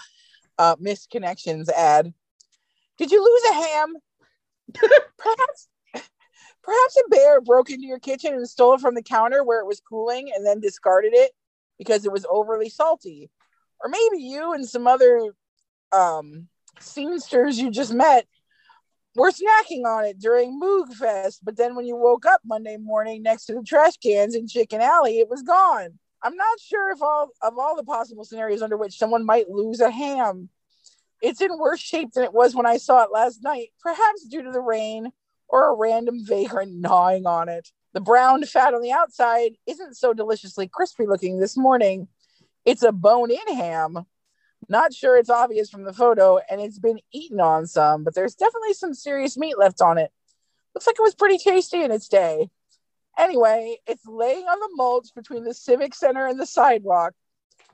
uh, 0.59 0.77
misconnections 0.77 1.69
ad. 1.69 2.13
Did 2.99 3.11
you 3.11 3.23
lose 3.23 3.43
a 3.51 3.55
ham? 3.55 3.95
perhaps, 5.19 5.69
perhaps 6.63 6.97
a 7.05 7.09
bear 7.09 7.41
broke 7.41 7.71
into 7.71 7.87
your 7.87 7.99
kitchen 7.99 8.35
and 8.35 8.49
stole 8.49 8.75
it 8.75 8.81
from 8.81 8.95
the 8.95 9.03
counter 9.03 9.45
where 9.45 9.61
it 9.61 9.67
was 9.67 9.81
cooling 9.81 10.31
and 10.35 10.47
then 10.47 10.61
discarded 10.61 11.13
it 11.15 11.33
because 11.79 12.05
it 12.05 12.13
was 12.13 12.27
overly 12.31 12.69
salty. 12.69 13.31
Or 13.83 13.89
maybe 13.89 14.23
you 14.23 14.53
and 14.53 14.69
some 14.69 14.87
other 14.87 15.21
um 15.91 16.49
scenesters 16.81 17.57
you 17.57 17.71
just 17.71 17.93
met 17.93 18.27
were 19.15 19.31
snacking 19.31 19.85
on 19.85 20.05
it 20.05 20.19
during 20.19 20.59
Moog 20.61 20.95
Fest, 20.95 21.41
but 21.45 21.57
then 21.57 21.75
when 21.75 21.85
you 21.85 21.97
woke 21.97 22.25
up 22.25 22.41
Monday 22.45 22.79
morning 22.79 23.23
next 23.23 23.47
to 23.47 23.55
the 23.55 23.63
trash 23.63 23.97
cans 23.99 24.35
in 24.35 24.49
Chicken 24.49 24.81
Alley, 24.81 25.19
it 25.19 25.29
was 25.29 25.43
gone. 25.43 25.99
I'm 26.23 26.37
not 26.37 26.61
sure 26.61 26.93
if 26.93 27.03
all 27.03 27.31
of 27.43 27.59
all 27.59 27.77
the 27.77 27.85
possible 27.85 28.25
scenarios 28.25 28.63
under 28.63 28.77
which 28.77 28.97
someone 28.97 29.27
might 29.27 29.51
lose 29.51 29.81
a 29.81 29.91
ham. 29.91 30.49
It's 31.21 31.41
in 31.41 31.59
worse 31.59 31.81
shape 31.81 32.13
than 32.13 32.25
it 32.25 32.33
was 32.33 32.55
when 32.55 32.67
I 32.67 32.79
saw 32.79 33.03
it 33.03 33.13
last 33.13 33.43
night, 33.43 33.69
perhaps 33.81 34.25
due 34.25 34.43
to 34.43 34.51
the 34.51 34.61
rain 34.61 35.13
or 35.53 35.69
a 35.69 35.77
random 35.77 36.25
vagrant 36.25 36.73
gnawing 36.81 37.27
on 37.27 37.49
it. 37.49 37.71
The 37.93 38.01
brown 38.01 38.43
fat 38.45 38.75
on 38.75 38.83
the 38.83 38.91
outside 38.91 39.53
isn't 39.67 39.97
so 39.97 40.15
deliciously 40.15 40.67
crispy 40.67 41.07
looking 41.07 41.39
this 41.39 41.57
morning. 41.57 42.09
It's 42.65 42.83
a 42.83 42.91
bone 42.91 43.31
in 43.31 43.55
ham. 43.55 44.07
Not 44.69 44.95
sure 44.95 45.19
it's 45.19 45.29
obvious 45.29 45.69
from 45.69 45.85
the 45.85 45.93
photo, 45.93 46.39
and 46.49 46.61
it's 46.61 46.79
been 46.79 47.01
eaten 47.13 47.41
on 47.41 47.67
some, 47.67 48.05
but 48.05 48.15
there's 48.15 48.35
definitely 48.35 48.73
some 48.73 48.95
serious 48.95 49.37
meat 49.37 49.59
left 49.59 49.83
on 49.83 49.99
it. 49.99 50.11
Looks 50.75 50.87
like 50.87 50.97
it 50.99 51.03
was 51.03 51.15
pretty 51.15 51.37
tasty 51.37 51.83
in 51.83 51.91
its 51.91 52.09
day. 52.09 52.49
Anyway, 53.19 53.77
it's 53.87 54.07
laying 54.07 54.45
on 54.45 54.59
the 54.59 54.71
mulch 54.75 55.09
between 55.15 55.45
the 55.45 55.53
Civic 55.53 55.95
Center 55.95 56.27
and 56.27 56.41
the 56.41 56.47
sidewalk. 56.47 57.13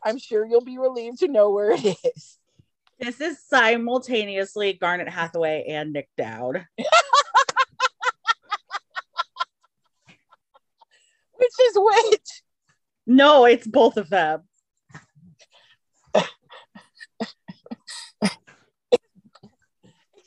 I'm 0.03 0.18
sure 0.18 0.45
you'll 0.45 0.64
be 0.64 0.79
relieved 0.79 1.20
to 1.20 1.29
know 1.29 1.51
where 1.51 1.70
it 1.70 1.85
is. 1.85 2.39
This 2.99 3.20
is 3.20 3.39
simultaneously 3.49 4.72
Garnet 4.72 5.09
Hathaway 5.09 5.66
and 5.68 5.93
Nic 5.93 6.09
Dowd. 6.16 6.66
Which 11.39 11.53
is 11.68 11.76
which? 11.76 12.43
No, 13.07 13.45
it's 13.47 13.66
both 13.66 13.97
of 13.97 14.11
them. 14.11 14.43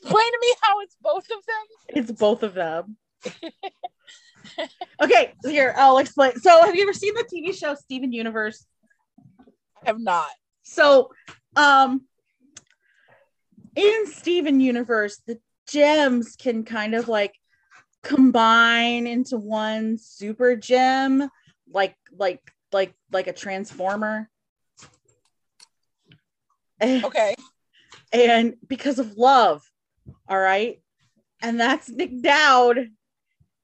Explain 0.04 0.32
to 0.32 0.40
me 0.42 0.54
how 0.62 0.80
it's 0.82 0.96
both 1.02 1.26
of 1.26 1.46
them. 1.46 1.66
It's 1.90 2.12
both 2.12 2.44
of 2.44 2.54
them. 2.54 2.98
okay, 5.02 5.34
here 5.46 5.74
I'll 5.78 6.00
explain. 6.00 6.36
So, 6.38 6.64
have 6.64 6.76
you 6.76 6.84
ever 6.84 6.94
seen 6.94 7.14
the 7.14 7.24
TV 7.24 7.54
show 7.58 7.76
Steven 7.76 8.12
Universe? 8.12 8.66
I 9.40 9.44
have 9.86 10.00
not. 10.00 10.30
So, 10.64 11.12
Um, 11.56 12.02
in 13.76 14.08
Steven 14.08 14.60
Universe, 14.60 15.22
the 15.28 15.40
gems 15.68 16.36
can 16.36 16.64
kind 16.64 16.96
of 16.96 17.08
like 17.08 17.36
combine 18.04 19.08
into 19.08 19.38
one 19.38 19.98
super 19.98 20.56
gem, 20.56 21.30
like 21.72 21.96
like 22.18 22.42
like 22.72 22.94
like 23.12 23.28
a 23.28 23.34
transformer. 23.34 24.30
Eh. 26.80 27.02
Okay. 27.04 27.36
and 28.12 28.56
because 28.68 28.98
of 28.98 29.18
love, 29.18 29.64
all 30.28 30.40
right, 30.40 30.82
and 31.42 31.60
that's 31.60 31.90
Nic 31.90 32.22
Dowd 32.22 32.90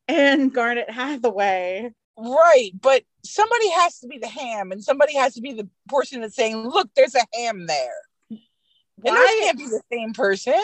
and 0.08 0.54
Garnet 0.54 0.90
Hathaway. 0.90 1.92
Right, 2.20 2.72
but 2.80 3.04
somebody 3.24 3.70
has 3.72 4.00
to 4.00 4.08
be 4.08 4.18
the 4.18 4.28
ham, 4.28 4.72
and 4.72 4.84
somebody 4.84 5.16
has 5.16 5.36
to 5.36 5.42
be 5.42 5.54
the 5.54 5.70
person 5.88 6.22
that's 6.22 6.36
saying, 6.36 6.58
"Look, 6.58 6.90
there's 6.96 7.16
a 7.16 7.26
ham 7.34 7.66
there." 7.66 7.96
And 8.30 9.14
Why? 9.14 9.40
can't 9.44 9.58
be 9.58 9.66
the 9.66 9.82
same 9.92 10.14
person. 10.14 10.60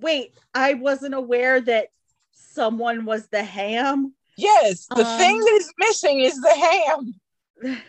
Wait, 0.00 0.34
I 0.54 0.74
wasn't 0.74 1.14
aware 1.14 1.60
that 1.60 1.88
someone 2.52 3.04
was 3.04 3.28
the 3.28 3.42
ham. 3.42 4.14
Yes, 4.36 4.86
the 4.86 5.06
Um, 5.06 5.18
thing 5.18 5.38
that 5.38 5.52
is 5.52 5.72
missing 5.78 6.20
is 6.20 6.40
the 6.40 6.54
ham. 6.54 7.14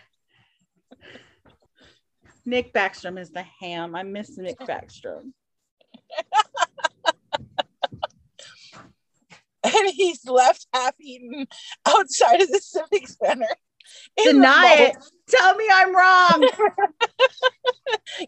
Nick 2.46 2.74
Backstrom 2.74 3.18
is 3.20 3.32
the 3.32 3.44
ham. 3.44 3.96
I 3.96 4.04
miss 4.04 4.38
Nick 4.38 4.60
Backstrom. 4.60 5.34
And 9.66 9.90
he's 9.94 10.26
left 10.28 10.68
half 10.74 10.94
eaten 11.00 11.48
outside 11.86 12.42
of 12.42 12.50
the 12.50 12.60
Civic 12.60 13.08
Center. 13.08 13.48
Deny 14.22 14.76
it. 14.78 14.98
Tell 15.30 15.56
me 15.56 15.66
I'm 15.72 15.96
wrong. 15.96 16.42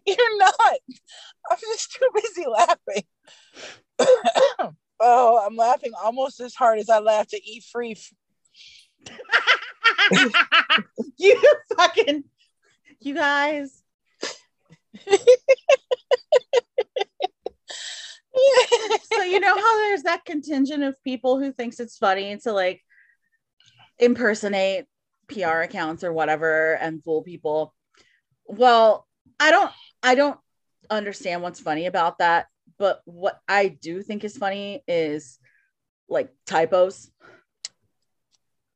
You're 0.05 0.37
not. 0.37 0.77
I'm 1.51 1.57
just 1.57 1.91
too 1.91 2.07
busy 2.15 2.45
laughing. 2.47 3.03
oh, 4.99 5.43
I'm 5.45 5.55
laughing 5.55 5.93
almost 6.01 6.39
as 6.39 6.55
hard 6.55 6.79
as 6.79 6.89
I 6.89 6.99
laughed 6.99 7.33
at 7.33 7.41
E 7.43 7.61
Free. 7.71 7.95
you 11.17 11.41
fucking 11.77 12.23
you 12.99 13.13
guys. 13.13 13.81
So 19.13 19.23
you 19.23 19.39
know 19.39 19.55
how 19.55 19.77
there's 19.79 20.03
that 20.03 20.25
contingent 20.25 20.83
of 20.83 21.01
people 21.03 21.39
who 21.39 21.51
thinks 21.51 21.79
it's 21.79 21.97
funny 21.97 22.37
to 22.37 22.51
like 22.51 22.81
impersonate 23.97 24.85
PR 25.27 25.61
accounts 25.61 26.03
or 26.03 26.11
whatever 26.11 26.73
and 26.73 27.03
fool 27.03 27.23
people. 27.23 27.73
Well, 28.45 29.07
I 29.39 29.51
don't 29.51 29.71
I 30.03 30.15
don't 30.15 30.39
understand 30.89 31.41
what's 31.41 31.59
funny 31.59 31.85
about 31.85 32.19
that, 32.19 32.47
but 32.77 33.01
what 33.05 33.39
I 33.47 33.67
do 33.69 34.01
think 34.01 34.23
is 34.23 34.37
funny 34.37 34.83
is 34.87 35.39
like 36.09 36.29
typos. 36.45 37.09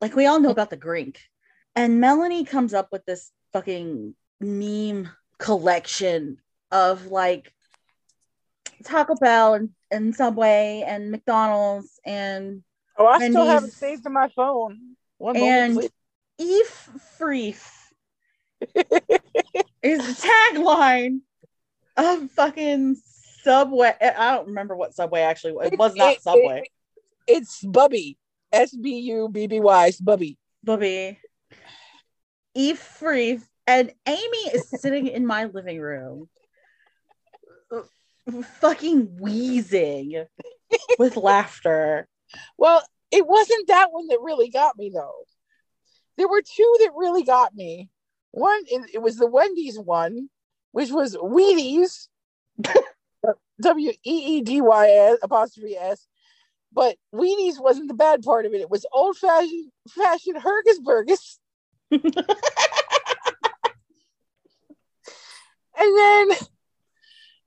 Like 0.00 0.16
we 0.16 0.26
all 0.26 0.40
know 0.40 0.50
about 0.50 0.70
the 0.70 0.76
Grink. 0.76 1.18
And 1.76 2.00
Melanie 2.00 2.44
comes 2.44 2.74
up 2.74 2.88
with 2.90 3.04
this 3.04 3.30
fucking 3.52 4.14
meme 4.40 5.08
collection 5.38 6.38
of 6.72 7.06
like 7.06 7.52
Taco 8.84 9.14
Bell 9.14 9.54
and, 9.54 9.70
and 9.90 10.14
Subway 10.14 10.84
and 10.86 11.10
McDonald's 11.10 12.00
and 12.04 12.62
Oh, 12.96 13.06
I 13.06 13.18
still 13.28 13.46
have 13.46 13.58
it 13.58 13.60
Wendy's. 13.62 13.76
saved 13.76 14.06
in 14.06 14.12
my 14.12 14.28
phone. 14.28 14.96
One 15.18 15.36
And- 15.36 15.74
moment, 15.74 15.92
Eve 16.38 16.88
Freef 17.18 17.66
is 19.82 19.98
the 20.22 20.28
tagline 20.54 21.20
of 21.96 22.30
fucking 22.32 22.96
Subway. 23.42 23.92
Eh, 24.00 24.12
I 24.16 24.36
don't 24.36 24.48
remember 24.48 24.76
what 24.76 24.94
Subway 24.94 25.20
actually 25.20 25.52
was. 25.52 25.66
It 25.72 25.78
was 25.78 25.94
not 25.96 26.12
It- 26.14 26.22
Subway. 26.22 26.62
it- 26.64 26.68
it's 27.26 27.62
Bubby. 27.62 28.18
S 28.52 28.74
B 28.74 28.98
U 29.00 29.28
B 29.30 29.46
B 29.46 29.60
Y. 29.60 29.92
Bubby. 30.02 30.36
Bubby. 30.64 31.18
Eve 32.54 32.78
Freef 33.00 33.42
and 33.66 33.92
Amy 34.06 34.38
is 34.52 34.68
sitting 34.80 35.06
in 35.06 35.24
my 35.24 35.44
living 35.44 35.78
room, 35.80 36.28
fucking 38.60 39.16
wheezing 39.20 40.24
with 40.98 41.16
laughter. 41.16 42.08
Well, 42.58 42.82
it 43.10 43.26
wasn't 43.26 43.68
that 43.68 43.92
one 43.92 44.08
that 44.08 44.20
really 44.20 44.50
got 44.50 44.76
me 44.76 44.90
though. 44.92 45.24
There 46.16 46.28
were 46.28 46.42
two 46.42 46.76
that 46.80 46.90
really 46.96 47.22
got 47.22 47.54
me. 47.54 47.88
One, 48.32 48.62
it, 48.66 48.90
it 48.94 49.02
was 49.02 49.16
the 49.16 49.26
Wendy's 49.26 49.78
one, 49.78 50.28
which 50.72 50.90
was 50.90 51.16
Wheaties, 51.16 52.08
W 53.60 53.90
E 53.90 53.94
E 54.04 54.42
D 54.42 54.60
Y 54.60 54.90
S 54.90 55.18
apostrophe 55.22 55.76
S. 55.76 56.06
But 56.72 56.96
Wheaties 57.12 57.60
wasn't 57.60 57.88
the 57.88 57.94
bad 57.94 58.22
part 58.22 58.46
of 58.46 58.54
it. 58.54 58.60
It 58.60 58.70
was 58.70 58.86
old 58.92 59.16
fashioned 59.16 59.72
fashioned 59.88 60.36
Hergesburgers. 60.36 61.38
and 61.90 62.02
then 65.80 66.28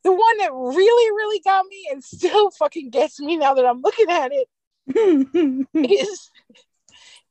the 0.04 0.12
one 0.12 0.38
that 0.40 0.52
really, 0.52 1.12
really 1.12 1.40
got 1.40 1.66
me 1.66 1.88
and 1.92 2.04
still 2.04 2.52
fucking 2.52 2.90
gets 2.90 3.20
me 3.20 3.38
now 3.38 3.54
that 3.54 3.66
I'm 3.66 3.82
looking 3.82 4.10
at 4.10 4.32
it 4.34 4.48
is 5.74 6.30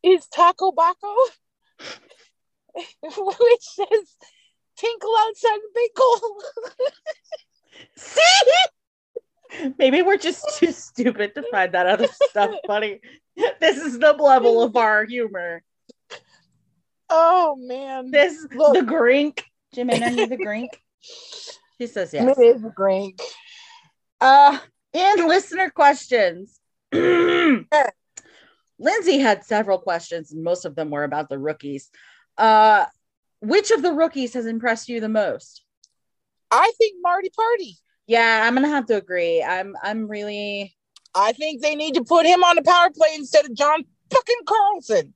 is 0.03 0.27
Taco 0.29 0.73
Baco, 0.73 1.15
which 3.03 3.63
says 3.63 4.17
"Tinkle 4.79 5.15
outside 5.21 5.59
the 5.59 5.71
big 5.75 5.91
hole." 5.97 6.43
See? 7.97 8.21
Maybe 9.79 10.03
we're 10.03 10.17
just 10.17 10.59
too 10.59 10.73
stupid 10.73 11.35
to 11.35 11.43
find 11.51 11.73
that 11.75 11.87
other 11.87 12.09
stuff 12.29 12.51
funny. 12.67 13.01
This 13.61 13.77
is 13.79 13.99
the 13.99 14.13
level 14.13 14.63
of 14.63 14.77
our 14.77 15.05
humor. 15.05 15.63
oh 17.11 17.57
man, 17.59 18.11
This 18.11 18.47
Look. 18.55 18.75
the 18.75 18.81
Grink. 18.83 19.45
Jimena, 19.77 20.17
you 20.17 20.27
the 20.27 20.37
Grink? 20.37 20.69
She 21.81 21.89
says 21.89 22.13
yes. 22.15 22.39
it 22.39 22.41
is 22.41 22.63
a 22.65 22.73
drink. 22.77 23.21
Uh, 24.21 24.57
and 24.95 25.27
listener 25.27 25.69
questions. 25.69 26.61
Lindsay 26.93 27.67
had 29.19 29.45
several 29.45 29.79
questions, 29.79 30.31
and 30.31 30.45
most 30.45 30.65
of 30.65 30.77
them 30.77 30.91
were 30.91 31.03
about 31.03 31.29
the 31.29 31.41
rookies. 31.41 31.91
Uh, 32.39 32.85
which 33.41 33.73
of 33.73 33.83
the 33.83 33.93
rookies 33.93 34.35
has 34.35 34.47
impressed 34.47 34.89
you 34.89 35.01
the 35.01 35.09
most? 35.09 35.65
I 36.53 36.71
think 36.79 36.97
Marty 37.01 37.31
Party. 37.31 37.77
Yeah, 38.07 38.45
I'm 38.47 38.55
gonna 38.55 38.69
have 38.69 38.87
to 38.87 38.97
agree. 38.97 39.43
I'm 39.43 39.75
I'm 39.83 40.07
really 40.07 40.77
I 41.15 41.33
think 41.33 41.63
they 41.63 41.75
need 41.75 41.95
to 41.95 42.05
put 42.05 42.27
him 42.27 42.45
on 42.45 42.57
the 42.57 42.63
power 42.63 42.91
play 42.91 43.09
instead 43.15 43.45
of 43.45 43.55
John 43.55 43.85
fucking 44.11 44.45
Carlson, 44.47 45.15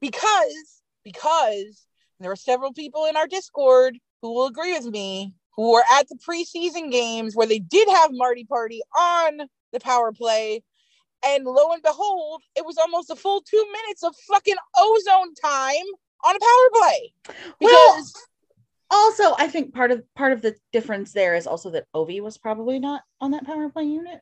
because 0.00 0.82
because 1.04 1.86
there 2.20 2.32
are 2.32 2.36
several 2.36 2.72
people 2.72 3.04
in 3.04 3.16
our 3.16 3.26
Discord 3.26 3.98
who 4.22 4.34
will 4.34 4.46
agree 4.46 4.72
with 4.72 4.86
me 4.86 5.34
who 5.54 5.72
were 5.72 5.84
at 5.92 6.08
the 6.08 6.16
preseason 6.16 6.90
games 6.90 7.34
where 7.34 7.46
they 7.46 7.58
did 7.58 7.88
have 7.88 8.10
Marty 8.12 8.44
Party 8.44 8.80
on 8.96 9.40
the 9.72 9.80
power 9.80 10.12
play. 10.12 10.62
And 11.26 11.44
lo 11.44 11.72
and 11.72 11.82
behold, 11.82 12.42
it 12.56 12.64
was 12.64 12.78
almost 12.78 13.10
a 13.10 13.16
full 13.16 13.42
two 13.42 13.66
minutes 13.72 14.04
of 14.04 14.14
fucking 14.28 14.54
ozone 14.78 15.34
time 15.34 15.84
on 16.24 16.36
a 16.36 16.38
power 16.38 16.80
play. 16.80 17.12
Well, 17.60 17.96
Because 17.96 18.27
also 18.90 19.34
I 19.38 19.48
think 19.48 19.74
part 19.74 19.90
of 19.90 20.02
part 20.14 20.32
of 20.32 20.42
the 20.42 20.56
difference 20.72 21.12
there 21.12 21.34
is 21.34 21.46
also 21.46 21.70
that 21.70 21.86
Ovi 21.94 22.20
was 22.20 22.38
probably 22.38 22.78
not 22.78 23.02
on 23.20 23.32
that 23.32 23.46
power 23.46 23.68
play 23.68 23.84
unit. 23.84 24.20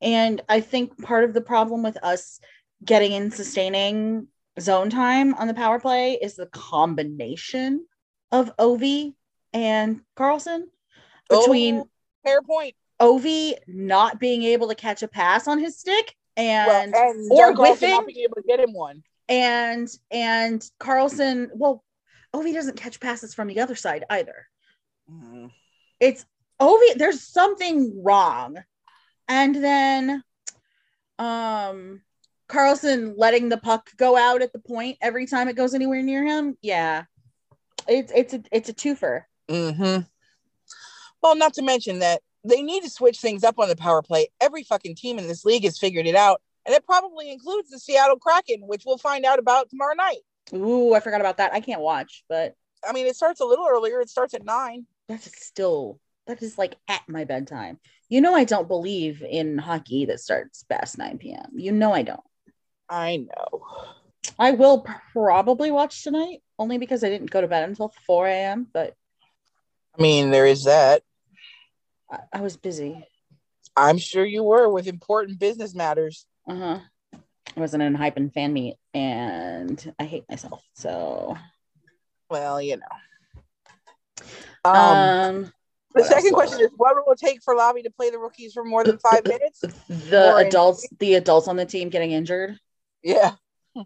And 0.00 0.40
I 0.48 0.60
think 0.60 1.02
part 1.02 1.24
of 1.24 1.34
the 1.34 1.40
problem 1.40 1.82
with 1.82 1.96
us 2.02 2.40
getting 2.84 3.12
in 3.12 3.30
sustaining 3.30 4.28
zone 4.60 4.90
time 4.90 5.34
on 5.34 5.48
the 5.48 5.54
power 5.54 5.80
play 5.80 6.14
is 6.14 6.36
the 6.36 6.46
combination 6.46 7.86
of 8.30 8.54
Ovi 8.56 9.14
and 9.52 10.00
Carlson 10.16 10.68
between 11.28 11.78
Oh, 11.78 11.88
fair 12.24 12.42
point. 12.42 12.74
Ovi 13.00 13.54
not 13.66 14.18
being 14.18 14.42
able 14.42 14.68
to 14.68 14.74
catch 14.74 15.02
a 15.02 15.08
pass 15.08 15.48
on 15.48 15.58
his 15.58 15.78
stick 15.78 16.14
and 16.36 16.92
well, 16.92 17.10
and 17.10 17.32
or 17.32 17.46
John 17.48 17.56
Carlson 17.56 17.90
not 17.90 18.06
being 18.06 18.24
able 18.24 18.36
to 18.36 18.42
get 18.42 18.60
him 18.60 18.72
one. 18.72 19.02
and 19.28 19.88
and 20.10 20.64
Carlson, 20.78 21.50
well, 21.54 21.84
Ovi 22.34 22.52
doesn't 22.52 22.76
catch 22.76 23.00
passes 23.00 23.34
from 23.34 23.48
the 23.48 23.60
other 23.60 23.74
side 23.74 24.04
either. 24.10 24.46
It's 26.00 26.24
Ovi, 26.60 26.94
there's 26.96 27.22
something 27.22 28.02
wrong. 28.02 28.56
And 29.28 29.54
then 29.54 30.22
um 31.18 32.02
Carlson 32.48 33.14
letting 33.16 33.48
the 33.48 33.58
puck 33.58 33.90
go 33.96 34.16
out 34.16 34.42
at 34.42 34.52
the 34.52 34.58
point 34.58 34.98
every 35.00 35.26
time 35.26 35.48
it 35.48 35.56
goes 35.56 35.74
anywhere 35.74 36.02
near 36.02 36.24
him. 36.24 36.56
Yeah. 36.62 37.04
It's 37.86 38.12
it's 38.14 38.34
a 38.34 38.42
it's 38.52 38.68
a 38.68 38.74
twofer. 38.74 39.22
Mm-hmm. 39.48 40.02
Well, 41.22 41.36
not 41.36 41.54
to 41.54 41.62
mention 41.62 42.00
that 42.00 42.22
they 42.44 42.62
need 42.62 42.82
to 42.84 42.90
switch 42.90 43.18
things 43.18 43.44
up 43.44 43.58
on 43.58 43.68
the 43.68 43.76
power 43.76 44.02
play. 44.02 44.28
Every 44.40 44.62
fucking 44.62 44.94
team 44.94 45.18
in 45.18 45.26
this 45.26 45.44
league 45.44 45.64
has 45.64 45.78
figured 45.78 46.06
it 46.06 46.14
out. 46.14 46.40
And 46.64 46.74
it 46.74 46.84
probably 46.84 47.30
includes 47.30 47.70
the 47.70 47.78
Seattle 47.78 48.18
Kraken, 48.18 48.60
which 48.66 48.84
we'll 48.84 48.98
find 48.98 49.24
out 49.24 49.38
about 49.38 49.70
tomorrow 49.70 49.94
night. 49.94 50.18
Ooh, 50.52 50.94
I 50.94 51.00
forgot 51.00 51.20
about 51.20 51.38
that. 51.38 51.52
I 51.52 51.60
can't 51.60 51.80
watch, 51.80 52.24
but 52.28 52.54
I 52.88 52.92
mean, 52.92 53.06
it 53.06 53.16
starts 53.16 53.40
a 53.40 53.44
little 53.44 53.66
earlier. 53.68 54.00
It 54.00 54.10
starts 54.10 54.34
at 54.34 54.44
nine. 54.44 54.86
that's 55.08 55.44
still 55.44 55.98
that 56.26 56.42
is 56.42 56.58
like 56.58 56.76
at 56.88 57.02
my 57.08 57.24
bedtime. 57.24 57.78
You 58.08 58.20
know 58.20 58.34
I 58.34 58.44
don't 58.44 58.68
believe 58.68 59.22
in 59.22 59.58
hockey 59.58 60.06
that 60.06 60.20
starts 60.20 60.62
past 60.64 60.98
9 60.98 61.18
p.m. 61.18 61.52
You 61.56 61.72
know 61.72 61.92
I 61.92 62.02
don't. 62.02 62.20
I 62.88 63.18
know. 63.18 63.64
I 64.38 64.52
will 64.52 64.86
probably 65.12 65.70
watch 65.70 66.04
tonight 66.04 66.42
only 66.58 66.78
because 66.78 67.02
I 67.02 67.08
didn't 67.08 67.30
go 67.30 67.40
to 67.40 67.48
bed 67.48 67.68
until 67.68 67.92
4 68.06 68.28
a.m. 68.28 68.66
But 68.72 68.94
I 69.98 70.02
mean, 70.02 70.30
there 70.30 70.46
is 70.46 70.64
that. 70.64 71.02
I, 72.10 72.18
I 72.32 72.40
was 72.40 72.56
busy. 72.56 73.04
I'm 73.76 73.98
sure 73.98 74.24
you 74.24 74.42
were 74.42 74.68
with 74.68 74.86
important 74.86 75.38
business 75.38 75.74
matters. 75.74 76.26
Uh 76.48 76.56
huh. 76.56 76.78
I 77.56 77.60
wasn't 77.60 77.82
in 77.82 77.94
hype 77.94 78.16
and 78.16 78.32
fan 78.32 78.52
meet, 78.52 78.76
and 78.94 79.94
I 79.98 80.04
hate 80.04 80.24
myself. 80.28 80.62
So, 80.74 81.36
Well, 82.30 82.60
you 82.60 82.76
know. 82.76 84.24
Um, 84.64 84.76
um, 84.76 85.52
the 85.94 86.04
second 86.04 86.32
question 86.34 86.60
is 86.60 86.70
what 86.76 86.94
will 86.96 87.12
it 87.12 87.18
take 87.18 87.42
for 87.42 87.54
Lobby 87.54 87.82
to 87.82 87.90
play 87.90 88.10
the 88.10 88.18
rookies 88.18 88.52
for 88.52 88.64
more 88.64 88.84
than 88.84 88.98
five 88.98 89.24
minutes? 89.26 89.60
the 89.88 90.32
Or- 90.34 90.40
adults, 90.40 90.86
the 90.98 91.14
adults 91.14 91.48
on 91.48 91.56
the 91.56 91.66
team 91.66 91.88
getting 91.88 92.12
injured. 92.12 92.58
Yeah. 93.02 93.34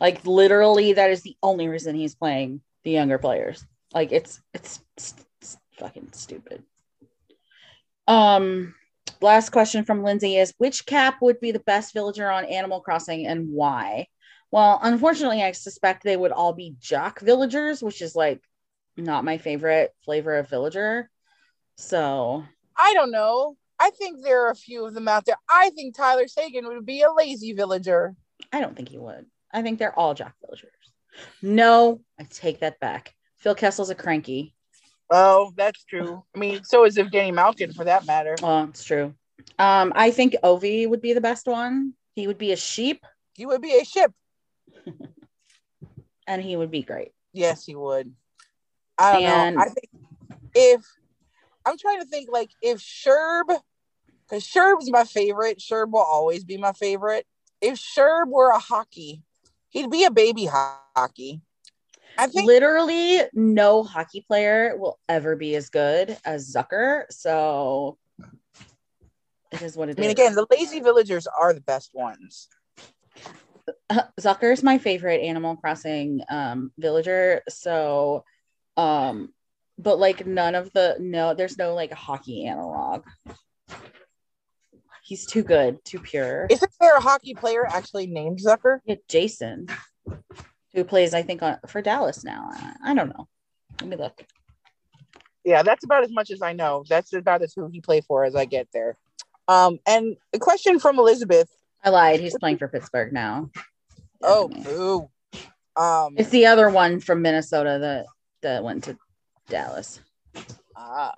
Like 0.00 0.24
literally, 0.24 0.94
that 0.94 1.10
is 1.10 1.20
the 1.22 1.36
only 1.42 1.68
reason 1.68 1.94
he's 1.94 2.14
playing 2.14 2.62
the 2.84 2.90
younger 2.92 3.18
players. 3.18 3.64
Like 3.92 4.12
it's 4.12 4.40
it's, 4.54 4.80
it's, 4.96 5.14
it's 5.42 5.58
fucking 5.78 6.08
stupid. 6.12 6.62
Um, 8.08 8.74
last 9.20 9.50
question 9.50 9.84
from 9.84 10.02
Lindsay 10.02 10.36
is: 10.36 10.54
Which 10.58 10.86
cap 10.86 11.16
would 11.20 11.40
be 11.40 11.52
the 11.52 11.60
best 11.60 11.92
villager 11.92 12.30
on 12.30 12.44
Animal 12.44 12.80
Crossing 12.80 13.26
and 13.26 13.50
why? 13.50 14.06
Well, 14.50 14.80
unfortunately, 14.82 15.42
I 15.42 15.52
suspect 15.52 16.02
they 16.02 16.16
would 16.16 16.32
all 16.32 16.52
be 16.52 16.74
jock 16.80 17.20
villagers, 17.20 17.82
which 17.82 18.02
is 18.02 18.16
like 18.16 18.42
not 18.96 19.24
my 19.24 19.38
favorite 19.38 19.92
flavor 20.04 20.36
of 20.36 20.48
villager. 20.48 21.08
So 21.76 22.44
I 22.76 22.94
don't 22.94 23.10
know. 23.10 23.56
I 23.78 23.90
think 23.90 24.22
there 24.22 24.46
are 24.46 24.50
a 24.50 24.56
few 24.56 24.84
of 24.84 24.92
them 24.94 25.08
out 25.08 25.24
there. 25.24 25.36
I 25.48 25.70
think 25.70 25.96
Tyler 25.96 26.28
Seguin 26.28 26.66
would 26.66 26.84
be 26.84 27.02
a 27.02 27.12
lazy 27.12 27.52
villager. 27.54 28.14
I 28.52 28.60
don't 28.60 28.76
think 28.76 28.90
he 28.90 28.98
would. 28.98 29.26
I 29.52 29.62
think 29.62 29.78
they're 29.78 29.98
all 29.98 30.14
jock 30.14 30.34
villagers. 30.44 30.70
No, 31.40 32.00
I 32.18 32.24
take 32.24 32.60
that 32.60 32.78
back. 32.80 33.14
Phil 33.38 33.54
Kessel's 33.54 33.90
a 33.90 33.94
cranky. 33.94 34.54
Oh, 35.10 35.52
that's 35.56 35.84
true. 35.84 36.22
I 36.34 36.38
mean, 36.38 36.62
so 36.64 36.84
is 36.84 36.96
Evgeni 36.96 37.32
Malkin 37.34 37.72
for 37.72 37.84
that 37.84 38.06
matter. 38.06 38.36
Oh, 38.42 38.64
it's 38.64 38.84
true. 38.84 39.14
Um, 39.58 39.92
I 39.96 40.10
think 40.10 40.36
Ovi 40.44 40.88
would 40.88 41.00
be 41.00 41.12
the 41.12 41.20
best 41.20 41.46
one. 41.46 41.94
He 42.14 42.26
would 42.26 42.38
be 42.38 42.52
a 42.52 42.56
sheep 42.56 43.04
He 43.34 43.46
would 43.46 43.60
be 43.62 43.78
a 43.78 43.84
ship. 43.84 44.12
and 46.26 46.42
he 46.42 46.56
would 46.56 46.70
be 46.70 46.82
great. 46.82 47.12
Yes, 47.32 47.64
he 47.64 47.74
would. 47.74 48.12
I 48.98 49.12
don't 49.14 49.22
And- 49.24 49.56
know. 49.56 49.62
I 49.62 49.68
think 49.68 49.88
if 50.54 50.80
I'm 51.66 51.78
trying 51.78 52.00
to 52.00 52.06
think 52.06 52.28
like 52.30 52.50
if 52.62 52.78
Sherb, 52.78 53.44
because 54.28 54.44
Sherb's 54.44 54.90
my 54.90 55.04
favorite. 55.04 55.58
Sherb 55.58 55.90
will 55.90 56.00
always 56.00 56.44
be 56.44 56.56
my 56.56 56.72
favorite. 56.72 57.26
If 57.60 57.78
Sherb 57.78 58.28
were 58.28 58.50
a 58.50 58.58
hockey, 58.58 59.22
he'd 59.70 59.90
be 59.90 60.04
a 60.04 60.10
baby 60.10 60.46
ho- 60.46 60.76
hockey. 60.96 61.40
Think 62.26 62.46
Literally, 62.46 63.22
no 63.32 63.82
hockey 63.82 64.24
player 64.26 64.76
will 64.76 64.98
ever 65.08 65.36
be 65.36 65.54
as 65.56 65.70
good 65.70 66.16
as 66.24 66.52
Zucker. 66.52 67.04
So 67.10 67.98
it 69.52 69.62
is 69.62 69.76
what 69.76 69.88
it 69.88 69.92
is. 69.92 69.98
I 69.98 70.00
mean 70.02 70.10
again, 70.10 70.34
the 70.34 70.46
lazy 70.50 70.80
villagers 70.80 71.26
are 71.26 71.52
the 71.52 71.60
best 71.60 71.90
ones. 71.94 72.48
Zucker 74.20 74.52
is 74.52 74.62
my 74.62 74.78
favorite 74.78 75.20
Animal 75.22 75.56
Crossing 75.56 76.22
um, 76.28 76.72
villager. 76.78 77.42
So, 77.48 78.24
um, 78.76 79.32
but 79.78 79.98
like 79.98 80.26
none 80.26 80.54
of 80.54 80.72
the 80.72 80.96
no, 81.00 81.34
there's 81.34 81.58
no 81.58 81.74
like 81.74 81.92
hockey 81.92 82.46
analog. 82.46 83.04
He's 85.02 85.26
too 85.26 85.42
good, 85.42 85.84
too 85.84 85.98
pure. 85.98 86.46
Isn't 86.50 86.70
there 86.80 86.96
a 86.96 87.00
hockey 87.00 87.34
player 87.34 87.66
actually 87.66 88.06
named 88.06 88.38
Zucker? 88.38 88.78
Yeah, 88.84 88.96
Jason, 89.08 89.66
who 90.74 90.84
plays, 90.84 91.14
I 91.14 91.22
think, 91.22 91.42
on 91.42 91.58
for 91.66 91.82
Dallas 91.82 92.24
now. 92.24 92.50
I, 92.52 92.74
I 92.86 92.94
don't 92.94 93.08
know. 93.08 93.28
Let 93.80 93.90
me 93.90 93.96
look. 93.96 94.24
Yeah, 95.44 95.62
that's 95.62 95.84
about 95.84 96.04
as 96.04 96.10
much 96.10 96.30
as 96.30 96.42
I 96.42 96.52
know. 96.52 96.84
That's 96.88 97.12
about 97.12 97.42
as 97.42 97.54
who 97.54 97.68
he 97.68 97.80
played 97.80 98.04
for 98.04 98.24
as 98.24 98.36
I 98.36 98.44
get 98.44 98.68
there. 98.72 98.96
Um, 99.48 99.78
and 99.86 100.16
a 100.32 100.38
question 100.38 100.78
from 100.78 100.98
Elizabeth. 100.98 101.48
I 101.82 101.90
lied. 101.90 102.20
He's 102.20 102.36
playing 102.38 102.58
for 102.58 102.68
Pittsburgh 102.68 103.12
now. 103.12 103.50
Oh, 104.22 104.48
boo. 104.48 105.08
Um, 105.76 106.14
it's 106.18 106.28
the 106.28 106.46
other 106.46 106.68
one 106.68 107.00
from 107.00 107.22
Minnesota 107.22 107.78
that 107.80 108.06
that 108.42 108.62
went 108.62 108.84
to 108.84 108.98
Dallas. 109.48 110.00
Ah. 110.76 111.14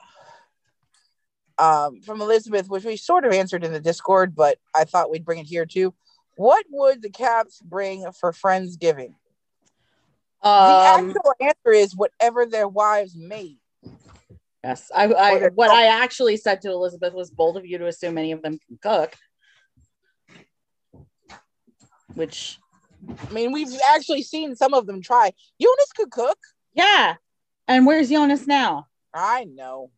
Um, 1.59 2.01
from 2.01 2.21
Elizabeth, 2.21 2.69
which 2.69 2.85
we 2.85 2.97
sort 2.97 3.25
of 3.25 3.33
answered 3.33 3.65
in 3.65 3.73
the 3.73 3.81
Discord, 3.81 4.35
but 4.35 4.59
I 4.75 4.85
thought 4.85 5.11
we'd 5.11 5.25
bring 5.25 5.39
it 5.39 5.47
here 5.47 5.67
too. 5.67 5.95
What 6.37 6.65
would 6.71 7.03
the 7.03 7.11
Caps 7.11 7.61
bring 7.61 8.11
for 8.13 8.33
Friendsgiving? 8.33 9.15
The 10.43 10.49
Um, 10.49 11.11
actual 11.11 11.34
answer 11.40 11.72
is 11.72 11.95
whatever 11.95 12.47
their 12.47 12.66
wives 12.66 13.14
made. 13.16 13.59
yes, 14.64 14.90
I, 14.95 15.05
I 15.12 15.49
what. 15.55 15.70
I 15.70 15.86
actually 15.86 16.36
said 16.36 16.61
to 16.62 16.70
Elizabeth 16.70 17.14
was 17.14 17.30
bold 17.30 17.57
of 17.57 17.64
you 17.64 17.78
to 17.78 17.86
assume 17.86 18.18
any 18.18 18.32
of 18.32 18.43
them 18.43 18.59
can 18.66 18.78
cook. 18.82 19.14
Which, 22.14 22.59
I 23.28 23.32
mean, 23.32 23.53
we've 23.53 23.72
actually 23.95 24.22
seen 24.22 24.55
some 24.57 24.74
of 24.74 24.86
them 24.86 25.01
try. 25.01 25.32
Jonas 25.61 25.93
could 25.97 26.11
cook. 26.11 26.38
yeah. 26.74 27.14
And 27.68 27.86
where's 27.86 28.11
Jonas 28.11 28.47
now? 28.47 28.88
I 29.14 29.45
know. 29.45 29.90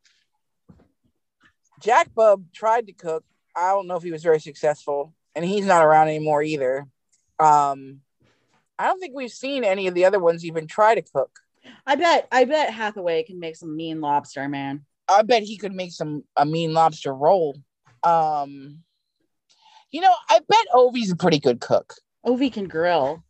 Jakub 1.81 2.45
tried 2.55 2.87
to 2.89 2.93
cook. 2.93 3.25
I 3.57 3.71
don't 3.71 3.87
know 3.87 3.97
if 3.97 4.03
he 4.03 4.13
was 4.13 4.23
very 4.23 4.39
successful, 4.39 5.15
and 5.35 5.45
he's 5.45 5.65
not 5.67 5.85
around 5.85 6.09
anymore 6.09 6.43
either. 6.43 6.87
Um, 7.41 8.01
I 8.79 8.87
don't 8.87 8.99
think 8.99 9.15
we've 9.15 9.31
seen 9.31 9.65
any 9.65 9.87
of 9.87 9.95
the 9.95 10.05
other 10.05 10.19
ones 10.19 10.45
even 10.45 10.67
try 10.67 10.95
to 10.95 11.03
cook. 11.03 11.31
I 11.87 11.97
bet 11.97 12.29
I 12.33 12.45
bet 12.45 12.73
Hathaway 12.73 13.23
can 13.23 13.39
make 13.39 13.57
some 13.57 13.77
mean 13.77 14.01
lobster, 14.01 14.49
man. 14.49 14.85
I 15.09 15.23
bet 15.23 15.43
he 15.43 15.57
could 15.57 15.75
make 15.75 15.93
some 15.93 16.25
a 16.37 16.45
mean 16.45 16.73
lobster 16.73 17.15
roll. 17.15 17.57
Um, 18.03 18.81
you 19.91 20.01
know, 20.01 20.13
I 20.29 20.41
bet 20.49 20.67
Ovi's 20.75 21.13
a 21.13 21.17
pretty 21.17 21.39
good 21.39 21.61
cook. 21.61 21.95
Ovi 22.27 22.53
can 22.53 22.69
grill. 22.69 23.23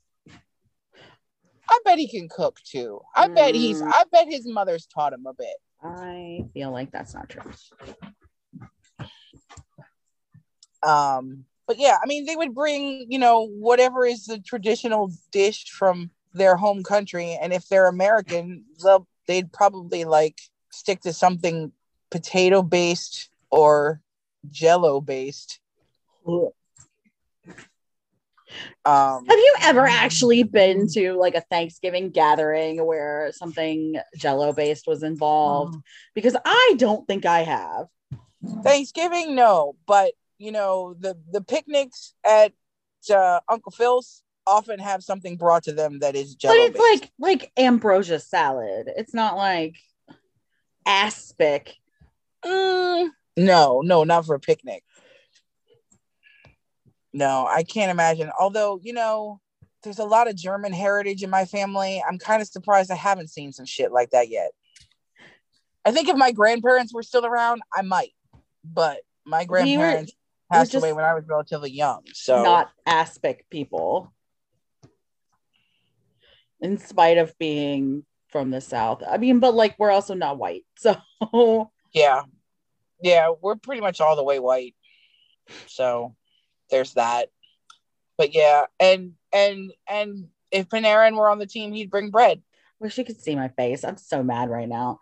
I 1.69 1.79
bet 1.85 1.99
he 1.99 2.09
can 2.09 2.29
cook 2.29 2.59
too. 2.65 3.01
I 3.15 3.29
bet 3.29 3.55
he's. 3.55 3.83
Mm. 3.83 3.91
I 3.93 4.05
bet 4.11 4.29
his 4.29 4.47
mother's 4.47 4.87
taught 4.87 5.13
him 5.13 5.27
a 5.27 5.35
bit. 5.35 5.57
I 5.83 6.45
feel 6.55 6.71
like 6.71 6.91
that's 6.91 7.15
not 7.15 7.29
true. 7.29 7.43
Um, 10.83 11.45
but 11.67 11.79
yeah, 11.79 11.97
I 12.03 12.07
mean, 12.07 12.27
they 12.27 12.37
would 12.37 12.55
bring 12.55 13.07
you 13.09 13.19
know 13.19 13.47
whatever 13.47 14.05
is 14.05 14.27
the 14.27 14.39
traditional 14.39 15.13
dish 15.33 15.71
from 15.71 16.11
their 16.33 16.57
home 16.57 16.83
country, 16.83 17.39
and 17.41 17.53
if 17.53 17.69
they're 17.69 17.89
American, 17.89 18.65
they'll 18.83 19.07
they'd 19.27 19.53
probably 19.53 20.05
like 20.05 20.41
stick 20.71 21.01
to 21.03 21.13
something 21.13 21.73
potato 22.11 22.63
based 22.63 23.31
or 23.51 24.01
Jello 24.51 25.01
based. 25.01 25.61
Um, 28.85 29.27
Have 29.27 29.39
you 29.39 29.55
ever 29.63 29.87
actually 29.87 30.43
been 30.43 30.87
to 30.89 31.15
like 31.15 31.35
a 31.35 31.41
Thanksgiving 31.41 32.11
gathering 32.11 32.85
where 32.85 33.33
something 33.33 33.97
jello 34.17 34.53
based 34.53 34.87
was 34.87 35.03
involved? 35.03 35.77
Because 36.15 36.37
I 36.45 36.75
don't 36.77 37.07
think 37.07 37.27
I 37.27 37.41
have. 37.41 37.87
Thanksgiving, 38.63 39.35
no, 39.35 39.75
but 39.87 40.13
you 40.39 40.53
know 40.53 40.95
the 40.99 41.17
the 41.31 41.41
picnics 41.41 42.15
at 42.25 42.53
uh, 43.15 43.41
Uncle 43.49 43.73
Phil's 43.73 44.23
often 44.47 44.79
have 44.79 45.03
something 45.03 45.37
brought 45.37 45.65
to 45.65 45.73
them 45.73 46.01
that 46.01 46.15
is 46.15 46.37
But 46.43 46.57
it's 46.57 46.79
based. 46.79 47.03
like 47.03 47.13
like 47.19 47.53
ambrosia 47.57 48.21
salad. 48.21 48.91
It's 48.97 49.15
not 49.15 49.37
like 49.37 49.77
aspic. 50.87 51.75
Mm, 52.45 53.09
no, 53.37 53.81
no, 53.81 54.05
not 54.05 54.27
for 54.27 54.35
a 54.35 54.41
picnic. 54.41 54.83
No, 57.13 57.47
I 57.47 57.63
can't 57.63 57.91
imagine. 57.91 58.31
Although, 58.39 58.81
you 58.83 58.93
know, 58.93 59.41
there's 59.85 60.01
a 60.01 60.05
lot 60.05 60.29
of 60.29 60.37
German 60.37 60.73
heritage 60.73 61.23
in 61.23 61.31
my 61.31 61.45
family. 61.45 62.03
I'm 62.07 62.19
kind 62.19 62.43
of 62.43 62.49
surprised 62.49 62.91
I 62.91 62.97
haven't 62.97 63.31
seen 63.31 63.53
some 63.53 63.67
shit 63.67 63.93
like 63.93 64.11
that 64.11 64.29
yet. 64.29 64.51
I 65.85 65.93
think 65.93 66.09
if 66.09 66.17
my 66.17 66.33
grandparents 66.33 66.93
were 66.93 67.03
still 67.03 67.25
around, 67.25 67.63
I 67.73 67.83
might. 67.83 68.13
But 68.65 68.99
my 69.25 69.45
grandparents 69.45 70.13
passed 70.55 70.75
away 70.75 70.93
when 70.93 71.05
I 71.05 71.15
was 71.15 71.25
relatively 71.27 71.71
young. 71.71 72.03
So 72.13 72.43
Not 72.43 72.71
aspic 72.87 73.47
people. 73.51 74.13
In 76.61 76.79
spite 76.79 77.19
of 77.19 77.37
being 77.39 78.05
from 78.29 78.51
the 78.51 78.61
south. 78.61 79.03
I 79.09 79.19
mean, 79.19 79.39
but 79.39 79.55
like 79.55 79.77
we're 79.79 79.91
also 79.91 80.15
not 80.15 80.39
white. 80.39 80.65
So 80.79 81.71
yeah. 81.93 82.23
Yeah, 83.03 83.33
we're 83.41 83.57
pretty 83.57 83.81
much 83.81 84.01
all 84.01 84.17
the 84.17 84.25
way 84.25 84.39
white. 84.39 84.75
So 85.67 86.15
there's 86.71 86.95
that. 86.95 87.29
But 88.17 88.35
yeah, 88.35 88.67
and 88.81 89.13
and 89.33 89.73
and 89.89 90.29
if 90.51 90.69
Panarin 90.69 91.17
were 91.17 91.29
on 91.29 91.39
the 91.39 91.47
team, 91.47 91.73
he'd 91.73 91.91
bring 91.91 92.11
bread. 92.11 92.43
Wish 92.85 92.99
you 92.99 93.05
could 93.07 93.19
see 93.19 93.35
my 93.35 93.49
face. 93.49 93.83
I'm 93.83 93.97
so 93.97 94.23
mad 94.23 94.51
right 94.51 94.69
now. 94.69 94.99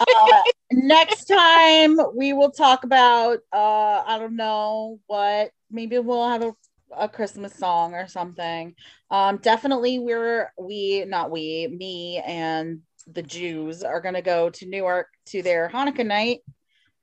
Uh, 0.00 0.42
next 0.72 1.26
time 1.26 1.96
we 2.16 2.32
will 2.32 2.50
talk 2.50 2.82
about 2.82 3.38
uh 3.52 4.02
I 4.04 4.18
don't 4.18 4.34
know 4.34 4.98
what. 5.06 5.52
Maybe 5.70 5.96
we'll 6.00 6.28
have 6.28 6.42
a, 6.42 6.52
a 6.98 7.08
Christmas 7.08 7.54
song 7.54 7.94
or 7.94 8.08
something. 8.08 8.74
Um 9.12 9.36
definitely 9.36 10.00
we're 10.00 10.52
we 10.58 11.04
not 11.04 11.30
we, 11.30 11.68
me 11.68 12.18
and 12.18 12.80
the 13.06 13.22
Jews 13.22 13.84
are 13.84 14.00
gonna 14.00 14.22
go 14.22 14.50
to 14.50 14.66
Newark 14.66 15.06
to 15.26 15.40
their 15.40 15.68
Hanukkah 15.68 16.04
night 16.04 16.40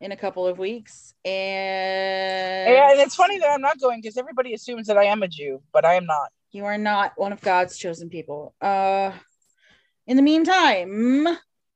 in 0.01 0.11
a 0.11 0.17
couple 0.17 0.45
of 0.45 0.59
weeks. 0.59 1.13
And 1.23 2.73
Yeah, 2.73 2.91
and 2.91 2.99
it's 2.99 3.15
funny 3.15 3.39
that 3.39 3.49
I'm 3.49 3.61
not 3.61 3.79
going 3.79 4.01
because 4.01 4.17
everybody 4.17 4.53
assumes 4.53 4.87
that 4.87 4.97
I 4.97 5.05
am 5.05 5.23
a 5.23 5.29
Jew, 5.29 5.61
but 5.71 5.85
I 5.85 5.93
am 5.93 6.05
not. 6.05 6.27
you 6.51 6.65
are 6.65 6.77
not 6.77 7.13
one 7.15 7.31
of 7.31 7.39
God's 7.39 7.77
chosen 7.77 8.09
people. 8.09 8.53
Uh 8.59 9.13
in 10.07 10.15
the 10.15 10.23
meantime, 10.23 11.27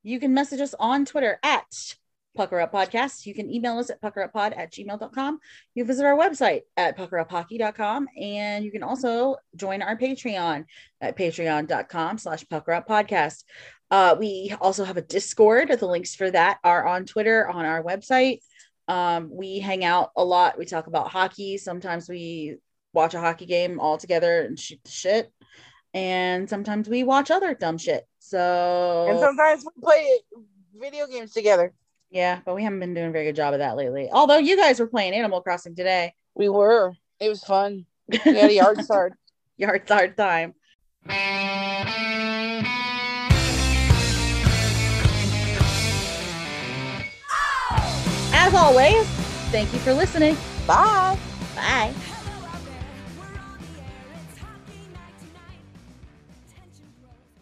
you 0.04 0.20
can 0.20 0.34
message 0.34 0.62
us 0.62 0.74
on 0.80 1.06
Twitter 1.06 1.38
at 1.44 1.96
Pucker 2.36 2.62
Up 2.62 2.72
Podcast. 2.72 3.26
You 3.26 3.34
can 3.34 3.52
email 3.52 3.78
us 3.78 3.90
at 3.90 4.02
puckeruppod 4.02 4.58
at 4.58 4.72
gmail.com. 4.72 5.40
You 5.76 5.84
visit 5.84 6.06
our 6.06 6.18
website 6.18 6.62
at 6.78 6.98
puckeruphockey.com. 6.98 8.08
And 8.18 8.64
you 8.64 8.72
can 8.72 8.84
also 8.84 9.36
join 9.56 9.82
our 9.82 9.98
Patreon 9.98 10.64
at 11.02 11.18
patreon.com 11.18 12.18
slash 12.18 12.46
puckerup 12.46 12.88
podcast. 12.88 13.44
Uh, 13.92 14.16
we 14.18 14.56
also 14.62 14.86
have 14.86 14.98
a 14.98 15.02
Discord. 15.02 15.68
The 15.68 15.86
links 15.86 16.16
for 16.16 16.32
that 16.32 16.60
are 16.64 16.88
on 16.88 17.06
Twitter, 17.06 17.48
on 17.50 17.66
our 17.66 17.84
website. 17.84 18.40
Um, 18.88 19.30
we 19.32 19.60
hang 19.60 19.84
out 19.84 20.12
a 20.16 20.24
lot. 20.24 20.58
We 20.58 20.66
talk 20.66 20.88
about 20.88 21.10
hockey. 21.10 21.58
Sometimes 21.58 22.08
we 22.08 22.58
watch 22.94 23.14
a 23.14 23.20
hockey 23.20 23.46
game 23.46 23.80
all 23.80 23.98
together 23.98 24.42
and 24.42 24.58
shoot 24.58 24.80
the 24.84 24.92
shit. 24.92 25.32
And 25.94 26.50
sometimes 26.50 26.88
we 26.88 27.04
watch 27.04 27.32
other 27.32 27.54
dumb 27.54 27.78
shit. 27.78 28.08
So 28.20 29.08
And 29.10 29.20
sometimes 29.20 29.66
we 29.66 29.82
play 29.82 30.20
video 30.80 31.06
games 31.08 31.32
together. 31.34 31.74
yeah, 32.10 32.40
but 32.46 32.56
we 32.56 32.64
haven't 32.64 32.80
been 32.80 32.94
doing 32.94 33.08
a 33.10 33.12
very 33.12 33.26
good 33.26 33.36
job 33.36 33.54
of 33.54 33.60
that 33.60 33.76
lately. 33.76 34.10
Although 34.12 34.38
you 34.38 34.56
guys 34.58 34.80
were 34.80 34.88
playing 34.88 35.14
Animal 35.14 35.42
Crossing 35.42 35.76
today. 35.76 36.14
We 36.36 36.48
were. 36.50 36.94
It 37.20 37.28
was 37.30 37.44
fun. 37.44 37.86
We 38.08 38.18
had 38.18 38.50
a 38.50 38.54
yard 38.54 38.84
start. 38.84 39.14
Yard 39.58 39.84
hard 39.88 40.16
time. 40.18 40.54
As 48.34 48.54
always, 48.54 49.06
thank 49.52 49.72
you 49.74 49.80
for 49.80 49.94
listening. 49.94 50.36
Bye. 50.66 51.18
Bye. 51.56 51.94